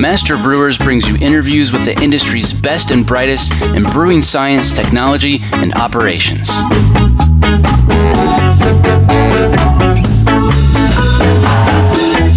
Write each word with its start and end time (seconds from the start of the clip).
Master 0.00 0.36
Brewers 0.36 0.78
brings 0.78 1.08
you 1.08 1.16
interviews 1.16 1.72
with 1.72 1.84
the 1.84 2.00
industry's 2.00 2.52
best 2.52 2.92
and 2.92 3.04
brightest 3.04 3.50
in 3.62 3.82
brewing 3.82 4.22
science, 4.22 4.76
technology, 4.76 5.40
and 5.52 5.74
operations. 5.74 6.48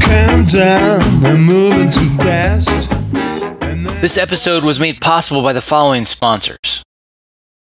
Calm 0.01 0.45
down, 0.45 1.25
I'm 1.25 1.43
moving 1.43 1.89
too 1.91 2.09
fast. 2.17 2.89
This 4.01 4.17
episode 4.17 4.63
was 4.63 4.79
made 4.79 4.99
possible 4.99 5.43
by 5.43 5.53
the 5.53 5.61
following 5.61 6.05
sponsors. 6.05 6.81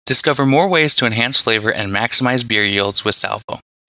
Discover 0.05 0.47
more 0.47 0.69
ways 0.69 0.97
to 0.97 1.07
enhance 1.07 1.41
flavor 1.41 1.73
and 1.73 1.93
maximize 1.93 2.47
beer 2.47 2.65
yields 2.65 3.05
with 3.05 3.15
Salvo. 3.15 3.61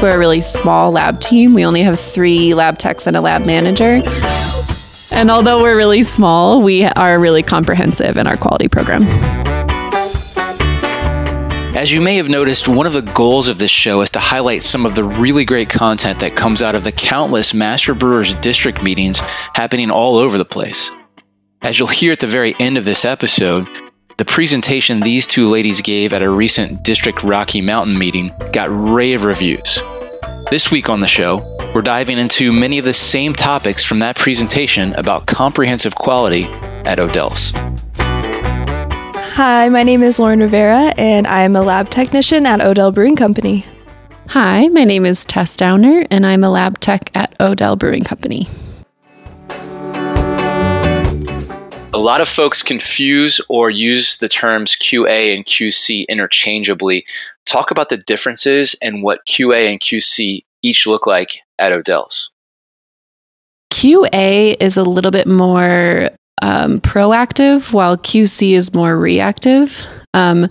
We're 0.00 0.14
a 0.14 0.18
really 0.18 0.40
small 0.40 0.92
lab 0.92 1.20
team. 1.20 1.54
We 1.54 1.64
only 1.64 1.82
have 1.82 1.98
three 1.98 2.54
lab 2.54 2.78
techs 2.78 3.08
and 3.08 3.16
a 3.16 3.20
lab 3.20 3.44
manager. 3.44 4.00
And 5.10 5.28
although 5.28 5.60
we're 5.60 5.76
really 5.76 6.04
small, 6.04 6.62
we 6.62 6.84
are 6.84 7.18
really 7.18 7.42
comprehensive 7.42 8.16
in 8.16 8.28
our 8.28 8.36
quality 8.36 8.68
program. 8.68 9.02
As 11.74 11.92
you 11.92 12.00
may 12.00 12.14
have 12.14 12.28
noticed, 12.28 12.68
one 12.68 12.86
of 12.86 12.92
the 12.92 13.02
goals 13.02 13.48
of 13.48 13.58
this 13.58 13.72
show 13.72 14.00
is 14.00 14.10
to 14.10 14.20
highlight 14.20 14.62
some 14.62 14.86
of 14.86 14.94
the 14.94 15.02
really 15.02 15.44
great 15.44 15.68
content 15.68 16.20
that 16.20 16.36
comes 16.36 16.62
out 16.62 16.76
of 16.76 16.84
the 16.84 16.92
countless 16.92 17.52
Master 17.52 17.92
Brewers 17.92 18.34
district 18.34 18.82
meetings 18.84 19.18
happening 19.54 19.90
all 19.90 20.16
over 20.16 20.38
the 20.38 20.44
place. 20.44 20.92
As 21.60 21.76
you'll 21.76 21.88
hear 21.88 22.12
at 22.12 22.20
the 22.20 22.28
very 22.28 22.54
end 22.60 22.78
of 22.78 22.84
this 22.84 23.04
episode, 23.04 23.66
the 24.18 24.24
presentation 24.24 24.98
these 24.98 25.28
two 25.28 25.48
ladies 25.48 25.80
gave 25.80 26.12
at 26.12 26.22
a 26.22 26.28
recent 26.28 26.82
District 26.82 27.22
Rocky 27.22 27.60
Mountain 27.60 27.96
meeting 27.96 28.32
got 28.52 28.68
rave 28.68 29.24
reviews. 29.24 29.80
This 30.50 30.72
week 30.72 30.88
on 30.88 30.98
the 30.98 31.06
show, 31.06 31.36
we're 31.72 31.82
diving 31.82 32.18
into 32.18 32.50
many 32.52 32.80
of 32.80 32.84
the 32.84 32.92
same 32.92 33.32
topics 33.32 33.84
from 33.84 34.00
that 34.00 34.16
presentation 34.16 34.92
about 34.94 35.26
comprehensive 35.26 35.94
quality 35.94 36.46
at 36.84 36.98
Odell's. 36.98 37.52
Hi, 39.36 39.68
my 39.68 39.84
name 39.84 40.02
is 40.02 40.18
Lauren 40.18 40.40
Rivera, 40.40 40.92
and 40.98 41.24
I'm 41.28 41.54
a 41.54 41.62
lab 41.62 41.88
technician 41.88 42.44
at 42.44 42.60
Odell 42.60 42.90
Brewing 42.90 43.14
Company. 43.14 43.64
Hi, 44.30 44.66
my 44.66 44.82
name 44.82 45.06
is 45.06 45.24
Tess 45.26 45.56
Downer, 45.56 46.04
and 46.10 46.26
I'm 46.26 46.42
a 46.42 46.50
lab 46.50 46.80
tech 46.80 47.12
at 47.14 47.36
Odell 47.40 47.76
Brewing 47.76 48.02
Company. 48.02 48.48
A 51.98 52.08
lot 52.08 52.20
of 52.20 52.28
folks 52.28 52.62
confuse 52.62 53.40
or 53.48 53.70
use 53.70 54.18
the 54.18 54.28
terms 54.28 54.76
QA 54.76 55.34
and 55.34 55.44
QC 55.44 56.06
interchangeably. 56.06 57.04
Talk 57.44 57.72
about 57.72 57.88
the 57.88 57.96
differences 57.96 58.76
and 58.80 59.02
what 59.02 59.26
QA 59.26 59.68
and 59.68 59.80
QC 59.80 60.44
each 60.62 60.86
look 60.86 61.08
like 61.08 61.40
at 61.58 61.72
Odell's. 61.72 62.30
QA 63.72 64.56
is 64.60 64.76
a 64.76 64.84
little 64.84 65.10
bit 65.10 65.26
more 65.26 66.10
um, 66.40 66.80
proactive, 66.82 67.72
while 67.72 67.96
QC 67.96 68.52
is 68.52 68.72
more 68.72 68.96
reactive. 68.96 69.84
Um, 70.14 70.46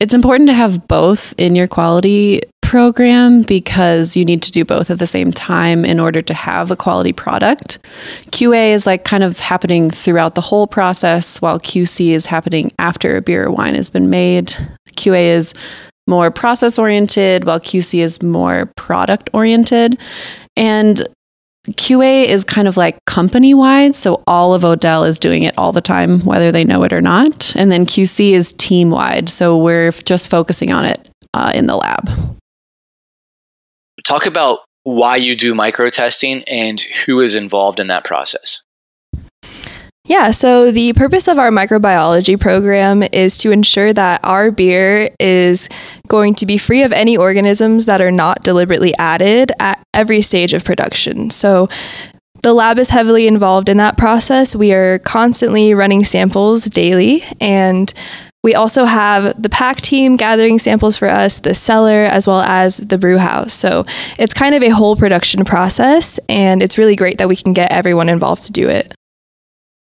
it's 0.00 0.14
important 0.14 0.48
to 0.48 0.54
have 0.54 0.88
both 0.88 1.34
in 1.36 1.54
your 1.54 1.68
quality 1.68 2.40
program 2.70 3.42
because 3.42 4.16
you 4.16 4.24
need 4.24 4.40
to 4.40 4.52
do 4.52 4.64
both 4.64 4.92
at 4.92 5.00
the 5.00 5.06
same 5.06 5.32
time 5.32 5.84
in 5.84 5.98
order 5.98 6.22
to 6.22 6.32
have 6.32 6.70
a 6.70 6.76
quality 6.76 7.12
product. 7.12 7.80
QA 8.30 8.70
is 8.70 8.86
like 8.86 9.02
kind 9.02 9.24
of 9.24 9.40
happening 9.40 9.90
throughout 9.90 10.36
the 10.36 10.40
whole 10.40 10.68
process, 10.68 11.42
while 11.42 11.58
QC 11.58 12.10
is 12.10 12.26
happening 12.26 12.70
after 12.78 13.16
a 13.16 13.22
beer 13.22 13.46
or 13.46 13.50
wine 13.50 13.74
has 13.74 13.90
been 13.90 14.08
made. 14.08 14.54
QA 14.92 15.34
is 15.34 15.52
more 16.06 16.30
process 16.30 16.78
oriented, 16.78 17.44
while 17.44 17.58
QC 17.58 17.98
is 17.98 18.22
more 18.22 18.70
product 18.76 19.30
oriented. 19.32 19.98
And 20.56 21.02
QA 21.70 22.26
is 22.26 22.44
kind 22.44 22.68
of 22.68 22.76
like 22.76 23.04
company 23.04 23.52
wide. 23.52 23.96
So 23.96 24.22
all 24.28 24.54
of 24.54 24.64
Odell 24.64 25.02
is 25.02 25.18
doing 25.18 25.42
it 25.42 25.58
all 25.58 25.72
the 25.72 25.80
time, 25.80 26.20
whether 26.20 26.52
they 26.52 26.64
know 26.64 26.84
it 26.84 26.92
or 26.92 27.02
not. 27.02 27.52
And 27.56 27.72
then 27.72 27.84
QC 27.84 28.30
is 28.30 28.52
team 28.52 28.90
wide. 28.90 29.28
So 29.28 29.58
we're 29.58 29.90
just 29.90 30.30
focusing 30.30 30.70
on 30.70 30.84
it 30.84 31.10
uh, 31.34 31.50
in 31.52 31.66
the 31.66 31.76
lab. 31.76 32.38
Talk 34.10 34.26
about 34.26 34.64
why 34.82 35.14
you 35.14 35.36
do 35.36 35.54
micro 35.54 35.88
testing 35.88 36.42
and 36.50 36.80
who 36.80 37.20
is 37.20 37.36
involved 37.36 37.78
in 37.78 37.86
that 37.86 38.02
process. 38.02 38.60
Yeah, 40.04 40.32
so 40.32 40.72
the 40.72 40.92
purpose 40.94 41.28
of 41.28 41.38
our 41.38 41.52
microbiology 41.52 42.40
program 42.40 43.04
is 43.04 43.38
to 43.38 43.52
ensure 43.52 43.92
that 43.92 44.18
our 44.24 44.50
beer 44.50 45.10
is 45.20 45.68
going 46.08 46.34
to 46.34 46.44
be 46.44 46.58
free 46.58 46.82
of 46.82 46.90
any 46.90 47.16
organisms 47.16 47.86
that 47.86 48.00
are 48.00 48.10
not 48.10 48.42
deliberately 48.42 48.96
added 48.98 49.52
at 49.60 49.80
every 49.94 50.22
stage 50.22 50.54
of 50.54 50.64
production. 50.64 51.30
So 51.30 51.68
the 52.42 52.52
lab 52.52 52.80
is 52.80 52.90
heavily 52.90 53.28
involved 53.28 53.68
in 53.68 53.76
that 53.76 53.96
process. 53.96 54.56
We 54.56 54.72
are 54.72 54.98
constantly 54.98 55.72
running 55.72 56.04
samples 56.04 56.64
daily 56.64 57.22
and 57.40 57.94
we 58.42 58.54
also 58.54 58.84
have 58.84 59.40
the 59.40 59.50
pack 59.50 59.80
team 59.80 60.16
gathering 60.16 60.58
samples 60.58 60.96
for 60.96 61.08
us, 61.08 61.38
the 61.38 61.54
cellar, 61.54 62.04
as 62.04 62.26
well 62.26 62.40
as 62.40 62.78
the 62.78 62.98
brew 62.98 63.18
house. 63.18 63.52
So 63.52 63.84
it's 64.18 64.32
kind 64.32 64.54
of 64.54 64.62
a 64.62 64.70
whole 64.70 64.96
production 64.96 65.44
process, 65.44 66.18
and 66.28 66.62
it's 66.62 66.78
really 66.78 66.96
great 66.96 67.18
that 67.18 67.28
we 67.28 67.36
can 67.36 67.52
get 67.52 67.70
everyone 67.70 68.08
involved 68.08 68.42
to 68.42 68.52
do 68.52 68.68
it. 68.68 68.94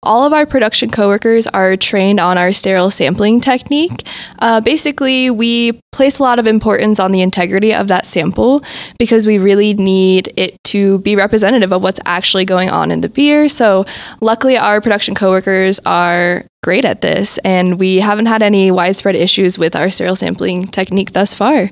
All 0.06 0.24
of 0.24 0.34
our 0.34 0.46
production 0.46 0.90
coworkers 0.90 1.48
are 1.48 1.76
trained 1.76 2.20
on 2.20 2.38
our 2.38 2.54
sterile 2.54 2.92
sampling 2.92 3.42
technique. 3.42 4.08
Uh, 4.40 4.62
basically, 4.62 5.32
we 5.32 5.80
place 5.92 6.20
a 6.20 6.24
lot 6.24 6.38
of 6.38 6.46
importance 6.46 7.00
on 7.00 7.12
the 7.12 7.22
integrity 7.22 7.74
of 7.74 7.88
that 7.88 8.06
sample 8.06 8.64
because 9.00 9.26
we 9.26 9.40
really 9.40 9.74
need 9.74 10.32
it 10.38 10.64
to 10.66 11.00
be 11.00 11.16
representative 11.16 11.72
of 11.72 11.82
what's 11.82 12.00
actually 12.06 12.46
going 12.46 12.70
on 12.70 12.92
in 12.92 13.02
the 13.02 13.10
beer. 13.10 13.50
So, 13.50 13.86
luckily, 14.22 14.58
our 14.58 14.80
production 14.80 15.16
coworkers 15.16 15.80
are 15.86 16.46
great 16.64 16.86
at 16.86 17.02
this, 17.02 17.40
and 17.40 17.80
we 17.80 17.98
haven't 17.98 18.28
had 18.28 18.44
any 18.44 18.72
widespread 18.72 19.16
issues 19.16 19.58
with 19.58 19.76
our 19.76 19.90
sterile 19.90 20.16
sampling 20.16 20.68
technique 20.68 21.14
thus 21.14 21.34
far. 21.34 21.72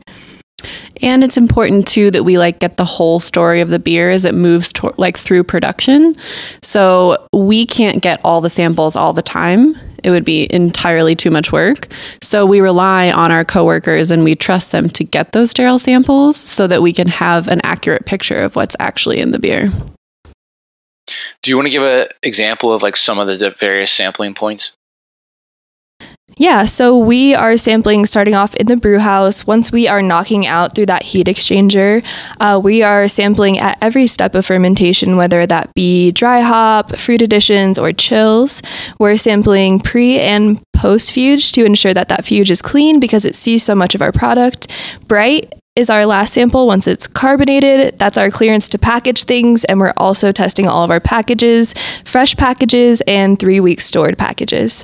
And 1.02 1.24
it's 1.24 1.38
important 1.38 1.88
too 1.88 2.12
that 2.12 2.24
we 2.24 2.38
like 2.38 2.60
get 2.60 2.78
the 2.78 2.86
whole 2.86 3.20
story 3.20 3.62
of 3.62 3.70
the 3.70 3.80
beer 3.80 4.10
as 4.10 4.26
it 4.26 4.34
moves 4.34 4.72
to, 4.74 4.94
like 4.98 5.18
through 5.18 5.44
production. 5.44 6.14
So 6.62 7.28
we 7.34 7.66
can't 7.66 8.02
get 8.02 8.22
all 8.24 8.42
the 8.42 8.50
samples 8.50 8.96
all 8.96 9.14
the 9.14 9.22
time. 9.22 9.76
It 10.04 10.12
would 10.12 10.26
be 10.26 10.54
entirely 10.54 11.16
too 11.16 11.32
much 11.32 11.52
work. 11.52 11.88
So 12.22 12.46
we 12.46 12.60
rely 12.60 13.12
on 13.12 13.32
our 13.32 13.46
coworkers 13.46 14.12
and 14.12 14.24
we 14.24 14.36
trust 14.36 14.72
them 14.72 14.90
to 14.92 15.04
get 15.04 15.32
those 15.32 15.52
sterile 15.52 15.80
samples 15.80 16.36
so 16.36 16.68
that 16.68 16.82
we 16.82 16.94
can 16.94 17.08
have 17.08 17.48
an 17.48 17.62
accurate 17.64 18.06
picture 18.06 18.40
of 18.40 18.56
what's 18.56 18.76
actually 18.80 19.20
in 19.20 19.32
the 19.32 19.40
beer. 19.40 19.72
Do 21.42 21.52
you 21.52 21.58
want 21.58 21.68
to 21.68 21.72
give 21.72 21.84
an 21.84 22.08
example 22.22 22.72
of 22.72 22.82
like 22.82 22.96
some 22.96 23.20
of 23.20 23.28
the 23.28 23.50
various 23.50 23.92
sampling 23.92 24.34
points? 24.34 24.74
Yeah, 26.38 26.66
so 26.66 26.98
we 26.98 27.36
are 27.36 27.58
sampling 27.58 28.06
starting 28.06 28.34
off 28.34 28.56
in 28.56 28.66
the 28.66 28.76
brew 28.76 29.00
house. 29.00 29.46
Once 29.46 29.72
we 29.72 29.88
are 29.88 30.02
knocking 30.02 30.48
out 30.48 30.74
through 30.74 30.88
that 30.88 31.04
heat 31.04 31.28
exchanger, 31.28 32.04
uh, 32.40 32.60
we 32.62 32.82
are 32.82 33.08
sampling 33.08 33.60
at 33.60 33.78
every 33.82 34.08
step 34.08 34.34
of 34.34 34.46
fermentation, 34.46 35.16
whether 35.16 35.46
that 35.46 35.74
be 35.76 36.12
dry 36.12 36.42
hop, 36.42 36.96
fruit 36.96 37.22
additions, 37.22 37.78
or 37.78 37.92
chills. 37.94 38.62
We're 39.00 39.18
sampling 39.18 39.80
pre 39.80 40.20
and 40.20 40.60
post 40.74 41.12
fuge 41.12 41.52
to 41.54 41.66
ensure 41.66 41.94
that 41.94 42.10
that 42.10 42.22
fuge 42.22 42.50
is 42.50 42.62
clean 42.62 43.00
because 43.00 43.26
it 43.26 43.36
sees 43.36 43.64
so 43.64 43.76
much 43.76 43.94
of 43.94 44.02
our 44.02 44.12
product. 44.12 44.72
Bright 45.08 45.54
is 45.76 45.90
our 45.90 46.06
last 46.06 46.34
sample 46.34 46.68
once 46.68 46.88
it's 46.88 47.08
carbonated. 47.08 47.98
That's 48.00 48.18
our 48.18 48.30
clearance 48.30 48.70
to 48.70 48.80
package 48.80 49.24
things. 49.24 49.66
And 49.66 49.80
we're 49.80 49.94
also 49.98 50.32
testing 50.32 50.68
all 50.68 50.84
of 50.84 50.92
our 50.92 51.00
packages, 51.00 51.74
fresh 52.06 52.36
packages, 52.36 53.02
and 53.08 53.40
three 53.40 53.60
week 53.60 53.82
stored 53.82 54.18
packages. 54.18 54.84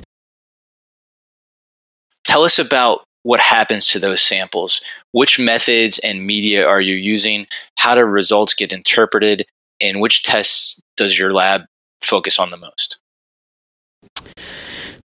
Tell 2.24 2.44
us 2.44 2.58
about 2.58 3.04
what 3.22 3.40
happens 3.40 3.88
to 3.88 3.98
those 3.98 4.20
samples. 4.20 4.80
Which 5.12 5.38
methods 5.38 5.98
and 6.00 6.26
media 6.26 6.66
are 6.66 6.80
you 6.80 6.94
using? 6.94 7.46
How 7.76 7.94
do 7.94 8.02
results 8.02 8.54
get 8.54 8.72
interpreted? 8.72 9.46
And 9.80 10.00
which 10.00 10.22
tests 10.22 10.80
does 10.96 11.18
your 11.18 11.32
lab 11.32 11.62
focus 12.02 12.38
on 12.38 12.50
the 12.50 12.56
most? 12.56 12.98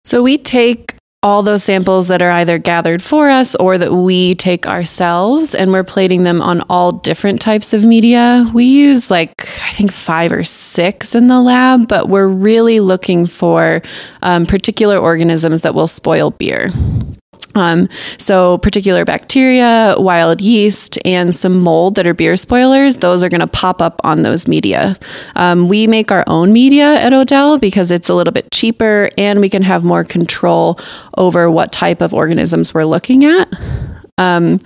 So 0.04 0.22
we 0.22 0.38
take 0.38 0.94
all 1.22 1.44
those 1.44 1.62
samples 1.62 2.08
that 2.08 2.20
are 2.20 2.32
either 2.32 2.58
gathered 2.58 3.02
for 3.02 3.30
us 3.30 3.54
or 3.54 3.78
that 3.78 3.92
we 3.94 4.34
take 4.34 4.66
ourselves 4.66 5.54
and 5.54 5.70
we're 5.70 5.84
plating 5.84 6.24
them 6.24 6.42
on 6.42 6.62
all 6.68 6.90
different 6.90 7.40
types 7.40 7.72
of 7.72 7.84
media. 7.84 8.50
We 8.52 8.64
use 8.64 9.08
like, 9.08 9.40
I 9.62 9.70
think, 9.72 9.92
five 9.92 10.32
or 10.32 10.42
six 10.42 11.14
in 11.14 11.28
the 11.28 11.40
lab, 11.40 11.86
but 11.86 12.08
we're 12.08 12.26
really 12.26 12.80
looking 12.80 13.26
for 13.26 13.82
um, 14.22 14.46
particular 14.46 14.98
organisms 14.98 15.62
that 15.62 15.74
will 15.74 15.86
spoil 15.86 16.32
beer. 16.32 16.72
Um, 17.54 17.88
so, 18.18 18.58
particular 18.58 19.04
bacteria, 19.04 19.94
wild 19.98 20.40
yeast, 20.40 20.98
and 21.04 21.34
some 21.34 21.60
mold 21.60 21.96
that 21.96 22.06
are 22.06 22.14
beer 22.14 22.36
spoilers, 22.36 22.98
those 22.98 23.22
are 23.22 23.28
going 23.28 23.40
to 23.40 23.46
pop 23.46 23.82
up 23.82 24.00
on 24.04 24.22
those 24.22 24.48
media. 24.48 24.96
Um, 25.36 25.68
we 25.68 25.86
make 25.86 26.10
our 26.10 26.24
own 26.26 26.52
media 26.52 27.00
at 27.00 27.12
Odell 27.12 27.58
because 27.58 27.90
it's 27.90 28.08
a 28.08 28.14
little 28.14 28.32
bit 28.32 28.50
cheaper 28.52 29.10
and 29.18 29.40
we 29.40 29.48
can 29.48 29.62
have 29.62 29.84
more 29.84 30.04
control 30.04 30.78
over 31.18 31.50
what 31.50 31.72
type 31.72 32.00
of 32.00 32.14
organisms 32.14 32.72
we're 32.72 32.84
looking 32.84 33.24
at. 33.24 33.52
Um, 34.18 34.60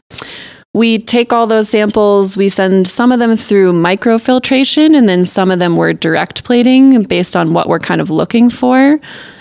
we 0.77 0.99
take 0.99 1.33
all 1.33 1.47
those 1.47 1.71
samples, 1.71 2.37
we 2.37 2.51
send 2.51 2.87
some 2.87 3.11
of 3.11 3.19
them 3.19 3.35
through 3.35 3.73
microfiltration, 3.73 4.95
and 4.95 5.09
then 5.09 5.25
some 5.25 5.51
of 5.51 5.59
them 5.59 5.75
we're 5.75 5.95
direct 5.95 6.45
plating 6.45 7.03
based 7.05 7.35
on 7.35 7.55
what 7.55 7.67
we're 7.67 7.79
kind 7.79 8.03
of 8.03 8.11
looking 8.11 8.51
for. 8.51 9.01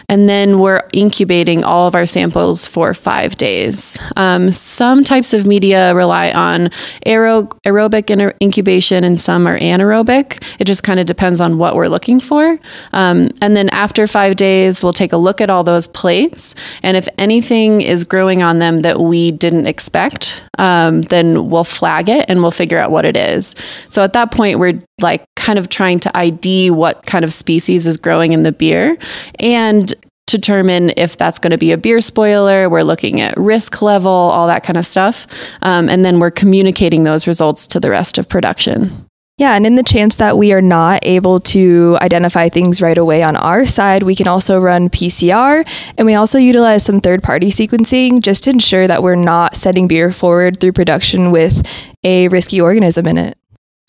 And 0.10 0.30
then 0.30 0.60
we're 0.60 0.84
incubating 0.94 1.63
all 1.63 1.88
of 1.88 1.96
our 1.96 2.06
samples 2.06 2.68
for 2.68 2.94
five 2.94 3.36
days. 3.36 3.98
Um, 4.16 4.52
some 4.52 5.04
types 5.04 5.34
of 5.34 5.46
media 5.46 5.94
rely 5.96 6.31
on 6.31 6.69
aero- 7.06 7.50
aerobic 7.66 8.34
incubation 8.42 9.04
and 9.04 9.19
some 9.19 9.48
are 9.48 9.57
anaerobic. 9.57 10.44
It 10.60 10.66
just 10.66 10.84
kind 10.84 11.00
of 11.00 11.06
depends 11.06 11.42
on 11.42 11.57
what 11.57 11.75
we're 11.75 11.88
looking 11.88 12.19
for. 12.19 12.60
Um, 12.94 13.30
and 13.42 13.56
then 13.56 13.69
after 13.69 14.07
five 14.07 14.36
days, 14.36 14.84
we'll 14.84 14.94
take 14.94 15.13
a 15.13 15.18
look 15.18 15.42
at 15.42 15.50
all 15.50 15.63
those 15.63 15.88
plates. 15.88 16.56
And 16.84 16.96
if 16.96 17.07
anything 17.18 17.81
is 17.81 18.04
growing 18.04 18.44
on 18.44 18.60
them 18.60 18.81
that 18.81 19.00
we 19.00 19.31
didn't 19.31 19.68
expect, 19.68 20.42
um, 20.57 21.02
then 21.04 21.50
we'll 21.50 21.63
flag 21.63 22.10
it 22.10 22.25
and 22.30 22.42
we'll 22.42 22.52
figure 22.52 22.78
out 22.78 22.92
what 22.92 23.06
it 23.06 23.18
is. 23.18 23.56
So 23.90 24.04
at 24.04 24.13
that 24.13 24.31
point, 24.31 24.60
we're 24.60 24.81
like 25.02 25.25
kind 25.45 25.59
of 25.59 25.69
trying 25.69 26.00
to 26.00 26.18
ID 26.18 26.71
what 26.71 27.06
kind 27.06 27.24
of 27.24 27.31
species 27.31 27.86
is 27.86 27.97
growing 27.97 28.33
in 28.33 28.42
the 28.42 28.51
beer 28.51 28.97
and 29.39 29.94
determine 30.25 30.92
if 30.97 31.18
that's 31.18 31.38
going 31.38 31.51
to 31.51 31.57
be 31.59 31.71
a 31.71 31.77
beer 31.77 32.01
spoiler. 32.01 32.68
We're 32.68 32.81
looking 32.81 33.21
at 33.21 33.38
risk 33.38 33.80
level, 33.83 34.09
all 34.09 34.47
that 34.47 34.63
kind 34.63 34.75
of 34.75 34.88
stuff. 34.88 35.27
Um, 35.62 35.88
and 35.88 36.03
then 36.03 36.19
we're 36.19 36.31
communicating 36.31 37.03
those 37.03 37.27
results 37.27 37.68
to 37.68 37.80
the 37.80 37.92
rest 37.92 38.18
of 38.18 38.27
production. 38.27 39.06
Yeah, 39.38 39.56
and 39.56 39.68
in 39.68 39.75
the 39.75 39.83
chance 39.83 40.15
that 40.15 40.36
we 40.36 40.51
are 40.51 40.62
not 40.62 41.01
able 41.03 41.39
to 41.42 41.95
identify 42.01 42.50
things 42.50 42.81
right 42.81 42.97
away 42.97 43.21
on 43.21 43.36
our 43.36 43.68
side, 43.68 44.01
we 44.01 44.15
can 44.15 44.27
also 44.27 44.59
run 44.59 44.89
PCR 44.89 45.68
and 46.00 46.07
we 46.07 46.15
also 46.15 46.39
utilize 46.39 46.83
some 46.83 47.01
third 47.01 47.21
party 47.21 47.51
sequencing 47.51 48.24
just 48.24 48.44
to 48.44 48.50
ensure 48.50 48.88
that 48.88 49.03
we're 49.03 49.13
not 49.13 49.56
setting 49.56 49.88
beer 49.88 50.12
forward 50.12 50.59
through 50.59 50.71
production 50.71 51.30
with 51.31 51.62
a 52.03 52.30
risky 52.30 52.59
organism 52.59 53.06
in 53.06 53.19
it. 53.19 53.38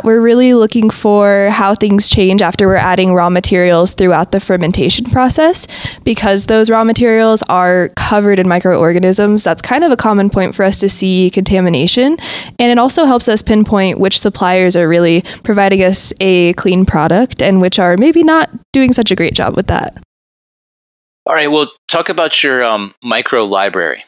We're 0.06 0.20
really 0.20 0.54
looking 0.54 0.88
for 0.88 1.48
how 1.50 1.74
things 1.74 2.08
change 2.08 2.40
after 2.40 2.68
we're 2.68 2.76
adding 2.76 3.12
raw 3.12 3.28
materials 3.28 3.92
throughout 3.92 4.30
the 4.30 4.38
fermentation 4.38 5.04
process. 5.06 5.66
Because 6.04 6.46
those 6.46 6.70
raw 6.70 6.84
materials 6.84 7.42
are 7.48 7.88
covered 7.96 8.38
in 8.38 8.48
microorganisms, 8.48 9.42
that's 9.42 9.60
kind 9.60 9.82
of 9.82 9.90
a 9.90 9.96
common 9.96 10.30
point 10.30 10.54
for 10.54 10.62
us 10.62 10.78
to 10.78 10.88
see 10.88 11.28
contamination. 11.30 12.18
And 12.60 12.70
it 12.70 12.78
also 12.78 13.04
helps 13.04 13.28
us 13.28 13.42
pinpoint 13.42 13.98
which 13.98 14.20
suppliers 14.20 14.76
are 14.76 14.86
really 14.86 15.22
providing 15.42 15.82
us 15.82 16.12
a 16.20 16.52
clean 16.52 16.86
product 16.86 17.42
and 17.42 17.60
which 17.60 17.80
are 17.80 17.96
maybe 17.98 18.22
not 18.22 18.48
doing 18.72 18.92
such 18.92 19.10
a 19.10 19.16
great 19.16 19.34
job 19.34 19.56
with 19.56 19.66
that. 19.66 20.00
All 21.26 21.34
right, 21.34 21.48
well, 21.48 21.66
talk 21.88 22.10
about 22.10 22.44
your 22.44 22.62
um, 22.62 22.94
micro 23.02 23.44
library. 23.44 24.04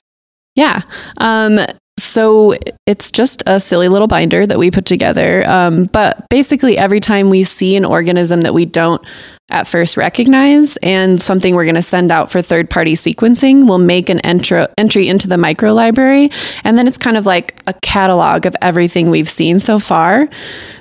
Yeah. 0.54 0.82
Um, 1.16 1.58
so 1.98 2.54
it's 2.86 3.10
just 3.10 3.42
a 3.46 3.60
silly 3.60 3.88
little 3.88 4.06
binder 4.06 4.46
that 4.46 4.58
we 4.58 4.70
put 4.70 4.84
together. 4.84 5.46
Um, 5.48 5.84
but 5.92 6.28
basically, 6.28 6.78
every 6.78 7.00
time 7.00 7.30
we 7.30 7.44
see 7.44 7.76
an 7.76 7.84
organism 7.84 8.42
that 8.42 8.54
we 8.54 8.64
don't 8.64 9.04
at 9.50 9.66
first 9.66 9.96
recognize 9.96 10.76
and 10.78 11.20
something 11.22 11.54
we're 11.54 11.64
going 11.64 11.74
to 11.74 11.82
send 11.82 12.12
out 12.12 12.30
for 12.30 12.42
third 12.42 12.68
party 12.68 12.94
sequencing, 12.94 13.66
we'll 13.66 13.78
make 13.78 14.08
an 14.08 14.20
entry, 14.20 14.66
entry 14.76 15.08
into 15.08 15.26
the 15.26 15.38
micro 15.38 15.72
library. 15.72 16.30
And 16.64 16.76
then 16.76 16.86
it's 16.86 16.98
kind 16.98 17.16
of 17.16 17.26
like 17.26 17.60
a 17.66 17.74
catalog 17.80 18.46
of 18.46 18.54
everything 18.60 19.10
we've 19.10 19.28
seen 19.28 19.58
so 19.58 19.78
far. 19.78 20.28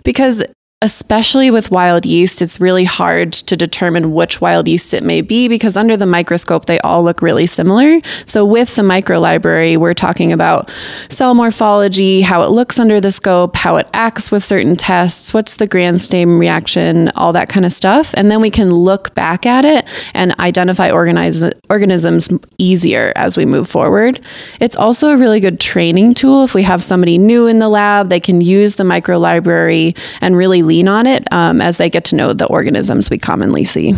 Because 0.03 0.43
especially 0.83 1.49
with 1.49 1.71
wild 1.71 2.05
yeast, 2.05 2.39
it's 2.39 2.59
really 2.59 2.83
hard 2.83 3.33
to 3.33 3.57
determine 3.57 4.13
which 4.13 4.39
wild 4.39 4.67
yeast 4.67 4.93
it 4.93 5.03
may 5.03 5.21
be 5.21 5.47
because 5.47 5.75
under 5.75 5.97
the 5.97 6.05
microscope, 6.05 6.65
they 6.65 6.77
all 6.81 7.03
look 7.03 7.19
really 7.19 7.47
similar. 7.47 7.99
So, 8.27 8.45
with 8.45 8.75
the 8.75 8.83
micro 8.83 9.19
library, 9.19 9.75
we're 9.75 9.95
talking 9.95 10.31
about 10.31 10.69
cell 11.09 11.33
morphology, 11.33 12.21
how 12.21 12.43
it 12.43 12.51
looks 12.51 12.77
under 12.77 13.01
the 13.01 13.09
scope, 13.09 13.55
how 13.55 13.77
it 13.77 13.89
acts 13.93 14.29
with 14.29 14.43
certain 14.43 14.75
tests, 14.75 15.33
what's 15.33 15.55
the 15.55 15.65
Gram 15.65 15.95
stain 15.95 16.37
reaction, 16.37 17.09
all 17.15 17.33
that 17.33 17.49
kind 17.49 17.65
of 17.65 17.71
stuff. 17.71 18.13
And 18.13 18.29
then 18.29 18.39
we 18.39 18.51
can 18.51 18.69
look 18.69 19.15
back 19.15 19.47
at 19.47 19.65
it 19.65 19.83
and 20.13 20.39
identify 20.39 20.91
organize- 20.91 21.43
organisms 21.71 22.29
easier 22.59 23.13
as 23.15 23.35
we 23.35 23.47
move 23.47 23.67
forward. 23.67 24.21
It's 24.59 24.75
also 24.75 25.09
a 25.09 25.17
really 25.17 25.39
good 25.39 25.59
training 25.59 26.13
tool. 26.13 26.43
If 26.43 26.53
we 26.53 26.61
have 26.63 26.83
somebody 26.83 27.17
new 27.17 27.47
in 27.47 27.57
the 27.57 27.67
lab, 27.69 28.09
they 28.09 28.19
can 28.19 28.41
use 28.41 28.75
the 28.75 28.83
micro 28.83 29.17
library 29.17 29.95
and 30.21 30.37
really 30.37 30.66
lean 30.67 30.87
on 30.87 31.07
it 31.07 31.31
um, 31.31 31.61
as 31.61 31.77
they 31.77 31.89
get 31.89 32.05
to 32.05 32.15
know 32.15 32.33
the 32.33 32.45
organisms 32.45 33.09
we 33.09 33.17
commonly 33.17 33.63
see. 33.63 33.95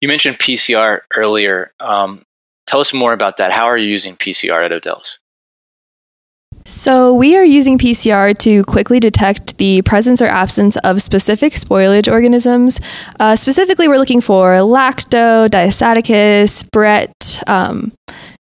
You 0.00 0.08
mentioned 0.08 0.38
PCR 0.38 1.00
earlier. 1.14 1.72
Um, 1.80 2.22
tell 2.66 2.80
us 2.80 2.92
more 2.92 3.12
about 3.12 3.36
that. 3.36 3.52
How 3.52 3.66
are 3.66 3.78
you 3.78 3.88
using 3.88 4.16
PCR 4.16 4.64
at 4.64 4.72
Odell's? 4.72 5.18
So, 6.66 7.12
we 7.12 7.36
are 7.36 7.44
using 7.44 7.76
PCR 7.76 8.36
to 8.38 8.64
quickly 8.64 8.98
detect 8.98 9.58
the 9.58 9.82
presence 9.82 10.22
or 10.22 10.26
absence 10.26 10.78
of 10.78 11.02
specific 11.02 11.52
spoilage 11.52 12.10
organisms. 12.10 12.80
Uh, 13.20 13.36
specifically, 13.36 13.86
we're 13.86 13.98
looking 13.98 14.22
for 14.22 14.54
lacto, 14.54 15.46
diastaticus, 15.48 16.70
Brett, 16.70 17.42
um, 17.46 17.92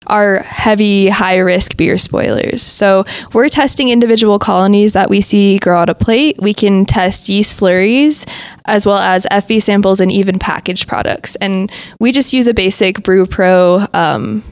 are 0.07 0.39
heavy, 0.41 1.09
high 1.09 1.39
risk 1.39 1.77
beer 1.77 1.99
spoilers. 1.99 2.63
So 2.63 3.05
we're 3.33 3.49
testing 3.49 3.89
individual 3.89 4.39
colonies 4.39 4.93
that 4.93 5.11
we 5.11 5.21
see 5.21 5.59
grow 5.59 5.81
out 5.81 5.89
a 5.89 5.95
plate. 5.95 6.37
We 6.41 6.55
can 6.55 6.85
test 6.85 7.29
yeast 7.29 7.61
slurries 7.61 8.29
as 8.65 8.87
well 8.87 8.99
as 8.99 9.27
FV 9.31 9.63
samples 9.63 10.01
and 10.01 10.11
even 10.11 10.39
packaged 10.39 10.89
products. 10.89 11.37
And 11.37 11.71
we 12.01 12.13
just 12.13 12.33
use 12.33 12.49
a 12.49 12.55
basic 12.55 13.03
Brew 13.03 13.27
Pro 13.27 13.87
um, 13.93 14.43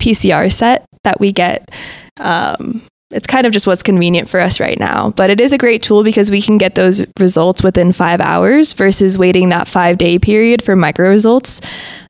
PCR 0.00 0.52
set 0.52 0.86
that 1.04 1.20
we 1.20 1.32
get. 1.32 1.70
Um, 2.18 2.82
it's 3.10 3.26
kind 3.26 3.46
of 3.46 3.52
just 3.52 3.66
what's 3.66 3.82
convenient 3.82 4.28
for 4.28 4.40
us 4.40 4.58
right 4.58 4.78
now. 4.78 5.10
But 5.10 5.30
it 5.30 5.40
is 5.40 5.52
a 5.52 5.58
great 5.58 5.82
tool 5.82 6.02
because 6.02 6.30
we 6.30 6.40
can 6.40 6.56
get 6.56 6.74
those 6.74 7.04
results 7.20 7.62
within 7.62 7.92
five 7.92 8.20
hours 8.20 8.72
versus 8.72 9.18
waiting 9.18 9.50
that 9.50 9.68
five 9.68 9.98
day 9.98 10.18
period 10.18 10.62
for 10.62 10.74
micro 10.74 11.08
results. 11.08 11.60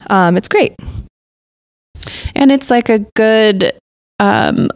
Um, 0.09 0.37
it's 0.37 0.49
great. 0.49 0.75
And 2.35 2.50
it's 2.50 2.71
like 2.71 2.88
a 2.88 3.00
good 3.16 3.73
um, 4.19 4.71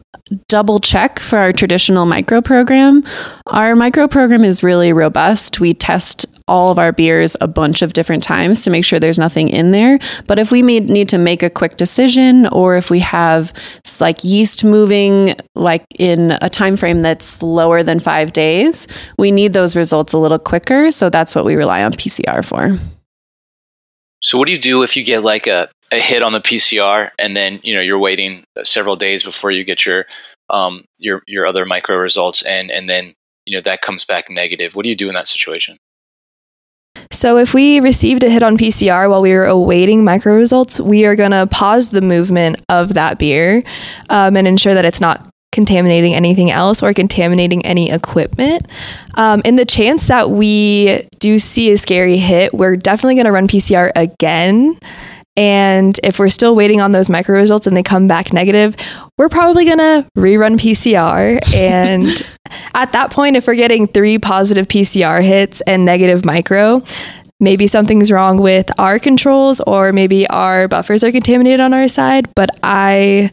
double 0.48 0.80
check 0.80 1.20
for 1.20 1.38
our 1.38 1.52
traditional 1.52 2.04
micro 2.04 2.40
program. 2.40 3.04
Our 3.46 3.76
micro 3.76 4.08
program 4.08 4.44
is 4.44 4.62
really 4.62 4.92
robust. 4.92 5.60
We 5.60 5.72
test 5.72 6.26
all 6.48 6.70
of 6.70 6.78
our 6.78 6.92
beers 6.92 7.36
a 7.40 7.48
bunch 7.48 7.82
of 7.82 7.92
different 7.92 8.22
times 8.22 8.62
to 8.64 8.70
make 8.70 8.84
sure 8.84 9.00
there's 9.00 9.18
nothing 9.18 9.48
in 9.48 9.72
there. 9.72 9.98
But 10.26 10.38
if 10.38 10.52
we 10.52 10.62
need, 10.62 10.88
need 10.88 11.08
to 11.10 11.18
make 11.18 11.42
a 11.42 11.50
quick 11.50 11.76
decision 11.76 12.46
or 12.48 12.76
if 12.76 12.90
we 12.90 13.00
have 13.00 13.52
like 14.00 14.22
yeast 14.24 14.62
moving 14.62 15.34
like 15.54 15.84
in 15.98 16.36
a 16.42 16.50
time 16.50 16.76
frame 16.76 17.02
that's 17.02 17.42
lower 17.42 17.82
than 17.82 17.98
5 17.98 18.32
days, 18.32 18.86
we 19.18 19.32
need 19.32 19.52
those 19.52 19.74
results 19.74 20.12
a 20.12 20.18
little 20.18 20.38
quicker, 20.38 20.90
so 20.90 21.08
that's 21.08 21.34
what 21.34 21.44
we 21.44 21.54
rely 21.54 21.82
on 21.82 21.92
PCR 21.92 22.44
for. 22.44 22.78
So 24.22 24.38
what 24.38 24.46
do 24.46 24.52
you 24.52 24.58
do 24.58 24.82
if 24.82 24.96
you 24.96 25.04
get 25.04 25.22
like 25.22 25.46
a 25.46 25.68
a 25.92 26.00
hit 26.00 26.22
on 26.22 26.32
the 26.32 26.40
PCR, 26.40 27.10
and 27.18 27.36
then 27.36 27.60
you 27.62 27.74
know 27.74 27.80
you're 27.80 27.98
waiting 27.98 28.44
several 28.64 28.96
days 28.96 29.22
before 29.22 29.50
you 29.50 29.64
get 29.64 29.86
your 29.86 30.06
um, 30.50 30.84
your 30.98 31.22
your 31.26 31.46
other 31.46 31.64
micro 31.64 31.96
results, 31.96 32.42
and 32.42 32.70
and 32.70 32.88
then 32.88 33.14
you 33.44 33.56
know 33.56 33.62
that 33.62 33.82
comes 33.82 34.04
back 34.04 34.30
negative. 34.30 34.74
What 34.74 34.84
do 34.84 34.88
you 34.88 34.96
do 34.96 35.08
in 35.08 35.14
that 35.14 35.26
situation? 35.26 35.78
So, 37.10 37.38
if 37.38 37.54
we 37.54 37.80
received 37.80 38.24
a 38.24 38.30
hit 38.30 38.42
on 38.42 38.56
PCR 38.56 39.08
while 39.08 39.22
we 39.22 39.32
were 39.32 39.44
awaiting 39.44 40.04
micro 40.04 40.34
results, 40.34 40.80
we 40.80 41.04
are 41.04 41.14
going 41.14 41.30
to 41.30 41.46
pause 41.46 41.90
the 41.90 42.00
movement 42.00 42.56
of 42.68 42.94
that 42.94 43.18
beer 43.18 43.62
um, 44.08 44.36
and 44.36 44.48
ensure 44.48 44.74
that 44.74 44.84
it's 44.84 45.00
not 45.00 45.28
contaminating 45.52 46.14
anything 46.14 46.50
else 46.50 46.82
or 46.82 46.92
contaminating 46.92 47.64
any 47.64 47.90
equipment. 47.90 48.66
Um, 49.14 49.40
in 49.44 49.56
the 49.56 49.64
chance 49.64 50.08
that 50.08 50.30
we 50.30 51.08
do 51.18 51.38
see 51.38 51.72
a 51.72 51.78
scary 51.78 52.18
hit, 52.18 52.52
we're 52.52 52.76
definitely 52.76 53.14
going 53.14 53.26
to 53.26 53.32
run 53.32 53.48
PCR 53.48 53.90
again. 53.96 54.78
And 55.36 55.98
if 56.02 56.18
we're 56.18 56.30
still 56.30 56.56
waiting 56.56 56.80
on 56.80 56.92
those 56.92 57.10
micro 57.10 57.36
results 57.36 57.66
and 57.66 57.76
they 57.76 57.82
come 57.82 58.08
back 58.08 58.32
negative, 58.32 58.76
we're 59.18 59.28
probably 59.28 59.64
going 59.64 59.78
to 59.78 60.08
rerun 60.16 60.56
PCR. 60.56 61.40
And 61.54 62.06
at 62.74 62.92
that 62.92 63.10
point, 63.10 63.36
if 63.36 63.46
we're 63.46 63.54
getting 63.54 63.86
three 63.86 64.18
positive 64.18 64.66
PCR 64.68 65.22
hits 65.22 65.60
and 65.62 65.84
negative 65.84 66.24
micro, 66.24 66.82
maybe 67.38 67.66
something's 67.66 68.10
wrong 68.10 68.40
with 68.40 68.70
our 68.78 68.98
controls 68.98 69.60
or 69.60 69.92
maybe 69.92 70.26
our 70.28 70.68
buffers 70.68 71.04
are 71.04 71.12
contaminated 71.12 71.60
on 71.60 71.74
our 71.74 71.88
side. 71.88 72.28
But 72.34 72.50
I, 72.62 73.30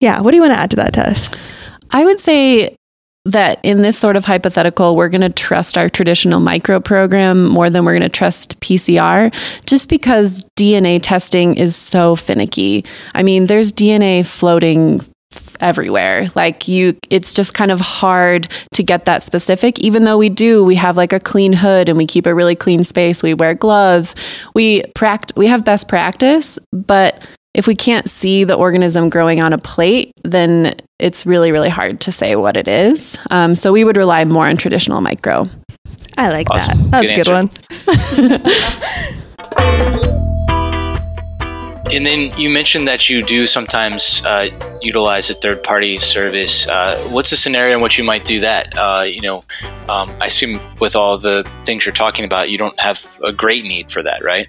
yeah, 0.00 0.20
what 0.20 0.32
do 0.32 0.36
you 0.36 0.42
want 0.42 0.52
to 0.52 0.60
add 0.60 0.70
to 0.70 0.76
that 0.76 0.92
Tess? 0.92 1.30
I 1.90 2.04
would 2.04 2.20
say 2.20 2.76
that 3.26 3.58
in 3.62 3.82
this 3.82 3.98
sort 3.98 4.16
of 4.16 4.24
hypothetical, 4.24 4.96
we're 4.96 5.08
going 5.08 5.20
to 5.20 5.28
trust 5.28 5.76
our 5.76 5.88
traditional 5.88 6.40
micro 6.40 6.80
program 6.80 7.48
more 7.48 7.68
than 7.68 7.84
we're 7.84 7.92
going 7.92 8.02
to 8.02 8.08
trust 8.08 8.58
PCR, 8.60 9.34
just 9.66 9.88
because 9.88 10.44
DNA 10.56 11.00
testing 11.02 11.56
is 11.56 11.76
so 11.76 12.14
finicky. 12.16 12.84
I 13.14 13.22
mean, 13.22 13.46
there's 13.46 13.72
DNA 13.72 14.24
floating 14.24 15.00
everywhere. 15.60 16.28
Like 16.34 16.68
you 16.68 16.96
it's 17.10 17.34
just 17.34 17.54
kind 17.54 17.70
of 17.70 17.80
hard 17.80 18.48
to 18.74 18.82
get 18.82 19.04
that 19.06 19.22
specific. 19.22 19.78
Even 19.80 20.04
though 20.04 20.18
we 20.18 20.28
do 20.28 20.64
we 20.64 20.74
have 20.76 20.96
like 20.96 21.12
a 21.12 21.20
clean 21.20 21.52
hood 21.52 21.88
and 21.88 21.98
we 21.98 22.06
keep 22.06 22.26
a 22.26 22.34
really 22.34 22.54
clean 22.54 22.84
space. 22.84 23.22
We 23.22 23.34
wear 23.34 23.54
gloves. 23.54 24.14
We 24.54 24.82
pract 24.96 25.36
we 25.36 25.46
have 25.46 25.64
best 25.64 25.88
practice 25.88 26.58
but 26.72 27.26
if 27.56 27.66
we 27.66 27.74
can't 27.74 28.06
see 28.06 28.44
the 28.44 28.54
organism 28.54 29.08
growing 29.08 29.40
on 29.40 29.54
a 29.54 29.58
plate, 29.58 30.12
then 30.22 30.76
it's 30.98 31.24
really, 31.24 31.52
really 31.52 31.70
hard 31.70 32.02
to 32.02 32.12
say 32.12 32.36
what 32.36 32.54
it 32.54 32.68
is. 32.68 33.16
Um, 33.30 33.54
so 33.54 33.72
we 33.72 33.82
would 33.82 33.96
rely 33.96 34.26
more 34.26 34.46
on 34.46 34.58
traditional 34.58 35.00
micro. 35.00 35.48
I 36.18 36.28
like 36.28 36.50
awesome. 36.50 36.90
that. 36.90 37.02
That's 37.02 37.10
good 37.10 37.20
a 37.20 37.24
good 37.24 37.32
one. 37.32 37.50
and 41.94 42.04
then 42.04 42.38
you 42.38 42.50
mentioned 42.50 42.86
that 42.88 43.08
you 43.08 43.22
do 43.22 43.46
sometimes 43.46 44.22
uh, 44.26 44.50
utilize 44.82 45.30
a 45.30 45.34
third 45.34 45.62
party 45.62 45.96
service. 45.96 46.68
Uh, 46.68 46.98
what's 47.10 47.32
a 47.32 47.38
scenario 47.38 47.76
in 47.76 47.82
which 47.82 47.96
you 47.96 48.04
might 48.04 48.24
do 48.24 48.40
that? 48.40 48.76
Uh, 48.76 49.04
you 49.04 49.22
know, 49.22 49.44
um, 49.88 50.14
I 50.20 50.26
assume 50.26 50.60
with 50.78 50.94
all 50.94 51.16
the 51.16 51.50
things 51.64 51.86
you're 51.86 51.94
talking 51.94 52.26
about, 52.26 52.50
you 52.50 52.58
don't 52.58 52.78
have 52.78 53.18
a 53.24 53.32
great 53.32 53.64
need 53.64 53.90
for 53.90 54.02
that, 54.02 54.22
right? 54.22 54.48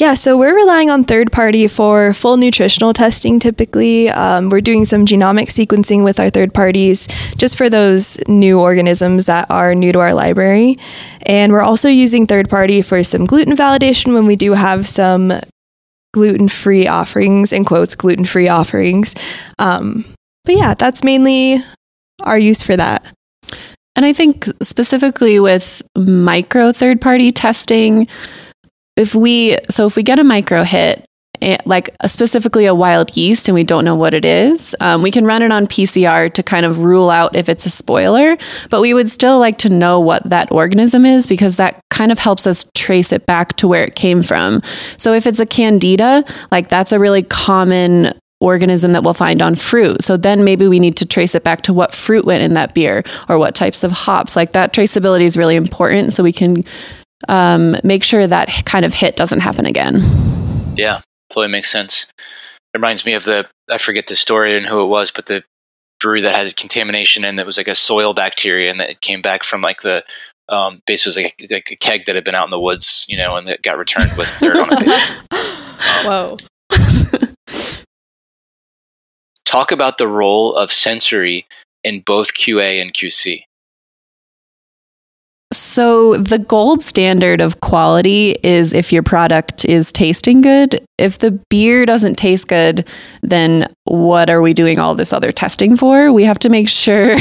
Yeah, 0.00 0.14
so 0.14 0.38
we're 0.38 0.56
relying 0.56 0.88
on 0.88 1.04
third 1.04 1.30
party 1.30 1.68
for 1.68 2.14
full 2.14 2.38
nutritional 2.38 2.94
testing 2.94 3.38
typically. 3.38 4.08
Um, 4.08 4.48
we're 4.48 4.62
doing 4.62 4.86
some 4.86 5.04
genomic 5.04 5.48
sequencing 5.48 6.04
with 6.04 6.18
our 6.18 6.30
third 6.30 6.54
parties 6.54 7.06
just 7.36 7.58
for 7.58 7.68
those 7.68 8.18
new 8.26 8.58
organisms 8.58 9.26
that 9.26 9.50
are 9.50 9.74
new 9.74 9.92
to 9.92 9.98
our 9.98 10.14
library. 10.14 10.78
And 11.26 11.52
we're 11.52 11.60
also 11.60 11.90
using 11.90 12.26
third 12.26 12.48
party 12.48 12.80
for 12.80 13.04
some 13.04 13.26
gluten 13.26 13.54
validation 13.54 14.14
when 14.14 14.24
we 14.24 14.36
do 14.36 14.54
have 14.54 14.88
some 14.88 15.34
gluten 16.14 16.48
free 16.48 16.88
offerings, 16.88 17.52
in 17.52 17.66
quotes, 17.66 17.94
gluten 17.94 18.24
free 18.24 18.48
offerings. 18.48 19.14
Um, 19.58 20.06
but 20.46 20.56
yeah, 20.56 20.72
that's 20.72 21.04
mainly 21.04 21.62
our 22.22 22.38
use 22.38 22.62
for 22.62 22.74
that. 22.74 23.12
And 23.96 24.06
I 24.06 24.14
think 24.14 24.46
specifically 24.62 25.38
with 25.40 25.82
micro 25.94 26.72
third 26.72 27.02
party 27.02 27.32
testing, 27.32 28.08
if 28.96 29.14
we 29.14 29.58
so 29.68 29.86
if 29.86 29.96
we 29.96 30.02
get 30.02 30.18
a 30.18 30.24
micro 30.24 30.62
hit 30.62 31.04
eh, 31.40 31.58
like 31.64 31.94
a, 32.00 32.08
specifically 32.08 32.66
a 32.66 32.74
wild 32.74 33.16
yeast 33.16 33.48
and 33.48 33.54
we 33.54 33.64
don't 33.64 33.84
know 33.84 33.94
what 33.94 34.14
it 34.14 34.24
is, 34.24 34.74
um, 34.80 35.02
we 35.02 35.10
can 35.10 35.24
run 35.24 35.42
it 35.42 35.52
on 35.52 35.66
PCR 35.66 36.32
to 36.32 36.42
kind 36.42 36.66
of 36.66 36.84
rule 36.84 37.10
out 37.10 37.34
if 37.34 37.48
it's 37.48 37.66
a 37.66 37.70
spoiler. 37.70 38.36
But 38.68 38.80
we 38.80 38.94
would 38.94 39.08
still 39.08 39.38
like 39.38 39.58
to 39.58 39.68
know 39.68 40.00
what 40.00 40.28
that 40.28 40.50
organism 40.52 41.06
is 41.06 41.26
because 41.26 41.56
that 41.56 41.80
kind 41.90 42.12
of 42.12 42.18
helps 42.18 42.46
us 42.46 42.66
trace 42.74 43.12
it 43.12 43.26
back 43.26 43.56
to 43.56 43.68
where 43.68 43.84
it 43.84 43.94
came 43.94 44.22
from. 44.22 44.62
So 44.98 45.12
if 45.12 45.26
it's 45.26 45.40
a 45.40 45.46
candida, 45.46 46.24
like 46.50 46.68
that's 46.68 46.92
a 46.92 46.98
really 46.98 47.22
common 47.22 48.12
organism 48.40 48.92
that 48.92 49.04
we'll 49.04 49.14
find 49.14 49.42
on 49.42 49.54
fruit. 49.54 50.02
So 50.02 50.16
then 50.16 50.44
maybe 50.44 50.66
we 50.66 50.80
need 50.80 50.96
to 50.96 51.06
trace 51.06 51.34
it 51.34 51.44
back 51.44 51.60
to 51.62 51.74
what 51.74 51.94
fruit 51.94 52.24
went 52.24 52.42
in 52.42 52.54
that 52.54 52.74
beer 52.74 53.04
or 53.28 53.38
what 53.38 53.54
types 53.54 53.84
of 53.84 53.92
hops. 53.92 54.34
Like 54.34 54.52
that 54.52 54.72
traceability 54.72 55.22
is 55.22 55.36
really 55.36 55.56
important 55.56 56.14
so 56.14 56.22
we 56.22 56.32
can 56.32 56.64
um, 57.28 57.76
make 57.84 58.04
sure 58.04 58.26
that 58.26 58.48
kind 58.64 58.84
of 58.84 58.94
hit 58.94 59.16
doesn't 59.16 59.40
happen 59.40 59.66
again. 59.66 60.00
Yeah, 60.76 61.02
totally 61.28 61.48
makes 61.48 61.70
sense. 61.70 62.06
It 62.72 62.78
reminds 62.78 63.04
me 63.04 63.14
of 63.14 63.24
the 63.24 63.48
I 63.70 63.78
forget 63.78 64.06
the 64.06 64.16
story 64.16 64.56
and 64.56 64.66
who 64.66 64.82
it 64.82 64.88
was, 64.88 65.10
but 65.10 65.26
the 65.26 65.44
brewery 66.00 66.22
that 66.22 66.34
had 66.34 66.56
contamination 66.56 67.24
and 67.24 67.38
it 67.38 67.46
was 67.46 67.58
like 67.58 67.68
a 67.68 67.74
soil 67.74 68.14
bacteria 68.14 68.70
and 68.70 68.80
that 68.80 68.90
it 68.90 69.00
came 69.00 69.20
back 69.20 69.44
from 69.44 69.60
like 69.60 69.82
the 69.82 70.02
um, 70.48 70.80
base 70.86 71.06
was 71.06 71.16
like 71.16 71.34
a, 71.40 71.54
like 71.54 71.70
a 71.70 71.76
keg 71.76 72.06
that 72.06 72.14
had 72.14 72.24
been 72.24 72.34
out 72.34 72.46
in 72.46 72.50
the 72.50 72.60
woods, 72.60 73.04
you 73.08 73.16
know, 73.16 73.36
and 73.36 73.48
it 73.48 73.62
got 73.62 73.78
returned 73.78 74.10
with 74.16 74.34
dirt 74.40 74.56
on 74.56 74.68
it. 74.70 75.26
Whoa. 76.04 76.36
Talk 79.44 79.72
about 79.72 79.98
the 79.98 80.08
role 80.08 80.54
of 80.54 80.70
sensory 80.70 81.46
in 81.82 82.00
both 82.00 82.34
QA 82.34 82.80
and 82.80 82.92
QC. 82.92 83.44
So, 85.60 86.16
the 86.16 86.38
gold 86.38 86.80
standard 86.80 87.42
of 87.42 87.60
quality 87.60 88.30
is 88.42 88.72
if 88.72 88.94
your 88.94 89.02
product 89.02 89.66
is 89.66 89.92
tasting 89.92 90.40
good. 90.40 90.82
If 90.96 91.18
the 91.18 91.32
beer 91.50 91.84
doesn't 91.84 92.14
taste 92.14 92.48
good, 92.48 92.88
then 93.20 93.70
what 93.84 94.30
are 94.30 94.40
we 94.40 94.54
doing 94.54 94.80
all 94.80 94.94
this 94.94 95.12
other 95.12 95.30
testing 95.30 95.76
for? 95.76 96.12
We 96.12 96.24
have 96.24 96.38
to 96.38 96.48
make 96.48 96.68
sure 96.70 97.18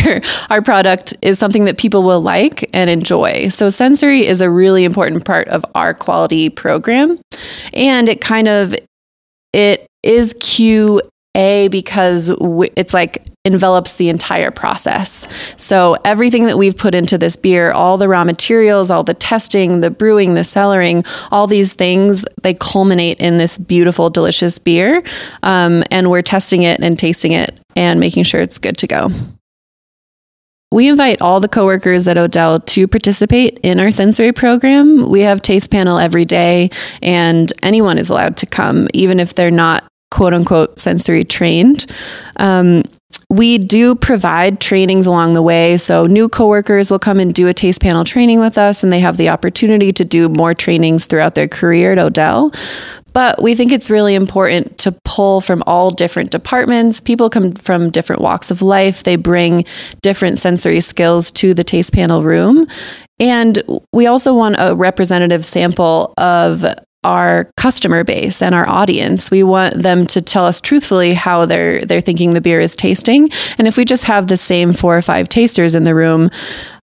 our 0.49 0.61
product 0.61 1.13
is 1.21 1.37
something 1.37 1.65
that 1.65 1.77
people 1.77 2.01
will 2.03 2.21
like 2.21 2.69
and 2.73 2.89
enjoy. 2.89 3.49
So, 3.49 3.69
sensory 3.69 4.25
is 4.25 4.39
a 4.39 4.49
really 4.49 4.85
important 4.85 5.25
part 5.25 5.49
of 5.49 5.65
our 5.75 5.93
quality 5.93 6.49
program. 6.49 7.19
And 7.73 8.07
it 8.07 8.21
kind 8.21 8.47
of 8.47 8.73
it 9.51 9.85
is 10.01 10.33
Q 10.39 11.01
a, 11.35 11.67
because 11.67 12.31
it's 12.75 12.93
like 12.93 13.28
envelops 13.45 13.95
the 13.95 14.09
entire 14.09 14.51
process. 14.51 15.27
So 15.55 15.95
everything 16.03 16.45
that 16.45 16.57
we've 16.57 16.75
put 16.75 16.93
into 16.93 17.17
this 17.17 17.37
beer, 17.37 17.71
all 17.71 17.97
the 17.97 18.09
raw 18.09 18.25
materials, 18.25 18.91
all 18.91 19.03
the 19.03 19.13
testing, 19.13 19.79
the 19.79 19.89
brewing, 19.89 20.33
the 20.33 20.41
cellaring, 20.41 21.05
all 21.31 21.47
these 21.47 21.73
things, 21.73 22.25
they 22.43 22.53
culminate 22.53 23.17
in 23.19 23.37
this 23.37 23.57
beautiful, 23.57 24.09
delicious 24.09 24.59
beer. 24.59 25.03
Um, 25.43 25.83
and 25.89 26.11
we're 26.11 26.21
testing 26.21 26.63
it 26.63 26.81
and 26.81 26.99
tasting 26.99 27.31
it 27.31 27.57
and 27.75 27.99
making 27.99 28.23
sure 28.23 28.41
it's 28.41 28.57
good 28.57 28.77
to 28.77 28.87
go. 28.87 29.09
We 30.71 30.87
invite 30.87 31.19
all 31.21 31.39
the 31.39 31.47
coworkers 31.47 32.07
at 32.07 32.17
Odell 32.17 32.59
to 32.59 32.87
participate 32.87 33.57
in 33.63 33.79
our 33.79 33.89
sensory 33.89 34.31
program. 34.31 35.09
We 35.09 35.21
have 35.21 35.41
taste 35.41 35.71
panel 35.71 35.97
every 35.97 36.25
day, 36.25 36.69
and 37.01 37.51
anyone 37.63 37.97
is 37.97 38.11
allowed 38.11 38.37
to 38.37 38.45
come, 38.45 38.87
even 38.93 39.19
if 39.19 39.33
they're 39.33 39.49
not 39.49 39.83
quote 40.11 40.31
unquote 40.31 40.77
sensory 40.77 41.23
trained. 41.23 41.87
Um, 42.37 42.83
we 43.31 43.59
do 43.59 43.93
provide 43.93 44.59
trainings 44.59 45.05
along 45.05 45.33
the 45.33 45.41
way. 45.41 45.77
So, 45.77 46.05
new 46.05 46.27
coworkers 46.27 46.89
will 46.89 46.99
come 46.99 47.19
and 47.19 47.33
do 47.33 47.47
a 47.47 47.53
taste 47.53 47.81
panel 47.81 48.03
training 48.03 48.39
with 48.39 48.57
us, 48.57 48.83
and 48.83 48.91
they 48.91 48.99
have 48.99 49.17
the 49.17 49.29
opportunity 49.29 49.91
to 49.93 50.03
do 50.03 50.29
more 50.29 50.55
trainings 50.55 51.05
throughout 51.05 51.35
their 51.35 51.47
career 51.47 51.91
at 51.91 51.99
Odell. 51.99 52.51
But 53.13 53.41
we 53.41 53.55
think 53.55 53.71
it's 53.71 53.89
really 53.89 54.15
important 54.15 54.77
to 54.79 54.91
pull 55.03 55.41
from 55.41 55.63
all 55.67 55.91
different 55.91 56.31
departments. 56.31 57.01
People 57.01 57.29
come 57.29 57.53
from 57.53 57.89
different 57.91 58.21
walks 58.21 58.51
of 58.51 58.61
life, 58.61 59.03
they 59.03 59.15
bring 59.15 59.65
different 60.01 60.39
sensory 60.39 60.81
skills 60.81 61.31
to 61.31 61.53
the 61.53 61.63
taste 61.63 61.93
panel 61.93 62.23
room. 62.23 62.65
And 63.19 63.61
we 63.91 64.07
also 64.07 64.33
want 64.33 64.55
a 64.59 64.75
representative 64.75 65.43
sample 65.43 66.13
of 66.17 66.65
our 67.03 67.51
customer 67.55 68.03
base 68.03 68.41
and 68.41 68.53
our 68.53 68.67
audience. 68.67 69.31
We 69.31 69.43
want 69.43 69.81
them 69.81 70.05
to 70.07 70.21
tell 70.21 70.45
us 70.45 70.59
truthfully 70.59 71.13
how 71.13 71.45
they're 71.45 71.85
they're 71.85 72.01
thinking 72.01 72.33
the 72.33 72.41
beer 72.41 72.59
is 72.59 72.75
tasting. 72.75 73.29
And 73.57 73.67
if 73.67 73.77
we 73.77 73.85
just 73.85 74.03
have 74.03 74.27
the 74.27 74.37
same 74.37 74.73
four 74.73 74.97
or 74.97 75.01
five 75.01 75.29
tasters 75.29 75.75
in 75.75 75.83
the 75.83 75.95
room, 75.95 76.29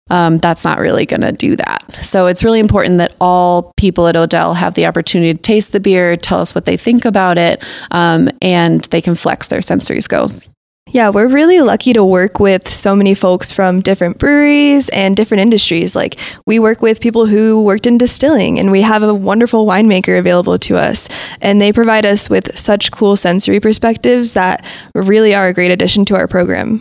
um, 0.09 0.39
that's 0.39 0.65
not 0.65 0.79
really 0.79 1.05
going 1.05 1.23
to 1.23 1.33
do 1.33 1.57
that. 1.57 1.83
So 2.03 2.29
it's 2.29 2.45
really 2.45 2.61
important 2.61 2.99
that 2.99 3.15
all 3.21 3.73
people 3.77 4.07
at 4.07 4.17
Odell 4.17 4.55
have 4.55 4.75
the 4.75 4.87
opportunity 4.87 5.35
to 5.35 5.41
taste 5.41 5.73
the 5.73 5.81
beer, 5.81 6.17
tell 6.17 6.41
us 6.41 6.55
what 6.55 6.65
they 6.65 6.77
think 6.77 7.05
about 7.05 7.39
it, 7.39 7.65
um, 7.91 8.31
and 8.41 8.83
they 8.85 9.01
can 9.01 9.17
flex 9.17 9.49
their 9.49 9.61
sensory 9.61 10.01
skills. 10.01 10.47
Yeah, 10.89 11.11
we're 11.11 11.27
really 11.27 11.61
lucky 11.61 11.93
to 11.95 12.05
work 12.05 12.39
with 12.39 12.71
so 12.71 12.95
many 12.95 13.15
folks 13.15 13.51
from 13.51 13.81
different 13.81 14.19
breweries 14.19 14.89
and 14.91 15.17
different 15.17 15.41
industries. 15.41 15.97
Like, 15.97 16.17
we 16.47 16.61
work 16.61 16.81
with 16.81 17.01
people 17.01 17.27
who 17.27 17.65
worked 17.65 17.89
in 17.89 17.99
distilling, 17.99 18.61
and 18.61 18.71
we 18.71 18.83
have 18.83 19.03
a 19.03 19.13
wonderful 19.13 19.67
winemaker 19.67 20.17
available 20.17 20.61
to 20.61 20.77
us. 20.77 21.09
And 21.41 21.61
they 21.61 21.73
provide 21.73 22.07
us 22.07 22.31
with 22.31 22.57
such 22.57 22.93
cool 22.93 23.17
sensory 23.17 23.59
perspectives 23.59 24.35
that 24.35 24.65
really 24.95 25.35
are 25.35 25.49
a 25.49 25.53
great 25.53 25.73
addition 25.73 26.05
to 26.07 26.15
our 26.15 26.29
program. 26.29 26.81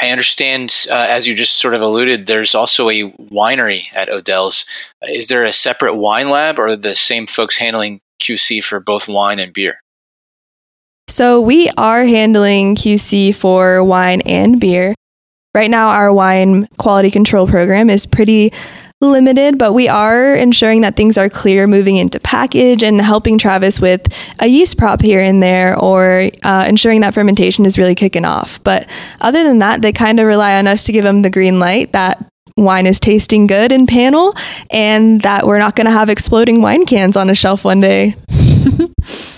I 0.00 0.08
understand, 0.08 0.86
uh, 0.90 0.94
as 0.94 1.28
you 1.28 1.34
just 1.34 1.58
sort 1.58 1.74
of 1.74 1.82
alluded, 1.82 2.26
there's 2.26 2.54
also 2.54 2.88
a 2.88 3.12
winery 3.12 3.84
at 3.92 4.08
Odell's. 4.08 4.64
Is 5.02 5.28
there 5.28 5.44
a 5.44 5.52
separate 5.52 5.96
wine 5.96 6.30
lab, 6.30 6.58
or 6.58 6.74
the 6.76 6.94
same 6.94 7.26
folks 7.26 7.58
handling 7.58 8.00
QC 8.22 8.64
for 8.64 8.80
both 8.80 9.06
wine 9.06 9.38
and 9.38 9.52
beer? 9.52 9.83
So 11.08 11.40
we 11.40 11.68
are 11.76 12.04
handling 12.04 12.76
QC 12.76 13.34
for 13.34 13.84
wine 13.84 14.22
and 14.22 14.58
beer. 14.58 14.94
Right 15.54 15.70
now, 15.70 15.88
our 15.88 16.12
wine 16.12 16.66
quality 16.78 17.10
control 17.10 17.46
program 17.46 17.90
is 17.90 18.06
pretty 18.06 18.52
limited, 19.00 19.58
but 19.58 19.72
we 19.72 19.86
are 19.86 20.34
ensuring 20.34 20.80
that 20.80 20.96
things 20.96 21.18
are 21.18 21.28
clear 21.28 21.66
moving 21.66 21.96
into 21.96 22.18
package 22.18 22.82
and 22.82 23.00
helping 23.00 23.38
Travis 23.38 23.80
with 23.80 24.06
a 24.40 24.46
yeast 24.46 24.78
prop 24.78 25.02
here 25.02 25.20
and 25.20 25.42
there 25.42 25.78
or 25.78 26.30
uh, 26.42 26.64
ensuring 26.66 27.02
that 27.02 27.14
fermentation 27.14 27.66
is 27.66 27.78
really 27.78 27.94
kicking 27.94 28.24
off. 28.24 28.62
But 28.64 28.88
other 29.20 29.44
than 29.44 29.58
that, 29.58 29.82
they 29.82 29.92
kind 29.92 30.18
of 30.18 30.26
rely 30.26 30.58
on 30.58 30.66
us 30.66 30.84
to 30.84 30.92
give 30.92 31.04
them 31.04 31.22
the 31.22 31.30
green 31.30 31.60
light 31.60 31.92
that 31.92 32.24
wine 32.56 32.86
is 32.86 32.98
tasting 32.98 33.46
good 33.46 33.72
in 33.72 33.86
panel 33.86 34.34
and 34.70 35.20
that 35.20 35.46
we're 35.46 35.58
not 35.58 35.76
going 35.76 35.86
to 35.86 35.92
have 35.92 36.08
exploding 36.08 36.62
wine 36.62 36.86
cans 36.86 37.16
on 37.16 37.28
a 37.28 37.34
shelf 37.34 37.64
one 37.64 37.80
day. 37.80 38.14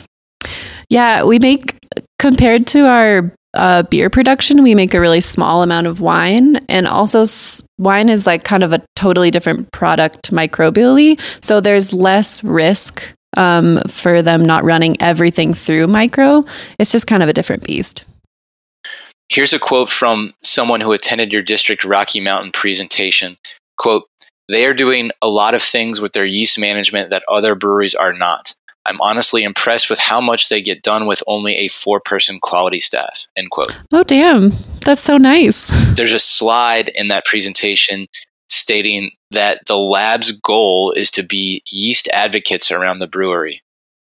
Yeah, 0.88 1.24
we 1.24 1.38
make 1.38 1.78
compared 2.18 2.66
to 2.68 2.86
our 2.86 3.32
uh, 3.54 3.82
beer 3.84 4.10
production, 4.10 4.62
we 4.62 4.74
make 4.74 4.94
a 4.94 5.00
really 5.00 5.20
small 5.20 5.62
amount 5.62 5.86
of 5.86 6.00
wine, 6.00 6.56
and 6.68 6.86
also 6.86 7.22
s- 7.22 7.62
wine 7.78 8.08
is 8.08 8.26
like 8.26 8.44
kind 8.44 8.62
of 8.62 8.72
a 8.72 8.82
totally 8.94 9.30
different 9.30 9.72
product 9.72 10.30
microbially. 10.30 11.20
So 11.42 11.60
there's 11.60 11.92
less 11.92 12.44
risk 12.44 13.14
um, 13.36 13.80
for 13.88 14.22
them 14.22 14.44
not 14.44 14.64
running 14.64 15.00
everything 15.00 15.54
through 15.54 15.86
micro. 15.86 16.44
It's 16.78 16.92
just 16.92 17.06
kind 17.06 17.22
of 17.22 17.28
a 17.28 17.32
different 17.32 17.64
beast. 17.64 18.04
Here's 19.28 19.52
a 19.52 19.58
quote 19.58 19.88
from 19.88 20.32
someone 20.42 20.80
who 20.80 20.92
attended 20.92 21.32
your 21.32 21.42
district 21.42 21.84
Rocky 21.84 22.20
Mountain 22.20 22.52
presentation. 22.52 23.36
Quote, 23.76 24.04
they 24.48 24.66
are 24.66 24.74
doing 24.74 25.10
a 25.20 25.28
lot 25.28 25.54
of 25.54 25.62
things 25.62 26.00
with 26.00 26.12
their 26.12 26.24
yeast 26.24 26.58
management 26.58 27.10
that 27.10 27.24
other 27.28 27.54
breweries 27.54 27.94
are 27.94 28.12
not. 28.12 28.54
I'm 28.86 29.00
honestly 29.00 29.42
impressed 29.42 29.90
with 29.90 29.98
how 29.98 30.20
much 30.20 30.48
they 30.48 30.62
get 30.62 30.82
done 30.82 31.06
with 31.06 31.22
only 31.26 31.56
a 31.56 31.68
four 31.68 32.00
person 32.00 32.38
quality 32.40 32.80
staff. 32.80 33.26
End 33.36 33.50
quote. 33.50 33.76
Oh, 33.92 34.04
damn. 34.04 34.52
That's 34.84 35.02
so 35.02 35.16
nice. 35.16 35.68
There's 35.96 36.12
a 36.12 36.18
slide 36.18 36.90
in 36.94 37.08
that 37.08 37.24
presentation 37.24 38.06
stating 38.48 39.10
that 39.32 39.60
the 39.66 39.76
lab's 39.76 40.32
goal 40.32 40.92
is 40.92 41.10
to 41.12 41.22
be 41.22 41.62
yeast 41.70 42.08
advocates 42.12 42.70
around 42.70 43.00
the 43.00 43.08
brewery. 43.08 43.62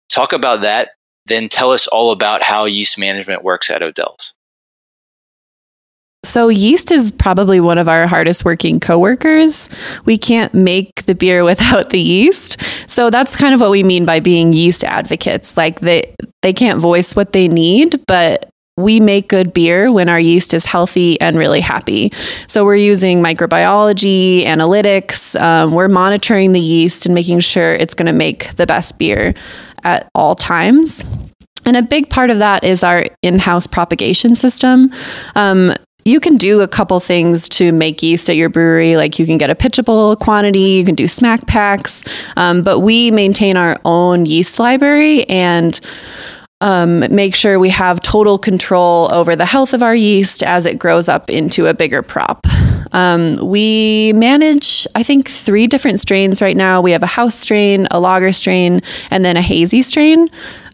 Talk 0.08 0.32
about 0.32 0.62
that, 0.62 0.92
then 1.26 1.48
tell 1.48 1.72
us 1.72 1.86
all 1.86 2.10
about 2.10 2.42
how 2.42 2.64
yeast 2.64 2.98
management 2.98 3.44
works 3.44 3.70
at 3.70 3.82
Odell's. 3.82 4.34
So 6.22 6.48
yeast 6.48 6.90
is 6.90 7.10
probably 7.10 7.60
one 7.60 7.78
of 7.78 7.88
our 7.88 8.06
hardest 8.06 8.44
working 8.44 8.78
coworkers. 8.78 9.70
We 10.04 10.18
can't 10.18 10.52
make 10.52 11.06
the 11.06 11.14
beer 11.14 11.44
without 11.50 11.90
the 11.90 12.00
yeast. 12.00 12.58
So 12.86 13.10
that's 13.10 13.36
kind 13.36 13.54
of 13.54 13.60
what 13.60 13.70
we 13.70 13.82
mean 13.82 14.04
by 14.04 14.20
being 14.20 14.52
yeast 14.52 14.84
advocates. 14.84 15.56
Like 15.56 15.80
they 15.80 16.14
they 16.42 16.52
can't 16.52 16.78
voice 16.78 17.16
what 17.16 17.32
they 17.32 17.48
need, 17.48 18.04
but 18.06 18.50
we 18.76 18.98
make 18.98 19.28
good 19.28 19.52
beer 19.52 19.92
when 19.92 20.08
our 20.08 20.20
yeast 20.20 20.54
is 20.54 20.64
healthy 20.64 21.20
and 21.20 21.36
really 21.36 21.60
happy. 21.60 22.12
So 22.46 22.64
we're 22.64 22.76
using 22.76 23.22
microbiology, 23.22 24.44
analytics. 24.44 25.38
Um, 25.40 25.72
we're 25.72 25.88
monitoring 25.88 26.52
the 26.52 26.60
yeast 26.60 27.04
and 27.04 27.14
making 27.14 27.40
sure 27.40 27.74
it's 27.74 27.92
going 27.92 28.06
to 28.06 28.12
make 28.12 28.54
the 28.56 28.66
best 28.66 28.98
beer 28.98 29.34
at 29.84 30.08
all 30.14 30.34
times. 30.34 31.04
And 31.66 31.76
a 31.76 31.82
big 31.82 32.08
part 32.08 32.30
of 32.30 32.38
that 32.38 32.64
is 32.64 32.82
our 32.82 33.06
in 33.22 33.38
house 33.38 33.66
propagation 33.66 34.34
system. 34.34 34.92
Um, 35.34 35.74
you 36.04 36.20
can 36.20 36.36
do 36.36 36.60
a 36.60 36.68
couple 36.68 36.98
things 37.00 37.48
to 37.50 37.72
make 37.72 38.02
yeast 38.02 38.28
at 38.28 38.36
your 38.36 38.48
brewery. 38.48 38.96
Like 38.96 39.18
you 39.18 39.26
can 39.26 39.38
get 39.38 39.50
a 39.50 39.54
pitchable 39.54 40.18
quantity, 40.18 40.60
you 40.60 40.84
can 40.84 40.94
do 40.94 41.08
smack 41.08 41.46
packs, 41.46 42.04
um, 42.36 42.62
but 42.62 42.80
we 42.80 43.10
maintain 43.10 43.56
our 43.56 43.78
own 43.84 44.26
yeast 44.26 44.58
library 44.58 45.28
and 45.28 45.78
um, 46.60 47.00
make 47.14 47.34
sure 47.34 47.58
we 47.58 47.70
have 47.70 48.00
total 48.00 48.38
control 48.38 49.12
over 49.12 49.34
the 49.34 49.46
health 49.46 49.72
of 49.74 49.82
our 49.82 49.94
yeast 49.94 50.42
as 50.42 50.66
it 50.66 50.78
grows 50.78 51.08
up 51.08 51.30
into 51.30 51.66
a 51.66 51.74
bigger 51.74 52.02
prop. 52.02 52.46
Um, 52.92 53.36
we 53.36 54.12
manage, 54.14 54.86
I 54.94 55.02
think, 55.02 55.28
three 55.28 55.66
different 55.66 56.00
strains 56.00 56.42
right 56.42 56.56
now. 56.56 56.80
We 56.80 56.92
have 56.92 57.02
a 57.02 57.06
house 57.06 57.34
strain, 57.34 57.86
a 57.90 58.00
lager 58.00 58.32
strain, 58.32 58.80
and 59.10 59.24
then 59.24 59.36
a 59.36 59.42
hazy 59.42 59.82
strain. 59.82 60.28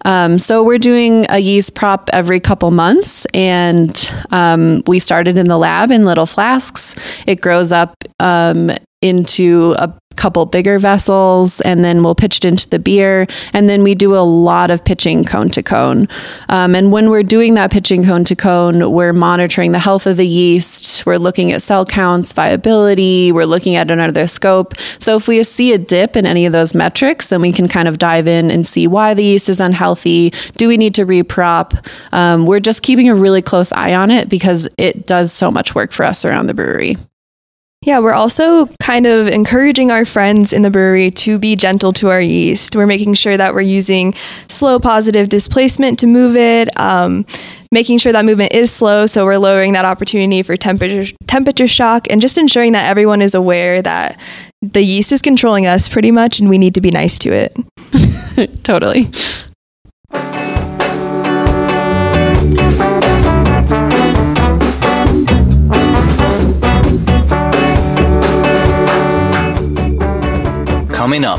Um, 0.05 0.38
so 0.38 0.62
we're 0.62 0.79
doing 0.79 1.27
a 1.29 1.38
yeast 1.38 1.75
prop 1.75 2.09
every 2.12 2.38
couple 2.40 2.70
months, 2.70 3.27
and 3.35 4.11
um, 4.31 4.83
we 4.87 4.99
started 4.99 5.37
in 5.37 5.49
the 5.49 5.59
lab 5.59 5.90
in 5.90 6.05
little 6.05 6.27
flasks. 6.27 6.94
It 7.27 7.40
grows 7.40 7.72
up 7.72 7.94
um, 8.20 8.70
into 9.03 9.75
a 9.79 9.92
couple 10.16 10.44
bigger 10.46 10.79
vessels 10.79 11.61
and 11.62 11.85
then 11.85 12.02
we'll 12.02 12.14
pitch 12.14 12.38
it 12.38 12.44
into 12.44 12.68
the 12.68 12.79
beer 12.79 13.26
and 13.52 13.68
then 13.68 13.83
we 13.83 13.94
do 13.94 14.14
a 14.14 14.24
lot 14.24 14.70
of 14.70 14.85
pitching 14.85 15.24
cone 15.24 15.48
to 15.50 15.62
cone. 15.62 16.09
Um, 16.48 16.74
and 16.74 16.92
when 16.92 17.11
we're 17.11 17.22
doing 17.22 17.55
that 17.55 17.70
pitching 17.70 18.05
cone 18.05 18.24
to 18.24 18.37
cone 18.37 18.90
we're 18.90 19.12
monitoring 19.12 19.72
the 19.72 19.79
health 19.79 20.07
of 20.07 20.16
the 20.16 20.26
yeast 20.26 21.05
we're 21.07 21.18
looking 21.18 21.52
at 21.52 21.62
cell 21.62 21.85
counts 21.85 22.33
viability 22.33 23.33
we're 23.33 23.46
looking 23.46 23.76
at 23.76 23.90
another 23.90 24.26
scope. 24.26 24.74
So 24.98 25.16
if 25.16 25.29
we 25.29 25.42
see 25.42 25.72
a 25.72 25.79
dip 25.79 26.16
in 26.16 26.26
any 26.26 26.46
of 26.46 26.52
those 26.52 26.74
metrics 26.74 27.29
then 27.29 27.40
we 27.40 27.52
can 27.52 27.68
kind 27.68 27.88
of 27.88 27.98
dive 27.98 28.26
in 28.26 28.50
and 28.50 28.66
see 28.66 28.87
why 28.87 29.14
the 29.14 29.24
yeast 29.24 29.48
is 29.48 29.61
unhealthy. 29.61 30.31
Do 30.57 30.68
we 30.68 30.76
need 30.76 30.94
to 30.94 31.07
reprop? 31.07 31.87
Um, 32.12 32.46
we're 32.46 32.61
just 32.61 32.83
keeping 32.83 33.09
a 33.09 33.14
really 33.14 33.42
close 33.42 33.72
eye 33.72 33.94
on 33.94 34.11
it 34.11 34.29
because 34.29 34.68
it 34.79 35.07
does 35.07 35.33
so 35.33 35.50
much 35.50 35.74
work 35.74 35.92
for 35.92 36.05
us 36.05 36.24
around 36.24 36.46
the 36.46 36.55
brewery 36.55 36.96
yeah, 37.83 37.99
we're 37.99 38.15
also 38.15 38.67
kind 38.83 39.07
of 39.07 39.29
encouraging 39.29 39.91
our 39.91 40.05
friends 40.05 40.53
in 40.53 40.62
the 40.62 40.71
brewery 40.71 41.11
to 41.12 41.39
be 41.39 41.55
gentle 41.55 41.93
to 41.95 42.09
our 42.09 42.21
yeast. 42.21 42.75
We're 42.75 42.87
making 42.87 43.15
sure 43.15 43.37
that 43.37 43.55
we're 43.55 43.61
using 43.61 44.15
slow 44.49 44.81
positive 44.81 45.29
displacement 45.29 45.99
to 46.01 46.07
move 46.07 46.37
it, 46.37 46.69
um, 46.81 47.27
making 47.71 47.99
sure 47.99 48.12
that 48.12 48.25
movement 48.25 48.53
is 48.53 48.73
slow, 48.73 49.07
so 49.07 49.25
we're 49.25 49.37
lowering 49.37 49.75
that 49.75 49.85
opportunity 49.85 50.43
for 50.43 50.57
temperature 50.57 51.15
temperature 51.27 51.69
shock, 51.69 52.07
and 52.11 52.21
just 52.21 52.39
ensuring 52.39 52.73
that 52.73 52.89
everyone 52.89 53.21
is 53.21 53.35
aware 53.35 53.83
that 53.83 54.19
the 54.62 54.83
yeast 54.83 55.12
is 55.12 55.21
controlling 55.23 55.67
us 55.67 55.89
pretty 55.89 56.11
much, 56.11 56.41
and 56.41 56.49
we 56.49 56.59
need 56.59 56.75
to 56.75 56.81
be 56.81 56.91
nice 56.91 57.19
to 57.19 57.31
it. 57.31 58.62
totally. 58.65 59.11
Coming 71.07 71.25
up. 71.25 71.38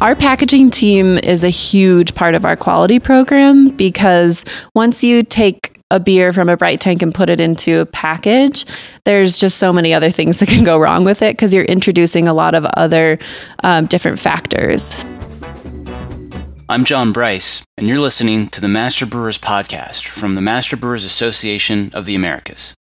Our 0.00 0.16
packaging 0.16 0.70
team 0.70 1.18
is 1.18 1.44
a 1.44 1.50
huge 1.50 2.16
part 2.16 2.34
of 2.34 2.44
our 2.44 2.56
quality 2.56 2.98
program 2.98 3.68
because 3.76 4.44
once 4.74 5.04
you 5.04 5.22
take 5.22 5.80
a 5.92 6.00
beer 6.00 6.32
from 6.32 6.48
a 6.48 6.56
bright 6.56 6.80
tank 6.80 7.00
and 7.00 7.14
put 7.14 7.30
it 7.30 7.40
into 7.40 7.78
a 7.78 7.86
package, 7.86 8.64
there's 9.04 9.38
just 9.38 9.58
so 9.58 9.72
many 9.72 9.94
other 9.94 10.10
things 10.10 10.40
that 10.40 10.48
can 10.48 10.64
go 10.64 10.80
wrong 10.80 11.04
with 11.04 11.22
it 11.22 11.34
because 11.34 11.54
you're 11.54 11.62
introducing 11.66 12.26
a 12.26 12.34
lot 12.34 12.56
of 12.56 12.64
other 12.76 13.20
um, 13.62 13.86
different 13.86 14.18
factors. 14.18 15.04
I'm 16.68 16.82
John 16.84 17.12
Bryce, 17.12 17.62
and 17.76 17.86
you're 17.86 18.00
listening 18.00 18.48
to 18.48 18.60
the 18.60 18.66
Master 18.66 19.06
Brewers 19.06 19.38
Podcast 19.38 20.08
from 20.08 20.34
the 20.34 20.40
Master 20.40 20.76
Brewers 20.76 21.04
Association 21.04 21.92
of 21.94 22.04
the 22.04 22.16
Americas. 22.16 22.74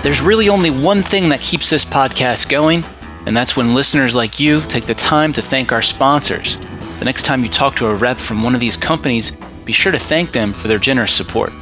There's 0.00 0.20
really 0.20 0.48
only 0.48 0.70
one 0.70 1.02
thing 1.02 1.28
that 1.30 1.40
keeps 1.40 1.68
this 1.68 1.84
podcast 1.84 2.48
going, 2.48 2.84
and 3.26 3.36
that's 3.36 3.56
when 3.56 3.74
listeners 3.74 4.14
like 4.14 4.38
you 4.38 4.60
take 4.62 4.86
the 4.86 4.94
time 4.94 5.32
to 5.32 5.42
thank 5.42 5.72
our 5.72 5.82
sponsors. 5.82 6.56
The 7.00 7.04
next 7.04 7.24
time 7.24 7.42
you 7.42 7.50
talk 7.50 7.74
to 7.76 7.88
a 7.88 7.94
rep 7.94 8.18
from 8.18 8.44
one 8.44 8.54
of 8.54 8.60
these 8.60 8.76
companies, 8.76 9.32
be 9.64 9.72
sure 9.72 9.90
to 9.90 9.98
thank 9.98 10.30
them 10.30 10.52
for 10.52 10.68
their 10.68 10.78
generous 10.78 11.12
support. 11.12 11.52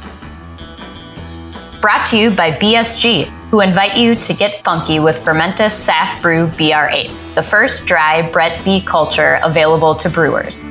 Brought 1.81 2.05
to 2.07 2.17
you 2.17 2.29
by 2.29 2.51
BSG, 2.51 3.25
who 3.49 3.61
invite 3.61 3.97
you 3.97 4.13
to 4.13 4.33
get 4.35 4.63
funky 4.63 4.99
with 4.99 5.17
Fermentis 5.17 5.87
Saf 5.87 6.21
Brew 6.21 6.45
BR8, 6.47 7.33
the 7.33 7.43
first 7.43 7.87
dry 7.87 8.29
Brett 8.31 8.63
B 8.63 8.81
culture 8.81 9.39
available 9.41 9.95
to 9.95 10.09
brewers. 10.11 10.61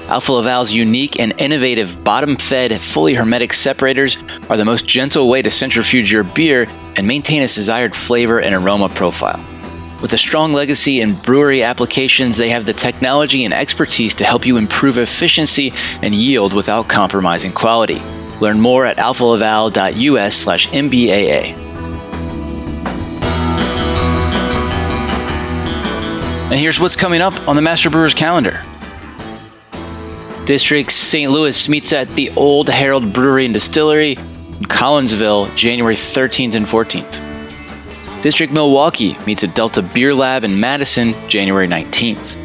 Alfa 0.08 0.32
Laval's 0.32 0.72
unique 0.72 1.20
and 1.20 1.34
innovative 1.38 2.02
bottom 2.02 2.36
fed, 2.36 2.80
fully 2.80 3.12
hermetic 3.12 3.52
separators 3.52 4.16
are 4.48 4.56
the 4.56 4.64
most 4.64 4.86
gentle 4.86 5.28
way 5.28 5.42
to 5.42 5.50
centrifuge 5.50 6.10
your 6.10 6.24
beer 6.24 6.66
and 6.96 7.06
maintain 7.06 7.42
its 7.42 7.54
desired 7.54 7.94
flavor 7.94 8.40
and 8.40 8.54
aroma 8.54 8.88
profile. 8.88 9.44
With 10.02 10.14
a 10.14 10.18
strong 10.18 10.54
legacy 10.54 11.02
in 11.02 11.14
brewery 11.14 11.62
applications, 11.62 12.38
they 12.38 12.48
have 12.48 12.64
the 12.64 12.72
technology 12.72 13.44
and 13.44 13.52
expertise 13.52 14.14
to 14.14 14.24
help 14.24 14.46
you 14.46 14.56
improve 14.56 14.96
efficiency 14.96 15.74
and 16.00 16.14
yield 16.14 16.54
without 16.54 16.88
compromising 16.88 17.52
quality. 17.52 18.00
Learn 18.40 18.60
more 18.60 18.86
at 18.86 18.96
alfalaval.us 18.96 20.34
slash 20.34 20.68
MBAA. 20.68 21.54
And 26.50 26.58
here's 26.58 26.80
what's 26.80 26.96
coming 26.96 27.20
up 27.20 27.46
on 27.46 27.54
the 27.54 27.62
Master 27.62 27.90
Brewers 27.90 28.14
calendar. 28.14 28.64
District 30.46 30.90
St. 30.90 31.30
Louis 31.30 31.68
meets 31.68 31.92
at 31.92 32.10
the 32.16 32.30
Old 32.30 32.70
Herald 32.70 33.12
Brewery 33.12 33.44
and 33.44 33.52
Distillery 33.52 34.12
in 34.12 34.64
Collinsville, 34.64 35.54
January 35.54 35.94
13th 35.94 36.54
and 36.54 36.64
14th. 36.64 37.29
District 38.22 38.52
Milwaukee 38.52 39.16
meets 39.26 39.42
at 39.44 39.54
Delta 39.54 39.80
Beer 39.80 40.12
Lab 40.12 40.44
in 40.44 40.60
Madison, 40.60 41.14
January 41.26 41.66
19th. 41.66 42.36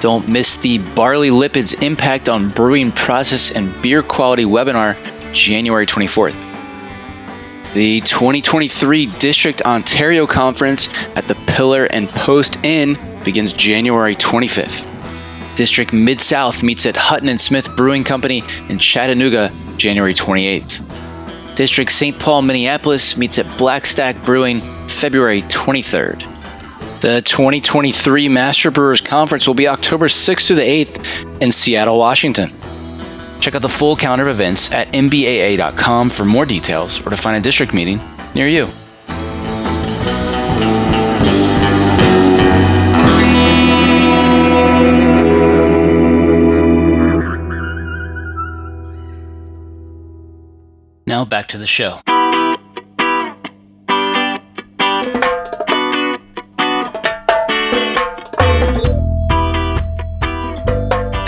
Don't 0.00 0.28
miss 0.28 0.56
the 0.56 0.78
Barley 0.78 1.30
Lipids 1.30 1.80
Impact 1.82 2.28
on 2.28 2.48
Brewing 2.48 2.90
Process 2.90 3.52
and 3.52 3.80
Beer 3.80 4.02
Quality 4.02 4.44
webinar, 4.44 4.96
January 5.32 5.86
24th. 5.86 6.34
The 7.74 8.00
2023 8.00 9.06
District 9.18 9.62
Ontario 9.62 10.26
Conference 10.26 10.88
at 11.14 11.28
the 11.28 11.36
Pillar 11.46 11.84
and 11.84 12.08
Post 12.08 12.58
Inn 12.64 12.98
begins 13.22 13.52
January 13.52 14.16
25th. 14.16 14.88
District 15.54 15.92
Mid 15.92 16.20
South 16.20 16.64
meets 16.64 16.86
at 16.86 16.96
Hutton 16.96 17.28
and 17.28 17.40
Smith 17.40 17.76
Brewing 17.76 18.02
Company 18.02 18.42
in 18.68 18.80
Chattanooga, 18.80 19.52
January 19.76 20.14
28th. 20.14 20.89
District 21.54 21.90
St. 21.90 22.18
Paul, 22.18 22.42
Minneapolis 22.42 23.16
meets 23.16 23.38
at 23.38 23.46
Blackstack 23.58 24.24
Brewing, 24.24 24.60
February 24.88 25.42
23rd. 25.42 26.20
The 27.00 27.22
2023 27.22 28.28
Master 28.28 28.70
Brewers 28.70 29.00
Conference 29.00 29.46
will 29.46 29.54
be 29.54 29.68
October 29.68 30.08
6th 30.08 30.46
through 30.46 30.56
the 30.56 30.62
8th 30.62 31.40
in 31.40 31.50
Seattle, 31.50 31.98
Washington. 31.98 32.52
Check 33.40 33.54
out 33.54 33.62
the 33.62 33.68
full 33.68 33.96
calendar 33.96 34.28
of 34.28 34.36
events 34.36 34.70
at 34.70 34.88
mbaa.com 34.88 36.10
for 36.10 36.24
more 36.24 36.44
details 36.44 37.04
or 37.06 37.10
to 37.10 37.16
find 37.16 37.36
a 37.36 37.40
district 37.40 37.72
meeting 37.72 38.00
near 38.34 38.48
you. 38.48 38.68
Now 51.10 51.24
back 51.24 51.48
to 51.48 51.58
the 51.58 51.66
show. 51.66 51.98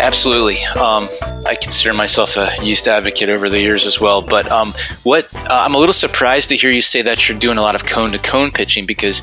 Absolutely. 0.00 0.62
Um, 0.78 1.08
I 1.44 1.56
consider 1.60 1.92
myself 1.94 2.36
a 2.36 2.52
yeast 2.62 2.86
advocate 2.86 3.28
over 3.28 3.50
the 3.50 3.58
years 3.58 3.84
as 3.84 4.00
well. 4.00 4.22
But 4.22 4.48
um, 4.52 4.72
what 5.02 5.28
uh, 5.34 5.48
I'm 5.50 5.74
a 5.74 5.78
little 5.78 5.92
surprised 5.92 6.50
to 6.50 6.56
hear 6.56 6.70
you 6.70 6.80
say 6.80 7.02
that 7.02 7.28
you're 7.28 7.36
doing 7.36 7.58
a 7.58 7.62
lot 7.62 7.74
of 7.74 7.84
cone 7.84 8.12
to 8.12 8.20
cone 8.20 8.52
pitching 8.52 8.86
because 8.86 9.20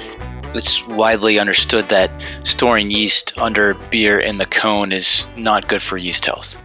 it's 0.54 0.86
widely 0.88 1.40
understood 1.40 1.88
that 1.88 2.12
storing 2.44 2.92
yeast 2.92 3.32
under 3.38 3.76
beer 3.92 4.20
in 4.20 4.40
the 4.40 4.46
cone 4.46 4.92
is 4.92 5.26
not 5.38 5.70
good 5.70 5.82
for 5.82 5.96
yeast 5.98 6.26
health. 6.26 6.58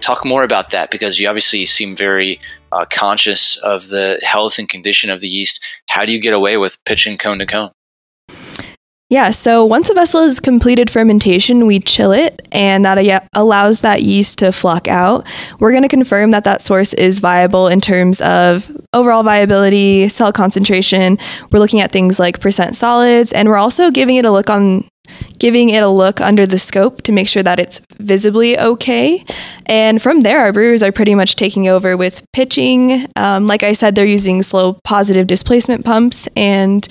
Talk 0.00 0.26
more 0.26 0.42
about 0.44 0.68
that 0.72 0.90
because 0.90 1.18
you 1.18 1.28
obviously 1.28 1.64
seem 1.64 1.96
very 1.96 2.38
uh, 2.72 2.86
conscious 2.90 3.56
of 3.58 3.88
the 3.88 4.18
health 4.24 4.58
and 4.58 4.68
condition 4.68 5.10
of 5.10 5.20
the 5.20 5.28
yeast. 5.28 5.62
How 5.86 6.04
do 6.04 6.12
you 6.12 6.20
get 6.20 6.32
away 6.32 6.56
with 6.56 6.82
pitching 6.84 7.16
cone 7.18 7.38
to 7.38 7.46
cone? 7.46 7.70
Yeah, 9.12 9.30
so 9.30 9.62
once 9.62 9.90
a 9.90 9.94
vessel 9.94 10.22
is 10.22 10.40
completed 10.40 10.88
fermentation, 10.88 11.66
we 11.66 11.80
chill 11.80 12.12
it, 12.12 12.48
and 12.50 12.82
that 12.86 13.28
allows 13.34 13.82
that 13.82 14.02
yeast 14.02 14.38
to 14.38 14.52
flock 14.52 14.88
out. 14.88 15.28
We're 15.60 15.72
going 15.72 15.82
to 15.82 15.88
confirm 15.90 16.30
that 16.30 16.44
that 16.44 16.62
source 16.62 16.94
is 16.94 17.18
viable 17.18 17.68
in 17.68 17.82
terms 17.82 18.22
of 18.22 18.74
overall 18.94 19.22
viability, 19.22 20.08
cell 20.08 20.32
concentration. 20.32 21.18
We're 21.50 21.58
looking 21.58 21.82
at 21.82 21.92
things 21.92 22.18
like 22.18 22.40
percent 22.40 22.74
solids, 22.74 23.34
and 23.34 23.50
we're 23.50 23.58
also 23.58 23.90
giving 23.90 24.16
it 24.16 24.24
a 24.24 24.30
look 24.30 24.48
on 24.48 24.88
giving 25.42 25.70
it 25.70 25.82
a 25.82 25.88
look 25.88 26.20
under 26.20 26.46
the 26.46 26.56
scope 26.56 27.02
to 27.02 27.10
make 27.10 27.26
sure 27.26 27.42
that 27.42 27.58
it's 27.58 27.80
visibly 27.98 28.56
okay. 28.56 29.24
And 29.66 30.00
from 30.00 30.20
there, 30.20 30.38
our 30.38 30.52
brewers 30.52 30.84
are 30.84 30.92
pretty 30.92 31.16
much 31.16 31.34
taking 31.34 31.66
over 31.66 31.96
with 31.96 32.22
pitching. 32.32 33.08
Um, 33.16 33.48
like 33.48 33.64
I 33.64 33.72
said, 33.72 33.96
they're 33.96 34.04
using 34.04 34.44
slow 34.44 34.78
positive 34.84 35.26
displacement 35.26 35.84
pumps 35.84 36.28
and 36.36 36.86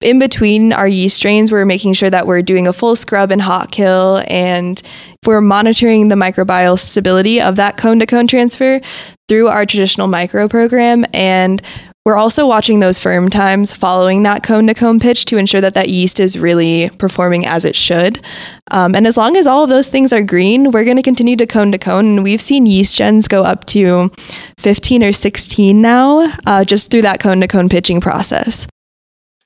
in 0.00 0.18
between 0.18 0.72
our 0.72 0.88
yeast 0.88 1.16
strains, 1.16 1.52
we're 1.52 1.66
making 1.66 1.92
sure 1.92 2.08
that 2.08 2.26
we're 2.26 2.40
doing 2.40 2.66
a 2.66 2.72
full 2.72 2.94
scrub 2.94 3.32
and 3.32 3.42
hot 3.42 3.72
kill, 3.72 4.22
and 4.28 4.80
we're 5.26 5.40
monitoring 5.40 6.06
the 6.06 6.14
microbial 6.14 6.78
stability 6.78 7.40
of 7.40 7.56
that 7.56 7.76
cone 7.76 7.98
to 7.98 8.06
cone 8.06 8.28
transfer 8.28 8.80
through 9.28 9.48
our 9.48 9.66
traditional 9.66 10.06
micro 10.06 10.46
program. 10.46 11.04
And 11.12 11.60
we're 12.08 12.16
also 12.16 12.46
watching 12.46 12.80
those 12.80 12.98
firm 12.98 13.28
times 13.28 13.70
following 13.70 14.22
that 14.22 14.42
cone 14.42 14.66
to 14.66 14.72
cone 14.72 14.98
pitch 14.98 15.26
to 15.26 15.36
ensure 15.36 15.60
that 15.60 15.74
that 15.74 15.90
yeast 15.90 16.18
is 16.18 16.38
really 16.38 16.88
performing 16.96 17.44
as 17.44 17.66
it 17.66 17.76
should. 17.76 18.24
Um, 18.70 18.94
and 18.94 19.06
as 19.06 19.18
long 19.18 19.36
as 19.36 19.46
all 19.46 19.62
of 19.62 19.68
those 19.68 19.90
things 19.90 20.10
are 20.10 20.22
green, 20.22 20.70
we're 20.70 20.86
going 20.86 20.96
to 20.96 21.02
continue 21.02 21.36
to 21.36 21.46
cone 21.46 21.70
to 21.70 21.76
cone. 21.76 22.06
And 22.06 22.22
we've 22.22 22.40
seen 22.40 22.64
yeast 22.64 22.96
gens 22.96 23.28
go 23.28 23.42
up 23.44 23.66
to 23.66 24.10
15 24.56 25.04
or 25.04 25.12
16 25.12 25.82
now 25.82 26.32
uh, 26.46 26.64
just 26.64 26.90
through 26.90 27.02
that 27.02 27.20
cone 27.20 27.42
to 27.42 27.46
cone 27.46 27.68
pitching 27.68 28.00
process 28.00 28.66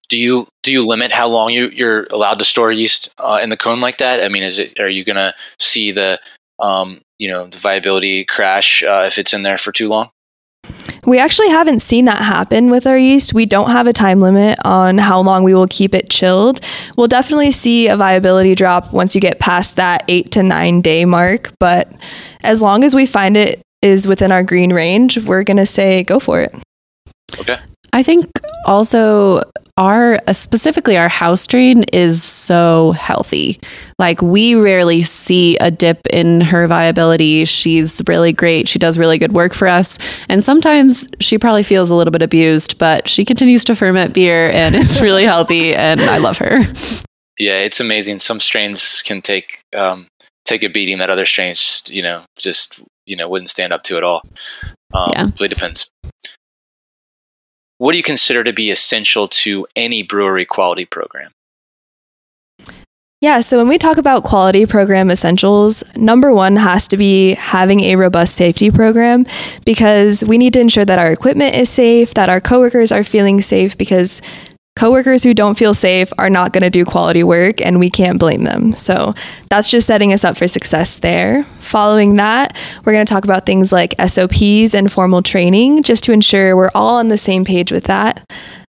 do 0.08 0.20
you 0.20 0.46
do 0.62 0.70
you 0.70 0.86
limit 0.86 1.10
how 1.10 1.26
long 1.26 1.50
you 1.50 1.68
you're 1.70 2.04
allowed 2.12 2.38
to 2.38 2.44
store 2.44 2.70
yeast 2.70 3.08
uh, 3.18 3.40
in 3.42 3.48
the 3.48 3.56
cone 3.56 3.80
like 3.80 3.96
that? 3.96 4.22
I 4.22 4.28
mean, 4.28 4.42
is 4.42 4.58
it 4.58 4.78
are 4.78 4.88
you 4.88 5.04
going 5.04 5.16
to 5.16 5.34
see 5.58 5.90
the 5.90 6.20
um, 6.58 7.00
you 7.18 7.28
know 7.28 7.46
the 7.46 7.56
viability 7.56 8.26
crash 8.26 8.82
uh, 8.82 9.04
if 9.06 9.16
it's 9.16 9.32
in 9.32 9.42
there 9.42 9.56
for 9.56 9.72
too 9.72 9.88
long? 9.88 10.10
We 11.04 11.18
actually 11.18 11.48
haven't 11.48 11.80
seen 11.80 12.04
that 12.04 12.22
happen 12.22 12.70
with 12.70 12.86
our 12.86 12.96
yeast. 12.96 13.34
We 13.34 13.44
don't 13.44 13.70
have 13.70 13.88
a 13.88 13.92
time 13.92 14.20
limit 14.20 14.58
on 14.64 14.98
how 14.98 15.20
long 15.20 15.42
we 15.42 15.52
will 15.52 15.66
keep 15.66 15.94
it 15.94 16.08
chilled. 16.08 16.60
We'll 16.96 17.08
definitely 17.08 17.50
see 17.50 17.88
a 17.88 17.96
viability 17.96 18.54
drop 18.54 18.92
once 18.92 19.16
you 19.16 19.20
get 19.20 19.40
past 19.40 19.76
that 19.76 20.04
eight 20.06 20.30
to 20.32 20.44
nine 20.44 20.80
day 20.80 21.04
mark. 21.04 21.52
But 21.58 21.92
as 22.44 22.62
long 22.62 22.84
as 22.84 22.94
we 22.94 23.06
find 23.06 23.36
it 23.36 23.60
is 23.82 24.06
within 24.06 24.30
our 24.30 24.44
green 24.44 24.72
range, 24.72 25.18
we're 25.18 25.42
going 25.42 25.56
to 25.56 25.66
say 25.66 26.04
go 26.04 26.20
for 26.20 26.40
it. 26.40 26.54
Okay. 27.40 27.58
I 27.92 28.04
think 28.04 28.30
also 28.64 29.42
our 29.78 30.18
uh, 30.26 30.32
specifically 30.32 30.96
our 30.96 31.08
house 31.08 31.42
strain 31.42 31.84
is 31.84 32.22
so 32.22 32.92
healthy. 32.92 33.58
Like 33.98 34.20
we 34.20 34.54
rarely 34.54 35.02
see 35.02 35.56
a 35.58 35.70
dip 35.70 36.00
in 36.10 36.40
her 36.42 36.66
viability. 36.66 37.44
She's 37.46 38.02
really 38.06 38.32
great. 38.32 38.68
She 38.68 38.78
does 38.78 38.98
really 38.98 39.18
good 39.18 39.32
work 39.32 39.54
for 39.54 39.68
us. 39.68 39.98
And 40.28 40.44
sometimes 40.44 41.08
she 41.20 41.38
probably 41.38 41.62
feels 41.62 41.90
a 41.90 41.94
little 41.94 42.10
bit 42.10 42.22
abused, 42.22 42.78
but 42.78 43.08
she 43.08 43.24
continues 43.24 43.64
to 43.64 43.74
ferment 43.74 44.12
beer 44.12 44.50
and 44.50 44.74
it's 44.74 45.00
really 45.02 45.24
healthy 45.24 45.74
and 45.74 46.00
I 46.00 46.18
love 46.18 46.38
her. 46.38 46.60
Yeah, 47.38 47.58
it's 47.58 47.80
amazing. 47.80 48.18
Some 48.18 48.40
strains 48.40 49.02
can 49.02 49.22
take 49.22 49.60
um, 49.74 50.06
take 50.44 50.62
a 50.62 50.68
beating 50.68 50.98
that 50.98 51.08
other 51.08 51.24
strains, 51.24 51.82
you 51.88 52.02
know, 52.02 52.24
just 52.36 52.82
you 53.06 53.16
know 53.16 53.28
wouldn't 53.28 53.48
stand 53.48 53.72
up 53.72 53.82
to 53.84 53.96
at 53.96 54.04
all. 54.04 54.22
Um, 54.92 55.10
Yeah. 55.12 55.24
Really 55.40 55.48
depends. 55.48 55.90
What 57.82 57.90
do 57.90 57.96
you 57.96 58.04
consider 58.04 58.44
to 58.44 58.52
be 58.52 58.70
essential 58.70 59.26
to 59.26 59.66
any 59.74 60.04
brewery 60.04 60.44
quality 60.44 60.84
program? 60.84 61.32
Yeah, 63.20 63.40
so 63.40 63.58
when 63.58 63.66
we 63.66 63.76
talk 63.76 63.96
about 63.96 64.22
quality 64.22 64.66
program 64.66 65.10
essentials, 65.10 65.82
number 65.96 66.32
one 66.32 66.54
has 66.54 66.86
to 66.86 66.96
be 66.96 67.34
having 67.34 67.80
a 67.80 67.96
robust 67.96 68.36
safety 68.36 68.70
program 68.70 69.26
because 69.66 70.24
we 70.24 70.38
need 70.38 70.52
to 70.52 70.60
ensure 70.60 70.84
that 70.84 71.00
our 71.00 71.10
equipment 71.10 71.56
is 71.56 71.70
safe, 71.70 72.14
that 72.14 72.28
our 72.28 72.40
coworkers 72.40 72.92
are 72.92 73.02
feeling 73.02 73.40
safe 73.40 73.76
because 73.76 74.22
coworkers 74.76 75.22
who 75.22 75.34
don't 75.34 75.58
feel 75.58 75.74
safe 75.74 76.12
are 76.18 76.30
not 76.30 76.52
going 76.52 76.62
to 76.62 76.70
do 76.70 76.84
quality 76.84 77.22
work 77.22 77.60
and 77.60 77.78
we 77.78 77.90
can't 77.90 78.18
blame 78.18 78.44
them. 78.44 78.72
So 78.72 79.14
that's 79.50 79.70
just 79.70 79.86
setting 79.86 80.12
us 80.12 80.24
up 80.24 80.36
for 80.36 80.48
success 80.48 80.98
there. 80.98 81.44
Following 81.60 82.16
that, 82.16 82.56
we're 82.84 82.92
going 82.92 83.04
to 83.04 83.12
talk 83.12 83.24
about 83.24 83.46
things 83.46 83.72
like 83.72 83.94
SOPs 84.04 84.74
and 84.74 84.90
formal 84.90 85.22
training 85.22 85.82
just 85.82 86.04
to 86.04 86.12
ensure 86.12 86.56
we're 86.56 86.70
all 86.74 86.96
on 86.96 87.08
the 87.08 87.18
same 87.18 87.44
page 87.44 87.70
with 87.70 87.84
that. 87.84 88.28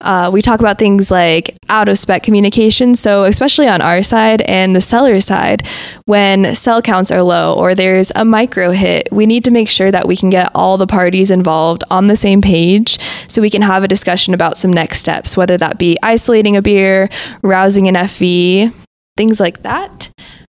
Uh, 0.03 0.31
we 0.31 0.43
talk 0.43 0.61
about 0.61 0.79
things 0.79 1.11
like 1.11 1.57
out 1.71 1.89
of 1.89 1.97
spec 1.99 2.23
communication. 2.23 2.95
So, 2.95 3.25
especially 3.25 3.67
on 3.67 3.81
our 3.81 4.03
side 4.03 4.43
and 4.43 4.77
the 4.77 4.81
cellar 4.81 5.21
side, 5.21 5.67
when 6.05 6.55
cell 6.55 6.83
counts 6.83 7.11
are 7.11 7.23
low 7.23 7.55
or 7.55 7.75
there's 7.75 8.13
a 8.15 8.25
micro 8.25 8.73
hit, 8.73 9.09
we 9.11 9.25
need 9.25 9.43
to 9.45 9.51
make 9.51 9.69
sure 9.69 9.91
that 9.91 10.07
we 10.07 10.15
can 10.15 10.29
get 10.29 10.51
all 10.55 10.77
the 10.77 10.87
parties 10.87 11.31
involved 11.31 11.83
on 11.91 12.09
the 12.09 12.17
same 12.17 12.43
page 12.43 12.99
so 13.27 13.41
we 13.41 13.51
can 13.51 13.63
have 13.63 13.85
a 13.85 13.89
discussion 13.89 14.35
about 14.35 14.59
some 14.59 14.73
next 14.73 15.01
steps, 15.01 15.37
whether 15.37 15.57
that 15.57 15.79
be 15.79 15.97
isolating 16.03 16.57
a 16.57 16.63
beer, 16.63 17.09
rousing 17.43 17.89
an 17.89 17.95
FV, 17.95 18.75
things 19.17 19.41
like 19.41 19.63
that. 19.63 20.11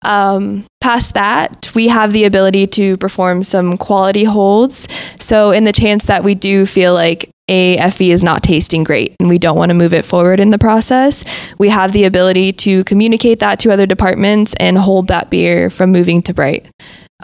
Um, 0.03 0.65
past 0.81 1.15
that, 1.15 1.71
we 1.75 1.89
have 1.89 2.13
the 2.13 2.25
ability 2.25 2.67
to 2.69 2.97
perform 2.97 3.45
some 3.45 3.77
quality 3.77 4.25
holds. 4.25 4.89
So, 5.21 5.53
in 5.53 5.63
the 5.63 5.73
chance 5.73 6.07
that 6.07 6.25
we 6.25 6.35
do 6.35 6.67
feel 6.67 6.93
like 6.93 7.31
a 7.49 7.77
FV 7.79 8.09
is 8.09 8.23
not 8.23 8.43
tasting 8.43 8.85
great 8.85 9.17
and 9.21 9.29
we 9.29 9.39
don't 9.39 9.57
want 9.57 9.71
to 9.71 9.75
move 9.75 9.95
it 9.95 10.05
forward 10.05 10.41
in 10.41 10.51
the 10.51 10.59
process, 10.59 11.25
we 11.59 11.69
have 11.69 11.93
the 11.93 12.05
ability 12.05 12.53
to 12.53 12.85
communicate 12.85 13.39
that 13.41 13.59
to 13.61 13.73
other 13.73 13.87
departments 13.87 14.55
and 14.61 14.79
hold 14.79 15.09
that 15.09 15.31
beer 15.31 15.71
from 15.71 15.91
moving 15.91 16.23
to 16.23 16.35
bright. 16.35 16.67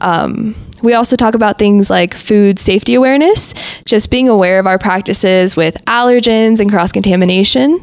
Um, 0.01 0.57
we 0.83 0.95
also 0.95 1.15
talk 1.15 1.35
about 1.35 1.59
things 1.59 1.89
like 1.89 2.15
food 2.15 2.59
safety 2.59 2.95
awareness, 2.95 3.55
just 3.85 4.11
being 4.11 4.29
aware 4.29 4.59
of 4.59 4.67
our 4.67 4.79
practices 4.79 5.57
with 5.57 5.83
allergens 5.85 6.61
and 6.61 6.69
cross 6.71 6.91
contamination. 6.91 7.81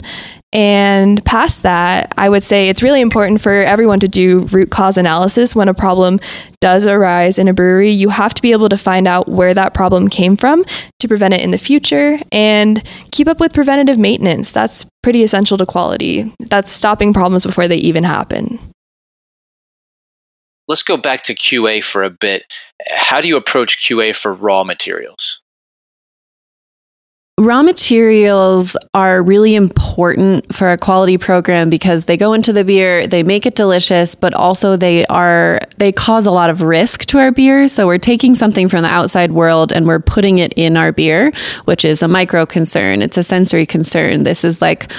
And 0.54 1.24
past 1.24 1.64
that, 1.64 2.14
I 2.18 2.28
would 2.28 2.44
say 2.44 2.68
it's 2.68 2.84
really 2.84 3.00
important 3.00 3.40
for 3.40 3.52
everyone 3.52 4.00
to 4.02 4.08
do 4.08 4.42
root 4.52 4.70
cause 4.70 4.98
analysis 4.98 5.56
when 5.56 5.70
a 5.70 5.74
problem 5.74 6.20
does 6.60 6.86
arise 6.86 7.40
in 7.40 7.48
a 7.48 7.54
brewery. 7.54 7.90
You 7.90 8.10
have 8.10 8.34
to 8.34 8.42
be 8.42 8.52
able 8.52 8.68
to 8.70 8.78
find 8.78 9.08
out 9.08 9.30
where 9.30 9.54
that 9.54 9.74
problem 9.74 10.10
came 10.10 10.36
from 10.36 10.66
to 11.00 11.08
prevent 11.08 11.34
it 11.34 11.42
in 11.42 11.52
the 11.52 11.58
future 11.58 12.20
and 12.34 12.84
keep 13.12 13.28
up 13.28 13.40
with 13.40 13.54
preventative 13.54 13.98
maintenance. 13.98 14.52
That's 14.52 14.86
pretty 15.02 15.24
essential 15.24 15.58
to 15.58 15.66
quality. 15.66 16.34
That's 16.40 16.72
stopping 16.72 17.14
problems 17.14 17.46
before 17.46 17.70
they 17.70 17.78
even 17.78 18.04
happen. 18.04 18.60
Let's 20.68 20.84
go 20.84 20.96
back 20.96 21.24
to 21.24 21.34
QA 21.34 21.84
for 21.84 22.04
a 22.04 22.10
bit. 22.10 22.44
How 22.90 23.20
do 23.20 23.28
you 23.28 23.36
approach 23.36 23.78
QA 23.78 24.16
for 24.16 24.34
raw 24.34 24.64
materials? 24.64 25.41
Raw 27.42 27.64
materials 27.64 28.78
are 28.94 29.24
really 29.24 29.56
important 29.56 30.54
for 30.54 30.72
a 30.72 30.78
quality 30.78 31.18
program 31.18 31.72
because 31.72 32.06
they 32.06 32.16
go 32.16 32.34
into 32.34 32.54
the 32.54 32.64
beer, 32.64 33.08
they 33.08 33.24
make 33.24 33.48
it 33.48 33.56
delicious, 33.56 34.14
but 34.14 34.36
also 34.36 34.78
they 34.78 35.08
are 35.08 35.60
they 35.78 35.92
cause 35.92 36.28
a 36.28 36.32
lot 36.32 36.52
of 36.52 36.62
risk 36.62 37.06
to 37.06 37.18
our 37.18 37.32
beer. 37.32 37.68
So 37.68 37.88
we're 37.88 37.98
taking 37.98 38.36
something 38.36 38.70
from 38.70 38.84
the 38.84 38.90
outside 38.90 39.32
world 39.32 39.72
and 39.72 39.88
we're 39.88 40.00
putting 40.00 40.38
it 40.38 40.54
in 40.54 40.78
our 40.78 40.92
beer, 40.92 41.32
which 41.66 41.84
is 41.84 42.04
a 42.04 42.08
micro 42.08 42.46
concern. 42.46 43.02
It's 43.02 43.18
a 43.18 43.24
sensory 43.24 43.66
concern. 43.66 44.22
This 44.22 44.46
is 44.46 44.62
like 44.62 44.92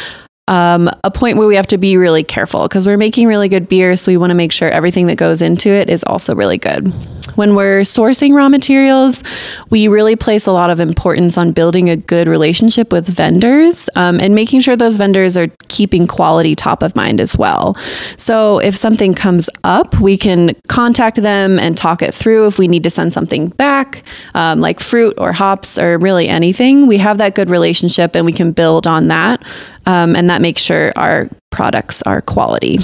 um, 0.48 0.90
a 1.04 1.10
point 1.10 1.38
where 1.38 1.46
we 1.46 1.54
have 1.54 1.68
to 1.68 1.78
be 1.78 1.96
really 1.96 2.24
careful 2.24 2.64
because 2.64 2.84
we're 2.84 2.96
making 2.96 3.28
really 3.28 3.48
good 3.48 3.68
beer. 3.68 3.94
So 3.94 4.10
we 4.10 4.16
want 4.16 4.30
to 4.30 4.34
make 4.34 4.50
sure 4.50 4.68
everything 4.68 5.06
that 5.06 5.16
goes 5.16 5.40
into 5.40 5.70
it 5.70 5.88
is 5.88 6.02
also 6.02 6.34
really 6.34 6.58
good. 6.58 6.92
When 7.36 7.54
we're 7.54 7.82
sourcing 7.82 8.34
raw 8.34 8.48
materials, 8.48 9.22
we 9.70 9.86
really 9.86 10.16
place 10.16 10.46
a 10.46 10.52
lot 10.52 10.68
of 10.68 10.80
importance 10.80 11.38
on 11.38 11.52
building 11.52 11.88
a 11.88 11.96
good 11.96 12.26
relationship 12.26 12.92
with 12.92 13.06
vendors 13.06 13.88
um, 13.94 14.18
and 14.18 14.34
making 14.34 14.60
sure 14.60 14.74
those 14.74 14.96
vendors 14.96 15.36
are 15.36 15.46
keeping 15.68 16.08
quality 16.08 16.56
top 16.56 16.82
of 16.82 16.96
mind 16.96 17.20
as 17.20 17.38
well. 17.38 17.76
So 18.16 18.58
if 18.58 18.76
something 18.76 19.14
comes 19.14 19.48
up, 19.62 20.00
we 20.00 20.18
can 20.18 20.54
contact 20.66 21.22
them 21.22 21.60
and 21.60 21.76
talk 21.76 22.02
it 22.02 22.12
through. 22.12 22.48
If 22.48 22.58
we 22.58 22.66
need 22.66 22.82
to 22.82 22.90
send 22.90 23.12
something 23.12 23.48
back, 23.50 24.02
um, 24.34 24.60
like 24.60 24.80
fruit 24.80 25.14
or 25.18 25.32
hops 25.32 25.78
or 25.78 25.98
really 25.98 26.28
anything, 26.28 26.88
we 26.88 26.98
have 26.98 27.18
that 27.18 27.36
good 27.36 27.48
relationship 27.48 28.16
and 28.16 28.26
we 28.26 28.32
can 28.32 28.50
build 28.50 28.88
on 28.88 29.06
that. 29.08 29.42
Um, 29.86 30.14
and 30.14 30.30
that 30.30 30.40
makes 30.40 30.62
sure 30.62 30.92
our 30.96 31.28
products 31.50 32.02
are 32.02 32.20
quality. 32.20 32.78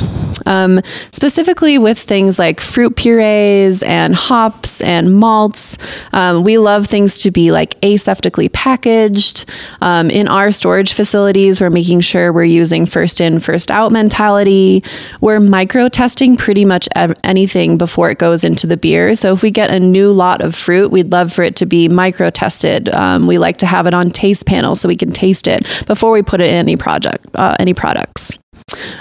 Um, 0.47 0.81
specifically 1.13 1.79
with 1.79 1.99
things 1.99 2.39
like 2.39 2.61
fruit 2.61 2.97
purees 2.97 3.83
and 3.83 4.15
hops 4.15 4.81
and 4.81 5.15
malts, 5.17 5.79
um, 6.13 6.45
we 6.45 6.59
love 6.59 6.87
things 6.87 7.19
to 7.21 7.31
be 7.31 7.51
like 7.53 7.81
aseptically 7.81 8.53
packaged. 8.53 9.45
Um, 9.81 10.11
in 10.11 10.29
our 10.29 10.53
storage 10.53 10.93
facilities, 10.93 11.61
we're 11.61 11.71
making 11.71 12.01
sure 12.01 12.33
we're 12.33 12.45
using 12.45 12.87
first 12.87 13.21
in, 13.21 13.41
first 13.41 13.71
out 13.71 13.93
mentality. 13.93 14.83
We're 15.21 15.41
micro 15.41 15.89
testing 15.89 16.37
pretty 16.37 16.65
much 16.65 16.89
ev- 16.95 17.17
anything 17.25 17.79
before 17.79 18.11
it 18.11 18.19
goes 18.19 18.45
into 18.45 18.67
the 18.67 18.77
beer. 18.77 19.15
So 19.15 19.33
if 19.33 19.43
we 19.43 19.51
get 19.51 19.71
a 19.71 19.81
new 19.81 20.13
lot 20.13 20.41
of 20.41 20.55
fruit, 20.55 20.91
we'd 20.91 21.13
love 21.13 21.33
for 21.33 21.43
it 21.43 21.57
to 21.57 21.67
be 21.67 21.89
micro 21.89 22.31
tested. 22.31 22.89
Um, 22.91 23.27
we 23.27 23.39
like 23.39 23.59
to 23.59 23.67
have 23.67 23.87
it 23.87 23.95
on 23.95 24.11
taste 24.11 24.47
panel 24.47 24.75
so 24.75 24.89
we 24.89 24.97
can 24.97 25.11
taste 25.11 25.47
it 25.47 25.67
before 25.87 26.11
we 26.11 26.23
put 26.23 26.41
it 26.41 26.49
in 26.49 26.55
any 26.55 26.77
project, 26.77 27.27
uh, 27.35 27.57
any 27.59 27.75
products. 27.75 28.37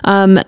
Um, 0.04 0.40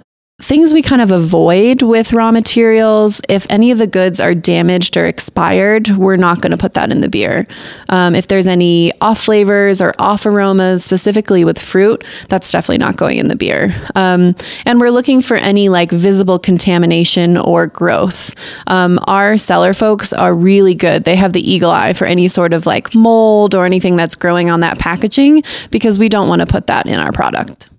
things 0.42 0.74
we 0.74 0.82
kind 0.82 1.02
of 1.02 1.12
avoid 1.12 1.82
with 1.82 2.14
raw 2.14 2.32
materials 2.32 3.22
if 3.28 3.46
any 3.50 3.72
of 3.72 3.78
the 3.78 3.88
goods 3.88 4.20
are 4.20 4.34
damaged 4.34 4.96
or 4.96 5.06
expired 5.06 5.90
we're 5.98 6.16
not 6.16 6.40
going 6.40 6.52
to 6.52 6.58
put 6.58 6.74
that 6.76 6.92
in 6.92 7.02
the 7.02 7.10
beer. 7.10 7.46
Um, 7.90 8.16
if 8.16 8.28
there's 8.28 8.48
any 8.48 8.94
off 9.02 9.20
flavors 9.20 9.82
or 9.82 9.94
off 10.00 10.26
aromas 10.26 10.84
specifically 10.84 11.44
with 11.44 11.60
fruit 11.60 12.06
that's 12.30 12.52
definitely 12.52 12.78
not 12.78 12.96
going 12.96 13.18
in 13.18 13.28
the 13.28 13.36
beer. 13.36 13.76
Um, 13.96 14.36
and 14.66 14.80
we're 14.80 14.92
looking 14.92 15.22
for 15.22 15.36
any 15.36 15.68
like 15.68 15.92
visible 15.92 16.40
contamination 16.40 17.38
or 17.38 17.68
growth. 17.68 18.34
Um, 18.68 19.00
our 19.08 19.36
cellar 19.36 19.74
folks 19.74 20.14
are 20.14 20.34
really 20.34 20.74
good. 20.74 21.04
They 21.04 21.18
have 21.18 21.34
the 21.34 21.52
eagle 21.52 21.72
eye 21.72 21.94
for 21.94 22.06
any 22.06 22.30
sort 22.30 22.54
of 22.54 22.66
like 22.66 22.96
mold 22.96 23.56
or 23.56 23.66
anything 23.66 23.98
that's 23.98 24.16
growing 24.16 24.50
on 24.50 24.62
that 24.62 24.80
packaging 24.80 25.44
because 25.70 26.00
we 26.00 26.08
don't 26.08 26.30
want 26.30 26.40
to 26.42 26.46
put 26.46 26.68
that 26.68 26.86
in 26.86 26.98
our 26.98 27.12
product. 27.12 27.70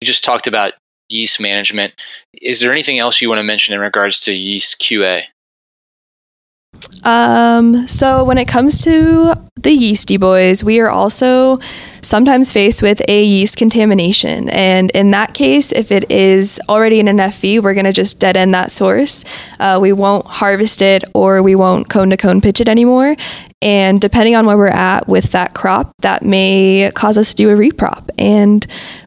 You 0.00 0.06
just 0.06 0.24
talked 0.24 0.46
about 0.46 0.74
yeast 1.08 1.40
management. 1.40 1.94
Is 2.40 2.60
there 2.60 2.72
anything 2.72 2.98
else 2.98 3.20
you 3.20 3.28
want 3.28 3.38
to 3.38 3.44
mention 3.44 3.74
in 3.74 3.80
regards 3.80 4.20
to 4.20 4.32
yeast 4.32 4.80
QA? 4.80 5.24
Um, 7.04 7.86
so 7.88 8.24
when 8.24 8.38
it 8.38 8.48
comes 8.48 8.82
to 8.84 9.34
the 9.56 9.72
yeasty 9.72 10.16
boys, 10.16 10.62
we 10.62 10.80
are 10.80 10.90
also 10.90 11.58
sometimes 12.06 12.52
faced 12.52 12.82
with 12.82 13.02
a 13.08 13.24
yeast 13.24 13.56
contamination. 13.56 14.48
And 14.50 14.90
in 14.92 15.10
that 15.10 15.34
case, 15.34 15.72
if 15.72 15.90
it 15.90 16.10
is 16.10 16.60
already 16.68 17.00
in 17.00 17.08
an 17.08 17.18
FV, 17.18 17.62
we're 17.62 17.74
going 17.74 17.84
to 17.84 17.92
just 17.92 18.20
dead 18.20 18.36
end 18.36 18.54
that 18.54 18.70
source. 18.70 19.24
Uh, 19.58 19.78
we 19.82 19.92
won't 19.92 20.26
harvest 20.26 20.82
it 20.82 21.02
or 21.14 21.42
we 21.42 21.54
won't 21.54 21.88
cone 21.88 22.10
to 22.10 22.16
cone 22.16 22.40
pitch 22.40 22.60
it 22.60 22.68
anymore. 22.68 23.16
And 23.60 24.00
depending 24.00 24.36
on 24.36 24.46
where 24.46 24.56
we're 24.56 24.68
at 24.68 25.08
with 25.08 25.32
that 25.32 25.54
crop, 25.54 25.92
that 26.00 26.22
may 26.22 26.92
cause 26.94 27.18
us 27.18 27.30
to 27.30 27.36
do 27.36 27.50
a 27.50 27.54
reprop 27.54 28.10
and 28.18 28.64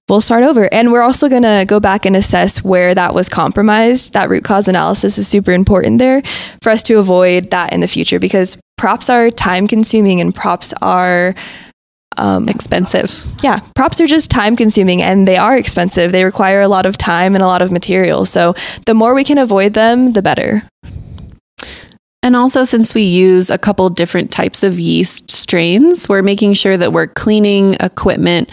we'll 0.10 0.22
start 0.22 0.44
over. 0.44 0.68
And 0.74 0.92
we're 0.92 1.04
also 1.04 1.30
going 1.30 1.44
to 1.44 1.66
go 1.68 1.80
back 1.80 2.06
and 2.06 2.16
assess 2.16 2.64
where 2.64 2.94
that 2.96 3.14
was 3.14 3.30
compromised. 3.30 4.14
That 4.14 4.30
root 4.30 4.44
cause 4.44 4.68
analysis 4.68 5.18
is 5.18 5.28
super 5.28 5.52
important 5.52 6.00
there 6.00 6.22
for 6.62 6.72
us 6.72 6.84
to 6.84 6.98
avoid 6.98 7.52
that 7.52 7.72
in 7.72 7.80
the 7.80 7.88
future 7.88 8.20
because 8.20 8.58
props 8.78 9.10
are 9.10 9.30
time 9.30 9.68
consuming 9.68 10.20
and 10.20 10.34
props 10.34 10.74
are 10.82 11.36
um, 12.20 12.48
expensive 12.50 13.26
yeah, 13.44 13.60
props 13.76 14.02
are 14.02 14.08
just 14.08 14.30
time 14.30 14.56
consuming 14.56 15.02
and 15.02 15.28
they 15.28 15.38
are 15.38 15.58
expensive. 15.58 16.12
They 16.12 16.26
require 16.26 16.62
a 16.62 16.68
lot 16.68 16.86
of 16.86 16.98
time 16.98 17.36
and 17.36 17.44
a 17.44 17.48
lot 17.48 17.62
of 17.62 17.72
material. 17.72 18.26
So 18.26 18.54
the 18.86 18.94
more 18.94 19.14
we 19.14 19.24
can 19.24 19.38
avoid 19.38 19.74
them, 19.74 20.14
the 20.14 20.22
better. 20.22 20.64
And 22.22 22.36
also, 22.36 22.66
since 22.66 22.94
we 22.94 23.04
use 23.04 23.50
a 23.50 23.58
couple 23.58 23.90
different 23.90 24.30
types 24.30 24.62
of 24.62 24.78
yeast 24.78 25.32
strains, 25.32 26.10
we're 26.10 26.22
making 26.22 26.54
sure 26.54 26.76
that 26.76 26.92
we're 26.92 27.08
cleaning 27.08 27.76
equipment 27.76 28.50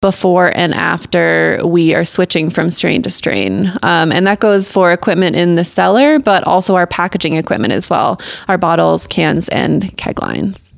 before 0.00 0.56
and 0.56 0.74
after 0.74 1.60
we 1.64 1.94
are 1.94 2.04
switching 2.04 2.50
from 2.50 2.70
strain 2.70 3.02
to 3.02 3.10
strain. 3.10 3.72
Um, 3.82 4.12
and 4.12 4.26
that 4.28 4.38
goes 4.38 4.70
for 4.70 4.92
equipment 4.92 5.34
in 5.34 5.56
the 5.56 5.64
cellar, 5.64 6.20
but 6.20 6.44
also 6.44 6.76
our 6.76 6.86
packaging 6.86 7.34
equipment 7.34 7.72
as 7.72 7.90
well 7.90 8.20
our 8.46 8.58
bottles, 8.58 9.08
cans, 9.08 9.48
and 9.48 9.96
keg 9.96 10.20
lines. 10.22 10.70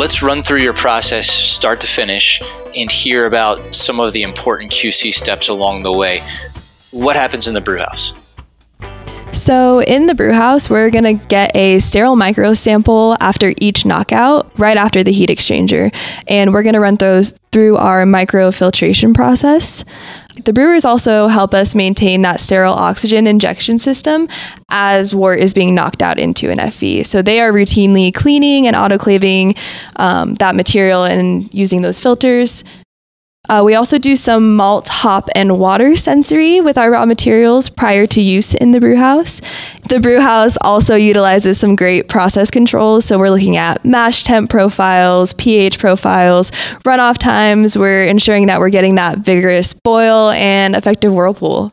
Let's 0.00 0.22
run 0.22 0.42
through 0.42 0.62
your 0.62 0.72
process 0.72 1.26
start 1.26 1.82
to 1.82 1.86
finish 1.86 2.40
and 2.74 2.90
hear 2.90 3.26
about 3.26 3.74
some 3.74 4.00
of 4.00 4.14
the 4.14 4.22
important 4.22 4.72
QC 4.72 5.12
steps 5.12 5.50
along 5.50 5.82
the 5.82 5.92
way. 5.92 6.22
What 6.90 7.16
happens 7.16 7.46
in 7.46 7.52
the 7.52 7.60
brew 7.60 7.80
house? 7.80 8.14
So, 9.32 9.82
in 9.82 10.06
the 10.06 10.14
brew 10.14 10.32
house, 10.32 10.70
we're 10.70 10.88
going 10.88 11.04
to 11.04 11.26
get 11.26 11.54
a 11.54 11.80
sterile 11.80 12.16
micro 12.16 12.54
sample 12.54 13.14
after 13.20 13.52
each 13.58 13.84
knockout, 13.84 14.58
right 14.58 14.78
after 14.78 15.04
the 15.04 15.12
heat 15.12 15.28
exchanger. 15.28 15.94
And 16.26 16.54
we're 16.54 16.62
going 16.62 16.72
to 16.72 16.80
run 16.80 16.94
those 16.94 17.34
through 17.52 17.76
our 17.76 18.04
microfiltration 18.04 19.14
process. 19.14 19.84
The 20.44 20.52
brewers 20.52 20.84
also 20.84 21.28
help 21.28 21.54
us 21.54 21.74
maintain 21.74 22.22
that 22.22 22.40
sterile 22.40 22.72
oxygen 22.72 23.26
injection 23.26 23.78
system 23.78 24.28
as 24.68 25.14
wort 25.14 25.40
is 25.40 25.52
being 25.52 25.74
knocked 25.74 26.02
out 26.02 26.18
into 26.18 26.50
an 26.50 26.58
FV. 26.58 27.06
So 27.06 27.22
they 27.22 27.40
are 27.40 27.52
routinely 27.52 28.12
cleaning 28.14 28.66
and 28.66 28.76
autoclaving 28.76 29.58
um, 29.96 30.34
that 30.34 30.54
material 30.54 31.04
and 31.04 31.52
using 31.52 31.82
those 31.82 31.98
filters 31.98 32.64
uh, 33.50 33.64
we 33.64 33.74
also 33.74 33.98
do 33.98 34.14
some 34.14 34.54
malt, 34.54 34.86
hop, 34.86 35.28
and 35.34 35.58
water 35.58 35.96
sensory 35.96 36.60
with 36.60 36.78
our 36.78 36.92
raw 36.92 37.04
materials 37.04 37.68
prior 37.68 38.06
to 38.06 38.20
use 38.20 38.54
in 38.54 38.70
the 38.70 38.78
brew 38.78 38.94
house. 38.94 39.40
The 39.88 39.98
brew 39.98 40.20
house 40.20 40.56
also 40.60 40.94
utilizes 40.94 41.58
some 41.58 41.74
great 41.74 42.08
process 42.08 42.48
controls. 42.48 43.06
So 43.06 43.18
we're 43.18 43.30
looking 43.30 43.56
at 43.56 43.84
mash 43.84 44.22
temp 44.22 44.50
profiles, 44.50 45.32
pH 45.34 45.80
profiles, 45.80 46.52
runoff 46.84 47.18
times. 47.18 47.76
We're 47.76 48.04
ensuring 48.04 48.46
that 48.46 48.60
we're 48.60 48.70
getting 48.70 48.94
that 48.94 49.18
vigorous 49.18 49.72
boil 49.74 50.30
and 50.30 50.76
effective 50.76 51.12
whirlpool. 51.12 51.72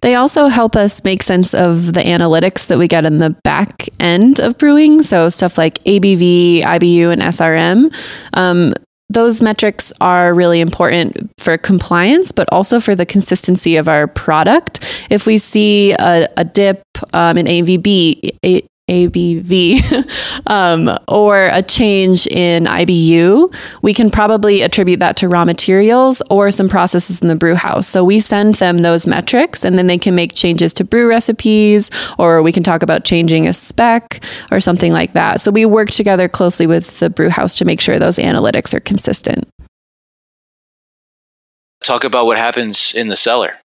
They 0.00 0.14
also 0.14 0.46
help 0.46 0.76
us 0.76 1.04
make 1.04 1.22
sense 1.22 1.52
of 1.52 1.92
the 1.92 2.00
analytics 2.00 2.68
that 2.68 2.78
we 2.78 2.88
get 2.88 3.04
in 3.04 3.18
the 3.18 3.36
back 3.44 3.86
end 4.00 4.40
of 4.40 4.56
brewing. 4.56 5.02
So, 5.02 5.28
stuff 5.28 5.58
like 5.58 5.74
ABV, 5.84 6.62
IBU, 6.62 7.12
and 7.12 7.20
SRM. 7.20 7.94
Um, 8.32 8.72
those 9.14 9.40
metrics 9.40 9.92
are 10.00 10.34
really 10.34 10.60
important 10.60 11.32
for 11.38 11.56
compliance, 11.56 12.32
but 12.32 12.48
also 12.52 12.80
for 12.80 12.94
the 12.94 13.06
consistency 13.06 13.76
of 13.76 13.88
our 13.88 14.06
product. 14.06 14.84
If 15.10 15.26
we 15.26 15.38
see 15.38 15.92
a, 15.92 16.28
a 16.36 16.44
dip 16.44 16.82
um, 17.12 17.38
in 17.38 17.46
AVB, 17.46 18.64
ABV 18.90 20.06
um, 20.46 20.98
or 21.08 21.44
a 21.44 21.62
change 21.62 22.26
in 22.26 22.64
IBU, 22.64 23.54
we 23.82 23.94
can 23.94 24.10
probably 24.10 24.62
attribute 24.62 25.00
that 25.00 25.16
to 25.16 25.28
raw 25.28 25.44
materials 25.44 26.20
or 26.28 26.50
some 26.50 26.68
processes 26.68 27.22
in 27.22 27.28
the 27.28 27.36
brew 27.36 27.54
house. 27.54 27.88
So 27.88 28.04
we 28.04 28.20
send 28.20 28.56
them 28.56 28.78
those 28.78 29.06
metrics 29.06 29.64
and 29.64 29.78
then 29.78 29.86
they 29.86 29.98
can 29.98 30.14
make 30.14 30.34
changes 30.34 30.72
to 30.74 30.84
brew 30.84 31.08
recipes 31.08 31.90
or 32.18 32.42
we 32.42 32.52
can 32.52 32.62
talk 32.62 32.82
about 32.82 33.04
changing 33.04 33.46
a 33.46 33.52
spec 33.52 34.22
or 34.52 34.60
something 34.60 34.92
like 34.92 35.12
that. 35.14 35.40
So 35.40 35.50
we 35.50 35.64
work 35.64 35.90
together 35.90 36.28
closely 36.28 36.66
with 36.66 36.98
the 36.98 37.08
brew 37.08 37.30
house 37.30 37.54
to 37.56 37.64
make 37.64 37.80
sure 37.80 37.98
those 37.98 38.18
analytics 38.18 38.74
are 38.74 38.80
consistent. 38.80 39.48
Talk 41.82 42.04
about 42.04 42.26
what 42.26 42.38
happens 42.38 42.94
in 42.94 43.08
the 43.08 43.16
cellar. 43.16 43.58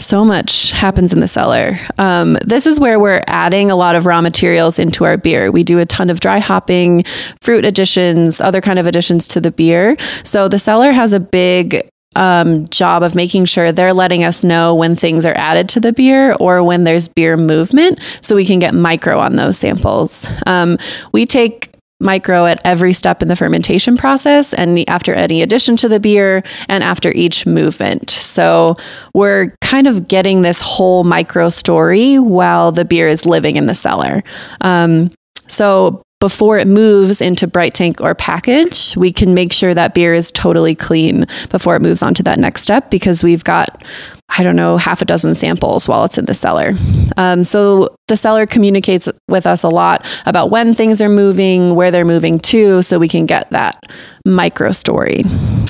So 0.00 0.24
much 0.24 0.72
happens 0.72 1.12
in 1.12 1.20
the 1.20 1.28
cellar. 1.28 1.78
Um, 1.98 2.36
this 2.44 2.66
is 2.66 2.80
where 2.80 2.98
we're 2.98 3.22
adding 3.28 3.70
a 3.70 3.76
lot 3.76 3.94
of 3.94 4.06
raw 4.06 4.20
materials 4.20 4.78
into 4.80 5.04
our 5.04 5.16
beer. 5.16 5.52
We 5.52 5.62
do 5.62 5.78
a 5.78 5.86
ton 5.86 6.10
of 6.10 6.18
dry 6.18 6.40
hopping, 6.40 7.04
fruit 7.40 7.64
additions, 7.64 8.40
other 8.40 8.60
kind 8.60 8.80
of 8.80 8.86
additions 8.86 9.28
to 9.28 9.40
the 9.40 9.52
beer. 9.52 9.96
So 10.24 10.48
the 10.48 10.58
cellar 10.58 10.90
has 10.90 11.12
a 11.12 11.20
big 11.20 11.88
um, 12.16 12.66
job 12.68 13.02
of 13.02 13.14
making 13.14 13.44
sure 13.44 13.72
they're 13.72 13.94
letting 13.94 14.24
us 14.24 14.44
know 14.44 14.74
when 14.74 14.96
things 14.96 15.24
are 15.24 15.36
added 15.36 15.68
to 15.70 15.80
the 15.80 15.92
beer 15.92 16.32
or 16.34 16.62
when 16.62 16.84
there's 16.84 17.08
beer 17.08 17.36
movement 17.36 18.00
so 18.20 18.36
we 18.36 18.44
can 18.44 18.58
get 18.58 18.74
micro 18.74 19.18
on 19.18 19.36
those 19.36 19.58
samples. 19.58 20.26
Um, 20.46 20.78
we 21.12 21.24
take 21.26 21.73
micro 22.04 22.46
at 22.46 22.60
every 22.64 22.92
step 22.92 23.22
in 23.22 23.28
the 23.28 23.36
fermentation 23.36 23.96
process 23.96 24.54
and 24.54 24.88
after 24.88 25.14
any 25.14 25.42
addition 25.42 25.76
to 25.78 25.88
the 25.88 25.98
beer 25.98 26.42
and 26.68 26.84
after 26.84 27.10
each 27.12 27.46
movement. 27.46 28.10
So 28.10 28.76
we're 29.14 29.56
kind 29.60 29.86
of 29.86 30.06
getting 30.06 30.42
this 30.42 30.60
whole 30.60 31.02
micro 31.02 31.48
story 31.48 32.18
while 32.18 32.70
the 32.70 32.84
beer 32.84 33.08
is 33.08 33.26
living 33.26 33.56
in 33.56 33.66
the 33.66 33.74
cellar. 33.74 34.22
Um, 34.60 35.10
so 35.48 36.03
before 36.24 36.56
it 36.56 36.66
moves 36.66 37.20
into 37.20 37.46
bright 37.46 37.74
tank 37.74 38.00
or 38.00 38.14
package, 38.14 38.96
we 38.96 39.12
can 39.12 39.34
make 39.34 39.52
sure 39.52 39.74
that 39.74 39.92
beer 39.92 40.14
is 40.14 40.30
totally 40.30 40.74
clean 40.74 41.26
before 41.50 41.76
it 41.76 41.82
moves 41.82 42.02
on 42.02 42.14
to 42.14 42.22
that 42.22 42.38
next 42.38 42.62
step 42.62 42.88
because 42.88 43.22
we've 43.22 43.44
got 43.44 43.84
I 44.30 44.42
don't 44.42 44.56
know, 44.56 44.78
half 44.78 45.02
a 45.02 45.04
dozen 45.04 45.34
samples 45.34 45.86
while 45.86 46.02
it's 46.04 46.16
in 46.16 46.24
the 46.24 46.32
cellar. 46.32 46.72
Um, 47.18 47.44
so 47.44 47.94
the 48.08 48.16
cellar 48.16 48.46
communicates 48.46 49.06
with 49.28 49.46
us 49.46 49.62
a 49.64 49.68
lot 49.68 50.08
about 50.24 50.50
when 50.50 50.72
things 50.72 51.02
are 51.02 51.10
moving, 51.10 51.74
where 51.74 51.90
they're 51.90 52.06
moving 52.06 52.38
to, 52.38 52.80
so 52.80 52.98
we 52.98 53.06
can 53.06 53.26
get 53.26 53.50
that 53.50 53.84
micro 54.24 54.72
story. 54.72 55.24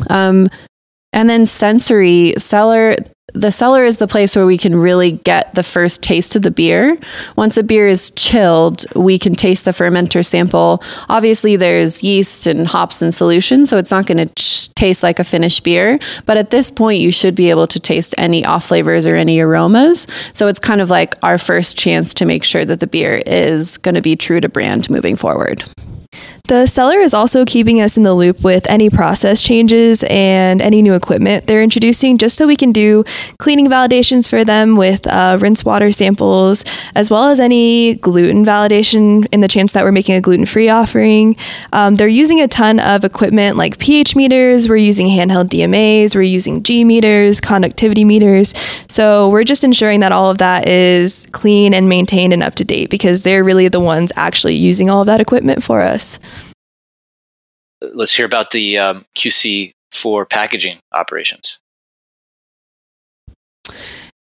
Um, 0.08 0.46
and 1.12 1.28
then 1.28 1.46
sensory 1.46 2.34
cellar, 2.38 2.94
the 3.32 3.50
cellar 3.50 3.84
is 3.84 3.96
the 3.96 4.06
place 4.06 4.37
where 4.37 4.46
we 4.46 4.58
can 4.58 4.76
really 4.76 5.12
get 5.12 5.54
the 5.54 5.62
first 5.62 6.02
taste 6.02 6.37
of 6.37 6.42
the 6.42 6.50
beer. 6.50 6.96
Once 7.37 7.56
a 7.56 7.62
beer 7.62 7.88
is 7.88 8.10
chilled, 8.12 8.84
we 8.94 9.18
can 9.18 9.34
taste 9.34 9.64
the 9.64 9.72
fermenter 9.72 10.24
sample. 10.24 10.82
Obviously, 11.08 11.56
there's 11.56 12.02
yeast 12.02 12.46
and 12.46 12.66
hops 12.66 13.02
in 13.02 13.10
solution, 13.10 13.66
so 13.66 13.76
it's 13.76 13.90
not 13.90 14.06
going 14.06 14.18
to 14.18 14.34
ch- 14.34 14.72
taste 14.74 15.02
like 15.02 15.18
a 15.18 15.24
finished 15.24 15.64
beer. 15.64 15.98
But 16.26 16.37
at 16.37 16.50
this 16.50 16.70
point, 16.70 17.00
you 17.00 17.10
should 17.10 17.34
be 17.34 17.50
able 17.50 17.66
to 17.66 17.80
taste 17.80 18.14
any 18.18 18.44
off 18.44 18.66
flavors 18.66 19.06
or 19.06 19.16
any 19.16 19.40
aromas. 19.40 20.06
So 20.32 20.46
it's 20.46 20.60
kind 20.60 20.80
of 20.80 20.88
like 20.88 21.14
our 21.24 21.38
first 21.38 21.76
chance 21.76 22.14
to 22.14 22.26
make 22.26 22.44
sure 22.44 22.64
that 22.64 22.80
the 22.80 22.87
beer 22.87 23.22
is 23.26 23.78
going 23.78 23.96
to 23.96 24.02
be 24.02 24.14
true 24.16 24.40
to 24.40 24.48
brand 24.48 24.88
moving 24.88 25.16
forward. 25.16 25.64
The 26.46 26.66
cellar 26.66 26.98
is 26.98 27.14
also 27.14 27.46
keeping 27.46 27.80
us 27.80 27.96
in 27.96 28.02
the 28.02 28.12
loop 28.12 28.44
with 28.44 28.68
any 28.68 28.90
process 28.90 29.40
changes 29.40 30.04
and 30.11 30.61
any 30.61 30.83
new 30.83 30.92
equipment 30.92 31.46
they're 31.46 31.62
introducing, 31.62 32.18
just 32.18 32.37
so 32.37 32.46
we 32.46 32.54
can 32.54 32.70
do 32.70 33.02
cleaning 33.38 33.66
validations 33.66 34.28
for 34.28 34.44
them 34.44 34.76
with 34.76 35.07
uh, 35.07 35.38
rinse 35.40 35.64
water 35.64 35.90
samples, 35.90 36.62
as 36.94 37.09
well 37.09 37.30
as 37.30 37.40
any 37.40 37.94
gluten 37.94 38.44
validation 38.44 39.26
in 39.33 39.40
the 39.40 39.48
chance 39.48 39.72
that 39.72 39.85
we're 39.85 39.90
making 39.90 40.16
a 40.16 40.20
gluten 40.20 40.44
free 40.44 40.68
offering. 40.68 41.35
Um, 41.72 41.96
they're 41.96 42.09
using 42.09 42.42
a 42.42 42.46
ton 42.46 42.78
of 42.78 43.04
equipment 43.04 43.57
like 43.57 43.78
pH 43.78 44.14
meters, 44.14 44.68
we're 44.68 44.76
using 44.76 45.07
handheld 45.07 45.48
DMAs, 45.48 46.14
we're 46.14 46.20
using 46.20 46.62
G 46.62 46.85
meters, 46.85 47.40
conductivity 47.40 48.04
meters. 48.04 48.52
So 48.87 49.30
we're 49.30 49.44
just 49.44 49.64
ensuring 49.64 50.00
that 50.00 50.12
all 50.12 50.30
of 50.30 50.37
that 50.38 50.68
is 50.68 51.26
clean 51.33 51.72
and 51.72 51.88
maintained 51.88 52.35
and 52.35 52.42
up 52.42 52.54
to 52.57 52.64
date 52.64 52.90
because 52.90 53.22
they're 53.22 53.42
really 53.42 53.68
the 53.68 53.80
ones 53.80 54.12
actually 54.14 54.57
using 54.57 54.90
all 54.90 55.00
of 55.00 55.07
that 55.07 55.22
equipment 55.22 55.64
for 55.64 55.80
us 55.80 56.18
let's 57.80 58.14
hear 58.14 58.26
about 58.26 58.50
the 58.50 58.78
um, 58.78 59.04
QC 59.16 59.72
for 59.92 60.26
packaging 60.26 60.78
operations. 60.92 61.58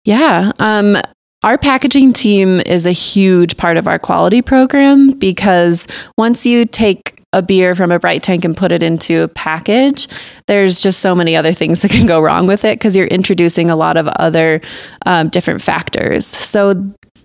Yeah. 0.04 0.52
Um, 0.60 0.98
our 1.44 1.58
packaging 1.58 2.14
team 2.14 2.60
is 2.66 2.86
a 2.86 2.92
huge 2.92 3.58
part 3.58 3.78
of 3.78 3.88
our 3.88 3.98
quality 3.98 4.42
program 4.42 5.12
because 5.18 5.88
once 6.18 6.46
you 6.46 6.66
take 6.66 7.22
a 7.34 7.42
beer 7.42 7.74
from 7.74 7.92
a 7.92 8.00
bright 8.00 8.22
tank 8.22 8.44
and 8.44 8.58
put 8.58 8.72
it 8.72 8.84
into 8.84 9.24
a 9.24 9.28
package, 9.28 10.08
there's 10.48 10.80
just 10.82 11.00
so 11.00 11.16
many 11.16 11.36
other 11.36 11.54
things 11.54 11.82
that 11.82 11.90
can 11.92 12.06
go 12.06 12.20
wrong 12.20 12.46
with 12.46 12.66
it 12.66 12.78
because 12.78 12.96
you're 12.96 13.08
introducing 13.08 13.70
a 13.70 13.76
lot 13.76 13.98
of 13.98 14.08
other 14.08 14.62
um, 15.06 15.30
different 15.30 15.62
factors. 15.62 16.26
So 16.28 16.74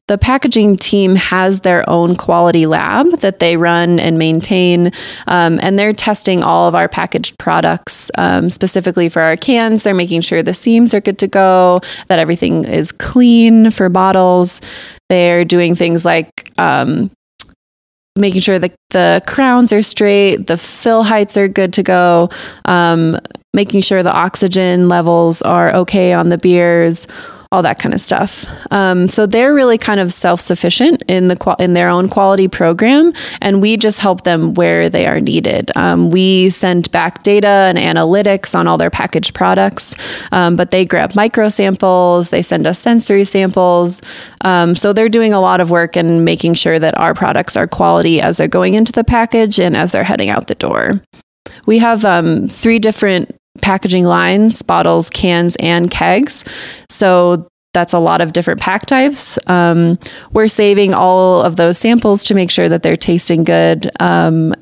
the 0.08 0.18
packaging 0.18 0.76
team 0.76 1.16
has 1.16 1.60
their 1.60 1.88
own 1.90 2.14
quality 2.14 2.64
lab 2.64 3.10
that 3.18 3.40
they 3.40 3.56
run 3.56 3.98
and 3.98 4.18
maintain, 4.18 4.92
um, 5.26 5.58
and 5.60 5.78
they're 5.78 5.92
testing 5.92 6.44
all 6.44 6.68
of 6.68 6.76
our 6.76 6.88
packaged 6.88 7.36
products 7.38 8.10
um, 8.16 8.48
specifically 8.48 9.08
for 9.08 9.20
our 9.20 9.36
cans. 9.36 9.82
They're 9.82 9.94
making 9.94 10.20
sure 10.20 10.42
the 10.42 10.54
seams 10.54 10.94
are 10.94 11.00
good 11.00 11.18
to 11.18 11.26
go, 11.26 11.80
that 12.06 12.20
everything 12.20 12.64
is 12.64 12.92
clean 12.92 13.72
for 13.72 13.88
bottles. 13.88 14.60
They're 15.08 15.44
doing 15.44 15.74
things 15.74 16.04
like 16.04 16.52
um, 16.56 17.10
making 18.14 18.42
sure 18.42 18.60
that 18.60 18.74
the 18.90 19.22
crowns 19.26 19.72
are 19.72 19.82
straight, 19.82 20.46
the 20.46 20.56
fill 20.56 21.02
heights 21.02 21.36
are 21.36 21.48
good 21.48 21.72
to 21.74 21.82
go, 21.82 22.30
um, 22.64 23.18
making 23.52 23.80
sure 23.80 24.04
the 24.04 24.12
oxygen 24.12 24.88
levels 24.88 25.42
are 25.42 25.74
okay 25.74 26.12
on 26.12 26.28
the 26.28 26.38
beers 26.38 27.08
all 27.52 27.62
that 27.62 27.78
kind 27.78 27.94
of 27.94 28.00
stuff. 28.00 28.44
Um, 28.70 29.08
so 29.08 29.26
they're 29.26 29.54
really 29.54 29.78
kind 29.78 30.00
of 30.00 30.12
self 30.12 30.40
sufficient 30.40 31.02
in 31.08 31.28
the 31.28 31.56
in 31.58 31.74
their 31.74 31.88
own 31.88 32.08
quality 32.08 32.48
program, 32.48 33.12
and 33.40 33.62
we 33.62 33.76
just 33.76 34.00
help 34.00 34.22
them 34.22 34.54
where 34.54 34.88
they 34.88 35.06
are 35.06 35.20
needed. 35.20 35.70
Um, 35.76 36.10
we 36.10 36.50
send 36.50 36.90
back 36.90 37.22
data 37.22 37.72
and 37.74 37.78
analytics 37.78 38.54
on 38.54 38.66
all 38.66 38.78
their 38.78 38.90
packaged 38.90 39.34
products, 39.34 39.94
um, 40.32 40.56
but 40.56 40.70
they 40.70 40.84
grab 40.84 41.14
micro 41.14 41.48
samples, 41.48 42.30
they 42.30 42.42
send 42.42 42.66
us 42.66 42.78
sensory 42.78 43.24
samples. 43.24 44.02
Um, 44.42 44.74
so 44.74 44.92
they're 44.92 45.08
doing 45.08 45.32
a 45.32 45.40
lot 45.40 45.60
of 45.60 45.70
work 45.70 45.96
and 45.96 46.24
making 46.24 46.54
sure 46.54 46.78
that 46.78 46.96
our 46.98 47.14
products 47.14 47.56
are 47.56 47.66
quality 47.66 48.20
as 48.20 48.36
they're 48.36 48.48
going 48.48 48.74
into 48.74 48.92
the 48.92 49.04
package 49.04 49.58
and 49.58 49.76
as 49.76 49.92
they're 49.92 50.04
heading 50.04 50.30
out 50.30 50.46
the 50.46 50.54
door. 50.54 51.00
We 51.66 51.78
have 51.78 52.04
um, 52.04 52.48
three 52.48 52.78
different 52.78 53.34
packaging 53.60 54.04
lines 54.04 54.62
bottles, 54.62 55.10
cans, 55.10 55.56
and 55.56 55.90
kegs. 55.90 56.44
So 56.90 57.48
that's 57.74 57.92
a 57.92 57.98
lot 57.98 58.20
of 58.22 58.32
different 58.32 58.60
pack 58.60 58.86
types. 58.86 59.38
Um, 59.48 59.98
we're 60.32 60.48
saving 60.48 60.94
all 60.94 61.42
of 61.42 61.56
those 61.56 61.76
samples 61.76 62.24
to 62.24 62.34
make 62.34 62.50
sure 62.50 62.68
that 62.70 62.82
they're 62.82 62.96
tasting 62.96 63.44
good 63.44 63.90
um, 64.00 64.54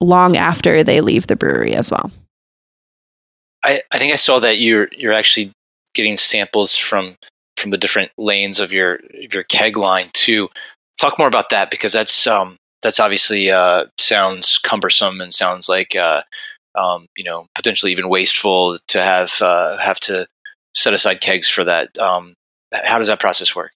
long 0.00 0.36
after 0.36 0.82
they 0.82 1.00
leave 1.02 1.26
the 1.26 1.36
brewery 1.36 1.74
as 1.74 1.90
well. 1.90 2.10
I, 3.64 3.82
I 3.92 3.98
think 3.98 4.12
I 4.12 4.16
saw 4.16 4.38
that 4.40 4.58
you're 4.58 4.88
you're 4.92 5.12
actually 5.12 5.52
getting 5.94 6.16
samples 6.16 6.76
from 6.76 7.16
from 7.56 7.70
the 7.70 7.78
different 7.78 8.10
lanes 8.18 8.60
of 8.60 8.72
your 8.72 8.94
of 9.24 9.34
your 9.34 9.44
keg 9.44 9.76
line 9.76 10.06
too. 10.12 10.48
Talk 10.98 11.18
more 11.18 11.28
about 11.28 11.50
that 11.50 11.70
because 11.70 11.92
that's 11.92 12.26
um, 12.26 12.56
that's 12.82 13.00
obviously 13.00 13.50
uh, 13.50 13.86
sounds 13.98 14.58
cumbersome 14.58 15.20
and 15.20 15.34
sounds 15.34 15.68
like 15.68 15.96
uh, 15.96 16.22
um, 16.74 17.06
you 17.16 17.24
know 17.24 17.46
potentially 17.54 17.92
even 17.92 18.08
wasteful 18.08 18.76
to 18.88 19.02
have 19.02 19.32
uh, 19.40 19.76
have 19.78 20.00
to 20.00 20.26
set 20.74 20.94
aside 20.94 21.20
kegs 21.20 21.48
for 21.48 21.64
that. 21.64 21.96
Um, 21.98 22.34
how 22.72 22.98
does 22.98 23.08
that 23.08 23.20
process 23.20 23.54
work? 23.54 23.72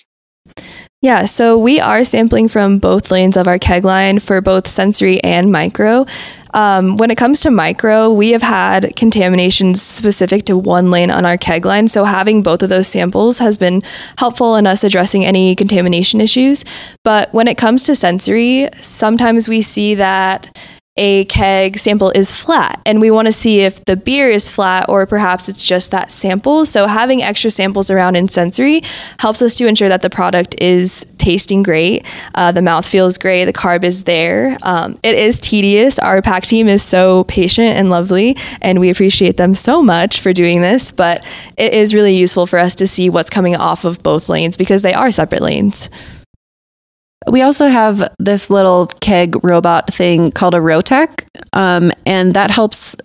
Yeah, 1.00 1.26
so 1.26 1.56
we 1.56 1.78
are 1.78 2.04
sampling 2.04 2.48
from 2.48 2.80
both 2.80 3.12
lanes 3.12 3.36
of 3.36 3.46
our 3.46 3.58
keg 3.58 3.84
line 3.84 4.18
for 4.18 4.40
both 4.40 4.66
sensory 4.66 5.22
and 5.22 5.52
micro. 5.52 6.06
Um, 6.54 6.96
when 6.96 7.12
it 7.12 7.16
comes 7.16 7.38
to 7.42 7.52
micro, 7.52 8.10
we 8.12 8.30
have 8.30 8.42
had 8.42 8.96
contaminations 8.96 9.80
specific 9.80 10.44
to 10.46 10.58
one 10.58 10.90
lane 10.90 11.12
on 11.12 11.24
our 11.24 11.36
keg 11.36 11.64
line. 11.64 11.86
So 11.86 12.02
having 12.02 12.42
both 12.42 12.64
of 12.64 12.68
those 12.68 12.88
samples 12.88 13.38
has 13.38 13.56
been 13.56 13.82
helpful 14.16 14.56
in 14.56 14.66
us 14.66 14.82
addressing 14.82 15.24
any 15.24 15.54
contamination 15.54 16.20
issues. 16.20 16.64
But 17.04 17.32
when 17.32 17.46
it 17.46 17.58
comes 17.58 17.84
to 17.84 17.94
sensory, 17.94 18.68
sometimes 18.80 19.48
we 19.48 19.62
see 19.62 19.94
that 19.94 20.58
a 20.98 21.24
keg 21.26 21.78
sample 21.78 22.10
is 22.10 22.32
flat 22.32 22.82
and 22.84 23.00
we 23.00 23.10
want 23.10 23.26
to 23.26 23.32
see 23.32 23.60
if 23.60 23.82
the 23.84 23.96
beer 23.96 24.28
is 24.28 24.50
flat 24.50 24.88
or 24.88 25.06
perhaps 25.06 25.48
it's 25.48 25.64
just 25.64 25.92
that 25.92 26.10
sample. 26.10 26.66
So 26.66 26.86
having 26.86 27.22
extra 27.22 27.50
samples 27.50 27.88
around 27.88 28.16
in 28.16 28.28
sensory 28.28 28.82
helps 29.20 29.40
us 29.40 29.54
to 29.56 29.66
ensure 29.66 29.88
that 29.88 30.02
the 30.02 30.10
product 30.10 30.60
is 30.60 31.06
tasting 31.16 31.62
great, 31.62 32.04
uh, 32.34 32.52
the 32.52 32.62
mouth 32.62 32.86
feels 32.86 33.16
great, 33.16 33.44
the 33.44 33.52
carb 33.52 33.84
is 33.84 34.04
there. 34.04 34.58
Um, 34.62 34.98
it 35.04 35.16
is 35.16 35.40
tedious. 35.40 35.98
Our 36.00 36.20
pack 36.20 36.42
team 36.42 36.68
is 36.68 36.82
so 36.82 37.24
patient 37.24 37.76
and 37.76 37.90
lovely 37.90 38.36
and 38.60 38.80
we 38.80 38.90
appreciate 38.90 39.36
them 39.36 39.54
so 39.54 39.82
much 39.82 40.20
for 40.20 40.32
doing 40.32 40.60
this, 40.60 40.90
but 40.90 41.24
it 41.56 41.72
is 41.72 41.94
really 41.94 42.16
useful 42.16 42.46
for 42.46 42.58
us 42.58 42.74
to 42.74 42.86
see 42.88 43.08
what's 43.08 43.30
coming 43.30 43.54
off 43.54 43.84
of 43.84 44.02
both 44.02 44.28
lanes 44.28 44.56
because 44.56 44.82
they 44.82 44.94
are 44.94 45.12
separate 45.12 45.42
lanes. 45.42 45.88
We 47.30 47.42
also 47.42 47.68
have 47.68 48.02
this 48.18 48.50
little 48.50 48.86
keg 49.00 49.42
robot 49.44 49.92
thing 49.92 50.30
called 50.30 50.54
a 50.54 50.58
Rotec, 50.58 51.26
um, 51.52 51.92
and 52.06 52.34
that 52.34 52.50
helps 52.50 52.96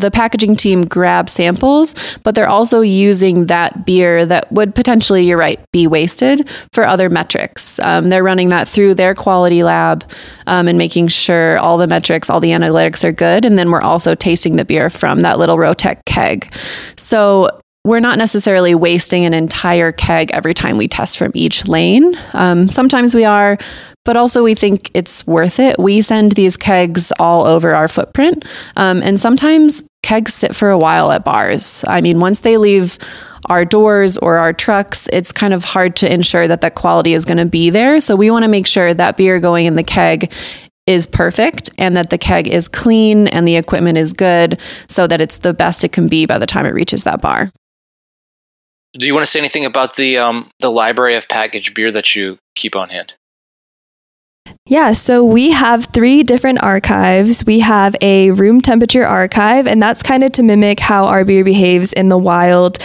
the 0.00 0.10
packaging 0.10 0.56
team 0.56 0.82
grab 0.82 1.30
samples, 1.30 1.94
but 2.22 2.34
they're 2.34 2.48
also 2.48 2.80
using 2.80 3.46
that 3.46 3.86
beer 3.86 4.26
that 4.26 4.50
would 4.52 4.74
potentially, 4.74 5.24
you're 5.24 5.38
right, 5.38 5.60
be 5.72 5.86
wasted 5.86 6.48
for 6.72 6.86
other 6.86 7.08
metrics. 7.08 7.78
Um, 7.80 8.08
they're 8.08 8.22
running 8.22 8.50
that 8.50 8.68
through 8.68 8.94
their 8.94 9.14
quality 9.14 9.62
lab 9.62 10.04
um, 10.46 10.68
and 10.68 10.76
making 10.76 11.08
sure 11.08 11.58
all 11.58 11.78
the 11.78 11.86
metrics, 11.86 12.28
all 12.28 12.40
the 12.40 12.50
analytics 12.50 13.04
are 13.04 13.12
good. 13.12 13.44
And 13.44 13.58
then 13.58 13.70
we're 13.70 13.80
also 13.80 14.14
tasting 14.14 14.56
the 14.56 14.64
beer 14.64 14.90
from 14.90 15.20
that 15.20 15.38
little 15.38 15.56
Rotec 15.56 16.04
keg. 16.04 16.52
So 16.96 17.48
we're 17.86 18.00
not 18.00 18.18
necessarily 18.18 18.74
wasting 18.74 19.24
an 19.24 19.32
entire 19.32 19.92
keg 19.92 20.30
every 20.32 20.54
time 20.54 20.76
we 20.76 20.88
test 20.88 21.16
from 21.16 21.30
each 21.34 21.68
lane. 21.68 22.18
Um, 22.32 22.68
sometimes 22.68 23.14
we 23.14 23.24
are, 23.24 23.56
but 24.04 24.16
also 24.16 24.42
we 24.42 24.56
think 24.56 24.90
it's 24.92 25.24
worth 25.24 25.60
it. 25.60 25.78
We 25.78 26.00
send 26.00 26.32
these 26.32 26.56
kegs 26.56 27.12
all 27.20 27.46
over 27.46 27.76
our 27.76 27.86
footprint, 27.86 28.44
um, 28.76 29.02
and 29.04 29.20
sometimes 29.20 29.84
kegs 30.02 30.34
sit 30.34 30.54
for 30.54 30.70
a 30.70 30.78
while 30.78 31.12
at 31.12 31.24
bars. 31.24 31.84
I 31.86 32.00
mean, 32.00 32.18
once 32.18 32.40
they 32.40 32.56
leave 32.56 32.98
our 33.48 33.64
doors 33.64 34.18
or 34.18 34.38
our 34.38 34.52
trucks, 34.52 35.08
it's 35.12 35.30
kind 35.30 35.54
of 35.54 35.62
hard 35.62 35.94
to 35.96 36.12
ensure 36.12 36.48
that 36.48 36.62
that 36.62 36.74
quality 36.74 37.14
is 37.14 37.24
going 37.24 37.38
to 37.38 37.46
be 37.46 37.70
there. 37.70 38.00
So 38.00 38.16
we 38.16 38.32
want 38.32 38.42
to 38.42 38.48
make 38.48 38.66
sure 38.66 38.94
that 38.94 39.16
beer 39.16 39.38
going 39.38 39.66
in 39.66 39.76
the 39.76 39.84
keg 39.84 40.32
is 40.88 41.06
perfect 41.06 41.70
and 41.78 41.96
that 41.96 42.10
the 42.10 42.18
keg 42.18 42.48
is 42.48 42.66
clean 42.66 43.28
and 43.28 43.46
the 43.46 43.54
equipment 43.54 43.96
is 43.96 44.12
good 44.12 44.60
so 44.88 45.06
that 45.06 45.20
it's 45.20 45.38
the 45.38 45.54
best 45.54 45.84
it 45.84 45.92
can 45.92 46.08
be 46.08 46.26
by 46.26 46.38
the 46.38 46.46
time 46.46 46.66
it 46.66 46.70
reaches 46.70 47.04
that 47.04 47.22
bar. 47.22 47.52
Do 48.96 49.06
you 49.06 49.14
want 49.14 49.26
to 49.26 49.30
say 49.30 49.38
anything 49.38 49.64
about 49.64 49.96
the 49.96 50.18
um, 50.18 50.48
the 50.60 50.70
library 50.70 51.16
of 51.16 51.28
packaged 51.28 51.74
beer 51.74 51.92
that 51.92 52.14
you 52.14 52.38
keep 52.54 52.74
on 52.74 52.88
hand? 52.88 53.14
Yeah, 54.66 54.92
so 54.92 55.24
we 55.24 55.50
have 55.50 55.86
three 55.86 56.22
different 56.22 56.62
archives. 56.62 57.44
We 57.44 57.60
have 57.60 57.94
a 58.00 58.30
room 58.30 58.60
temperature 58.60 59.04
archive, 59.04 59.66
and 59.66 59.82
that's 59.82 60.02
kind 60.02 60.24
of 60.24 60.32
to 60.32 60.42
mimic 60.42 60.80
how 60.80 61.06
our 61.06 61.24
beer 61.24 61.44
behaves 61.44 61.92
in 61.92 62.08
the 62.08 62.18
wild. 62.18 62.78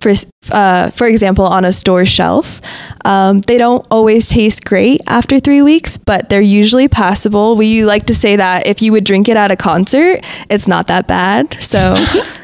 For, 0.00 0.12
uh, 0.50 0.90
for 0.90 1.06
example, 1.06 1.46
on 1.46 1.64
a 1.64 1.72
store 1.72 2.04
shelf. 2.04 2.60
Um, 3.06 3.40
they 3.40 3.56
don't 3.56 3.86
always 3.90 4.28
taste 4.28 4.62
great 4.66 5.00
after 5.06 5.40
three 5.40 5.62
weeks, 5.62 5.96
but 5.96 6.28
they're 6.28 6.42
usually 6.42 6.88
passable. 6.88 7.56
We 7.56 7.86
like 7.86 8.04
to 8.06 8.14
say 8.14 8.36
that 8.36 8.66
if 8.66 8.82
you 8.82 8.92
would 8.92 9.04
drink 9.04 9.30
it 9.30 9.38
at 9.38 9.50
a 9.50 9.56
concert, 9.56 10.22
it's 10.50 10.68
not 10.68 10.88
that 10.88 11.06
bad. 11.06 11.54
So 11.54 11.94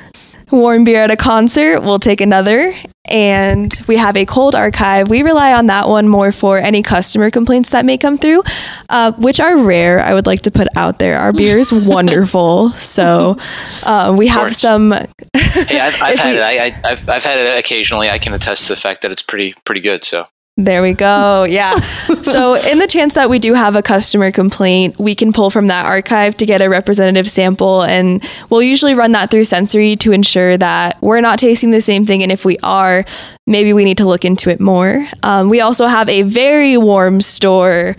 warm 0.53 0.85
beer 0.85 1.03
at 1.05 1.11
a 1.11 1.17
concert, 1.17 1.81
we'll 1.81 1.99
take 1.99 2.21
another. 2.21 2.73
And 3.07 3.75
we 3.89 3.97
have 3.97 4.17
a 4.17 4.27
cold 4.27 4.55
archive. 4.55 5.09
We 5.09 5.23
rely 5.23 5.53
on 5.53 5.67
that 5.67 5.89
one 5.89 6.09
more 6.09 6.33
for 6.33 6.59
any 6.59 6.83
customer 6.83 7.31
complaints 7.31 7.71
that 7.71 7.85
may 7.85 7.99
come 7.99 8.17
through, 8.17 8.43
uh, 8.89 9.13
which 9.13 9.41
are 9.41 9.59
rare. 9.59 10.01
I 10.01 10.15
would 10.15 10.27
like 10.27 10.43
to 10.43 10.51
put 10.51 10.69
out 10.77 10.99
there. 10.99 11.19
Our 11.19 11.33
beer 11.33 11.59
is 11.59 11.73
wonderful. 11.73 12.71
So 12.71 13.37
uh, 13.83 14.15
we 14.17 14.27
have 14.29 14.55
some. 14.55 14.91
hey, 15.37 15.81
I've, 15.81 16.01
I've 16.03 16.19
had 16.19 16.33
we, 16.33 16.39
it. 16.39 16.43
I, 16.43 16.89
have 16.89 17.09
I've 17.09 17.25
had 17.25 17.41
it 17.41 17.59
occasionally. 17.59 18.09
I 18.11 18.19
can 18.19 18.35
attest 18.35 18.65
to 18.65 18.75
the 18.75 18.77
fact 18.77 19.03
that 19.03 19.11
it's 19.11 19.23
pretty 19.23 19.55
pretty 19.65 19.81
good. 19.81 20.05
So 20.05 20.27
there 20.57 20.83
we 20.83 20.95
go. 20.95 21.45
Yeah. 21.51 21.75
so, 22.23 22.55
in 22.55 22.79
the 22.79 22.87
chance 22.87 23.15
that 23.15 23.29
we 23.29 23.39
do 23.39 23.55
have 23.55 23.75
a 23.75 23.83
customer 23.83 24.31
complaint, 24.31 24.99
we 24.99 25.15
can 25.15 25.33
pull 25.33 25.51
from 25.51 25.67
that 25.67 25.87
archive 25.87 26.37
to 26.37 26.47
get 26.47 26.63
a 26.63 26.69
representative 26.69 27.29
sample. 27.29 27.83
And 27.83 28.23
we'll 28.51 28.63
usually 28.63 28.95
run 28.95 29.13
that 29.13 29.31
through 29.31 29.45
sensory 29.45 29.97
to 29.97 30.13
ensure 30.13 30.57
that 30.57 31.01
we're 31.03 31.21
not 31.21 31.39
tasting 31.39 31.71
the 31.71 31.81
same 31.81 32.05
thing. 32.05 32.23
And 32.23 32.31
if 32.31 32.45
we 32.45 32.57
are, 32.63 33.05
maybe 33.47 33.73
we 33.73 33.85
need 33.85 33.99
to 33.99 34.05
look 34.07 34.25
into 34.25 34.51
it 34.51 34.61
more. 34.61 35.07
Um, 35.23 35.49
we 35.49 35.61
also 35.61 35.87
have 35.87 36.09
a 36.09 36.23
very 36.23 36.77
warm 36.77 37.21
store 37.21 37.97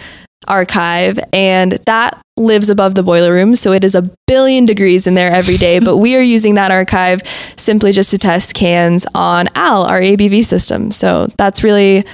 archive, 0.47 1.20
and 1.34 1.74
that 1.86 2.20
lives 2.38 2.70
above 2.70 2.95
the 2.95 3.04
boiler 3.04 3.34
room. 3.34 3.56
So, 3.56 3.74
it 3.74 3.84
is 3.84 3.95
a 3.95 4.10
billion 4.28 4.66
degrees 4.66 5.08
in 5.08 5.16
there 5.16 5.32
every 5.32 5.58
day. 5.58 5.80
but 5.88 5.97
we 5.97 6.16
are 6.16 6.22
using 6.22 6.56
that 6.56 6.72
archive 6.72 7.22
simply 7.58 7.91
just 7.91 8.12
to 8.12 8.18
test 8.18 8.54
cans 8.54 9.06
on 9.14 9.49
AL, 9.56 9.84
our 9.84 9.99
ABV 9.99 10.45
system. 10.45 10.91
So, 10.91 11.28
that's 11.38 11.64
really 11.64 12.06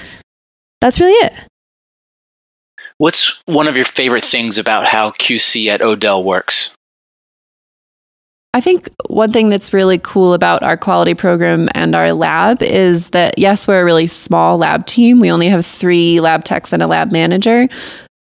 that's 0.82 1.00
really 1.00 1.14
it. 1.14 1.34
What's 2.98 3.42
one 3.46 3.68
of 3.68 3.76
your 3.76 3.86
favorite 3.86 4.24
things 4.24 4.58
about 4.58 4.86
how 4.86 5.12
QC 5.12 5.68
at 5.68 5.82
Odell 5.82 6.24
works? 6.24 6.72
I 8.54 8.62
think 8.62 8.90
one 9.08 9.32
thing 9.32 9.50
that's 9.50 9.72
really 9.72 10.00
cool 10.00 10.34
about 10.34 10.64
our 10.64 10.78
quality 10.78 11.14
program 11.14 11.70
and 11.76 11.96
our 11.96 12.12
lab 12.12 12.64
is 12.64 13.12
that, 13.12 13.38
yes, 13.38 13.68
we're 13.68 13.82
a 13.82 13.86
really 13.86 14.08
small 14.08 14.58
lab 14.58 14.88
team. 14.88 15.20
We 15.20 15.32
only 15.32 15.48
have 15.48 15.64
three 15.64 16.20
lab 16.20 16.44
techs 16.44 16.74
and 16.74 16.82
a 16.82 16.88
lab 16.88 17.12
manager, 17.12 17.68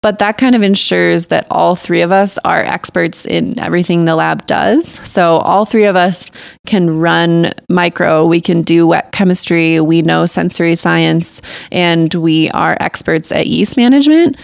but 0.02 0.20
that 0.20 0.38
kind 0.38 0.56
of 0.56 0.62
ensures 0.62 1.28
that 1.28 1.48
all 1.50 1.76
three 1.76 2.02
of 2.02 2.12
us 2.12 2.38
are 2.39 2.62
experts 2.62 3.26
in 3.26 3.60
everything 3.60 4.06
the 4.06 4.16
lab 4.16 4.46
does. 4.46 4.88
So 4.88 5.38
all 5.38 5.66
three 5.66 5.86
of 5.86 5.96
us 5.96 6.30
can 6.68 7.00
run 7.00 7.52
micro, 7.70 8.26
we 8.28 8.39
can 8.39 8.62
do 8.62 8.86
wet 8.86 9.12
chemistry, 9.12 9.80
we 9.80 10.04
know 10.04 10.28
sensory 10.28 10.76
science, 10.76 11.41
and 11.72 12.14
we 12.14 12.52
are 12.52 12.78
experts 12.80 13.32
at 13.32 13.48
yeast 13.48 13.78
management. 13.78 14.38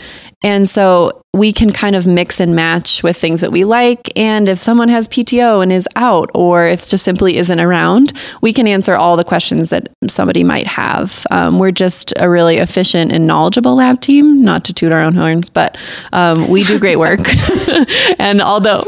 And 0.43 0.67
so 0.67 1.23
we 1.33 1.53
can 1.53 1.71
kind 1.71 1.95
of 1.95 2.05
mix 2.05 2.39
and 2.39 2.55
match 2.55 3.03
with 3.03 3.15
things 3.15 3.41
that 3.41 3.51
we 3.51 3.63
like. 3.63 4.11
And 4.17 4.49
if 4.49 4.59
someone 4.59 4.89
has 4.89 5.07
PTO 5.07 5.63
and 5.63 5.71
is 5.71 5.87
out, 5.95 6.29
or 6.33 6.65
if 6.65 6.89
just 6.89 7.05
simply 7.05 7.37
isn't 7.37 7.59
around, 7.59 8.11
we 8.41 8.51
can 8.51 8.67
answer 8.67 8.95
all 8.95 9.15
the 9.15 9.23
questions 9.23 9.69
that 9.69 9.87
somebody 10.07 10.43
might 10.43 10.67
have. 10.67 11.25
Um, 11.31 11.57
we're 11.57 11.71
just 11.71 12.13
a 12.17 12.29
really 12.29 12.57
efficient 12.57 13.11
and 13.11 13.27
knowledgeable 13.27 13.75
lab 13.75 14.01
team, 14.01 14.43
not 14.43 14.65
to 14.65 14.73
toot 14.73 14.93
our 14.93 15.01
own 15.01 15.13
horns, 15.13 15.49
but 15.49 15.77
um, 16.11 16.49
we 16.49 16.63
do 16.63 16.79
great 16.79 16.99
work. 16.99 17.21
and 18.19 18.41
although 18.41 18.83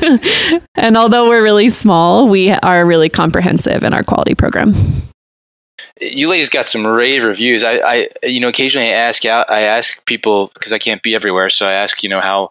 and 0.74 0.96
although 0.96 1.28
we're 1.28 1.42
really 1.42 1.70
small, 1.70 2.28
we 2.28 2.50
are 2.50 2.84
really 2.84 3.08
comprehensive 3.08 3.82
in 3.82 3.94
our 3.94 4.02
quality 4.02 4.34
program 4.34 4.74
you 6.00 6.28
ladies 6.28 6.48
got 6.48 6.68
some 6.68 6.86
rave 6.86 7.24
reviews. 7.24 7.64
I, 7.64 7.78
I 7.84 8.08
you 8.22 8.40
know, 8.40 8.48
occasionally 8.48 8.88
I 8.88 8.92
ask 8.92 9.24
out, 9.24 9.50
I 9.50 9.60
ask 9.62 10.04
people 10.06 10.50
because 10.54 10.72
I 10.72 10.78
can't 10.78 11.02
be 11.02 11.14
everywhere, 11.14 11.50
so 11.50 11.66
I 11.66 11.72
ask, 11.72 12.02
you 12.02 12.08
know, 12.08 12.20
how 12.20 12.50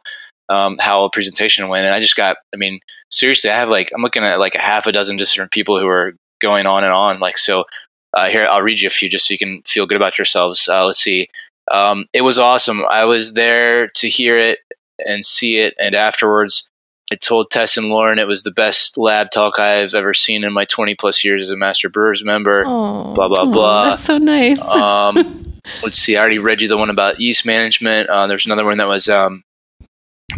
um, 0.49 0.77
how 0.79 1.03
a 1.03 1.09
presentation 1.09 1.67
went, 1.69 1.85
and 1.85 1.93
I 1.93 1.99
just 1.99 2.15
got, 2.15 2.37
I 2.53 2.57
mean, 2.57 2.79
seriously, 3.09 3.49
I 3.49 3.55
have 3.55 3.69
like 3.69 3.91
I'm 3.95 4.01
looking 4.01 4.23
at 4.23 4.39
like 4.39 4.55
a 4.55 4.61
half 4.61 4.87
a 4.87 4.91
dozen 4.91 5.17
different 5.17 5.51
people 5.51 5.79
who 5.79 5.87
are 5.87 6.13
going 6.41 6.65
on 6.65 6.83
and 6.83 6.93
on. 6.93 7.19
Like, 7.19 7.37
so 7.37 7.65
uh, 8.13 8.29
here 8.29 8.45
I'll 8.49 8.61
read 8.61 8.79
you 8.79 8.87
a 8.87 8.91
few 8.91 9.09
just 9.09 9.27
so 9.27 9.33
you 9.33 9.37
can 9.37 9.61
feel 9.63 9.85
good 9.85 9.97
about 9.97 10.17
yourselves. 10.17 10.67
Uh, 10.67 10.85
let's 10.85 10.99
see. 10.99 11.27
Um, 11.71 12.05
it 12.13 12.21
was 12.21 12.37
awesome. 12.37 12.83
I 12.89 13.05
was 13.05 13.33
there 13.33 13.87
to 13.87 14.09
hear 14.09 14.37
it 14.37 14.59
and 14.99 15.25
see 15.25 15.59
it, 15.59 15.73
and 15.79 15.95
afterwards, 15.95 16.67
I 17.13 17.15
told 17.15 17.51
Tess 17.51 17.77
and 17.77 17.89
Lauren 17.89 18.17
it 18.17 18.27
was 18.27 18.41
the 18.41 18.49
best 18.49 18.97
lab 18.97 19.29
talk 19.29 19.59
I've 19.59 19.93
ever 19.93 20.15
seen 20.15 20.43
in 20.43 20.51
my 20.51 20.65
20 20.65 20.95
plus 20.95 21.23
years 21.23 21.43
as 21.43 21.51
a 21.51 21.55
Master 21.55 21.87
Brewers 21.87 22.23
member. 22.23 22.63
Oh. 22.65 23.13
Blah, 23.13 23.27
blah, 23.27 23.45
blah. 23.45 23.89
that's 23.91 24.03
so 24.03 24.17
nice. 24.17 24.59
um, 24.69 25.53
let's 25.83 25.95
see. 25.95 26.17
I 26.17 26.19
already 26.21 26.39
read 26.39 26.63
you 26.63 26.67
the 26.67 26.75
one 26.75 26.89
about 26.89 27.19
yeast 27.19 27.45
management. 27.45 28.09
Uh, 28.09 28.25
there's 28.25 28.47
another 28.47 28.65
one 28.65 28.77
that 28.79 28.87
was 28.87 29.09
um, 29.09 29.43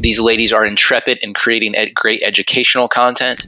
these 0.02 0.20
ladies 0.20 0.52
are 0.52 0.66
intrepid 0.66 1.18
in 1.20 1.34
creating 1.34 1.78
ed- 1.78 1.94
great 1.94 2.22
educational 2.24 2.90
content. 2.90 3.48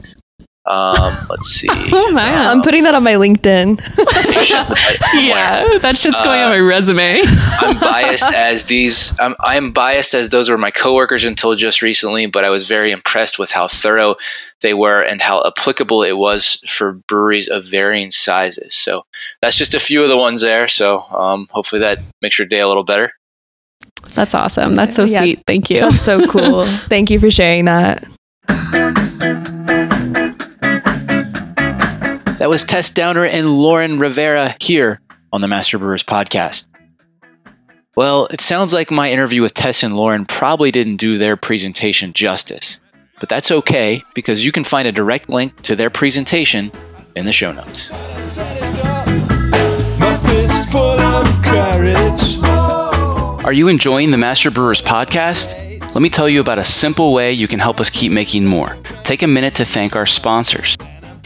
Um, 0.69 1.13
let's 1.29 1.47
see. 1.47 1.67
oh 1.71 2.11
my. 2.11 2.27
I'm 2.29 2.61
putting 2.61 2.83
that 2.83 2.93
on 2.93 3.03
my 3.03 3.13
LinkedIn. 3.13 3.79
You 3.97 4.43
should 4.43 4.67
put 4.67 4.77
it 4.77 5.01
somewhere. 5.01 5.23
yeah, 5.23 5.77
that 5.79 5.97
shit's 5.97 6.19
going 6.21 6.41
on 6.41 6.49
my 6.49 6.59
resume. 6.59 7.21
I'm 7.25 7.79
biased 7.79 8.31
as 8.33 8.65
these. 8.65 9.17
I'm, 9.19 9.35
I'm 9.39 9.71
biased 9.71 10.13
as 10.13 10.29
those 10.29 10.49
were 10.49 10.57
my 10.57 10.71
coworkers 10.71 11.23
until 11.23 11.55
just 11.55 11.81
recently, 11.81 12.25
but 12.25 12.43
I 12.43 12.49
was 12.49 12.67
very 12.67 12.91
impressed 12.91 13.39
with 13.39 13.51
how 13.51 13.67
thorough 13.67 14.15
they 14.61 14.73
were 14.73 15.01
and 15.01 15.21
how 15.21 15.41
applicable 15.45 16.03
it 16.03 16.17
was 16.17 16.55
for 16.67 16.93
breweries 17.07 17.47
of 17.47 17.63
varying 17.63 18.11
sizes. 18.11 18.73
So 18.73 19.05
that's 19.41 19.55
just 19.57 19.73
a 19.75 19.79
few 19.79 20.03
of 20.03 20.09
the 20.09 20.17
ones 20.17 20.41
there. 20.41 20.67
So 20.67 20.99
um, 21.11 21.47
hopefully 21.51 21.79
that 21.79 21.99
makes 22.21 22.37
your 22.37 22.47
day 22.47 22.59
a 22.59 22.67
little 22.67 22.83
better. 22.83 23.13
That's 24.15 24.33
awesome. 24.33 24.75
That's 24.75 24.95
so 24.95 25.03
Yeah. 25.05 25.19
sweet. 25.21 25.43
Thank 25.47 25.69
you. 25.69 25.81
That's 25.81 26.01
so 26.01 26.27
cool. 26.27 26.65
Thank 26.89 27.09
you 27.11 27.19
for 27.19 27.29
sharing 27.31 27.65
that. 27.65 28.03
That 32.47 32.51
was 32.51 32.63
Tess 32.63 32.89
Downer 32.89 33.25
and 33.25 33.57
Lauren 33.57 33.99
Rivera 33.99 34.55
here 34.61 35.01
on 35.33 35.41
the 35.41 35.49
Master 35.49 35.77
Brewers 35.77 36.01
podcast. 36.01 36.65
Well, 37.97 38.27
it 38.27 38.39
sounds 38.39 38.71
like 38.71 38.89
my 38.89 39.11
interview 39.11 39.41
with 39.41 39.53
Tess 39.53 39.83
and 39.83 39.97
Lauren 39.97 40.25
probably 40.25 40.71
didn't 40.71 40.95
do 40.95 41.17
their 41.17 41.35
presentation 41.35 42.13
justice, 42.13 42.79
but 43.19 43.27
that's 43.27 43.51
okay 43.51 44.01
because 44.15 44.45
you 44.45 44.53
can 44.53 44.63
find 44.63 44.87
a 44.87 44.93
direct 44.93 45.27
link 45.27 45.61
to 45.63 45.75
their 45.75 45.89
presentation 45.89 46.71
in 47.17 47.25
the 47.25 47.33
show 47.33 47.51
notes. 47.51 47.91
My 49.99 50.17
fist 50.25 50.71
full 50.71 51.01
of 51.01 51.43
courage. 51.43 52.37
Are 53.43 53.51
you 53.51 53.67
enjoying 53.67 54.11
the 54.11 54.17
Master 54.17 54.51
Brewers 54.51 54.81
podcast? 54.81 55.53
Let 55.93 56.01
me 56.01 56.09
tell 56.09 56.29
you 56.29 56.39
about 56.39 56.59
a 56.59 56.63
simple 56.63 57.11
way 57.11 57.33
you 57.33 57.49
can 57.49 57.59
help 57.59 57.81
us 57.81 57.89
keep 57.89 58.13
making 58.13 58.45
more. 58.45 58.77
Take 59.03 59.21
a 59.21 59.27
minute 59.27 59.55
to 59.55 59.65
thank 59.65 59.97
our 59.97 60.05
sponsors. 60.05 60.77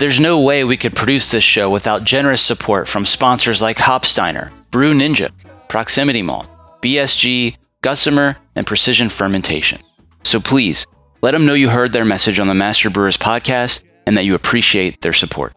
There's 0.01 0.19
no 0.19 0.39
way 0.39 0.63
we 0.63 0.77
could 0.77 0.95
produce 0.95 1.29
this 1.29 1.43
show 1.43 1.69
without 1.69 2.05
generous 2.05 2.41
support 2.41 2.87
from 2.87 3.05
sponsors 3.05 3.61
like 3.61 3.77
Hopsteiner, 3.77 4.49
Brew 4.71 4.95
Ninja, 4.95 5.29
Proximity 5.67 6.23
Malt, 6.23 6.47
BSG, 6.81 7.55
Gusmer, 7.83 8.37
and 8.55 8.65
Precision 8.65 9.09
Fermentation. 9.09 9.79
So 10.23 10.39
please, 10.39 10.87
let 11.21 11.33
them 11.33 11.45
know 11.45 11.53
you 11.53 11.69
heard 11.69 11.91
their 11.91 12.03
message 12.03 12.39
on 12.39 12.47
the 12.47 12.55
Master 12.55 12.89
Brewers 12.89 13.15
podcast 13.15 13.83
and 14.07 14.17
that 14.17 14.25
you 14.25 14.33
appreciate 14.33 15.01
their 15.01 15.13
support. 15.13 15.53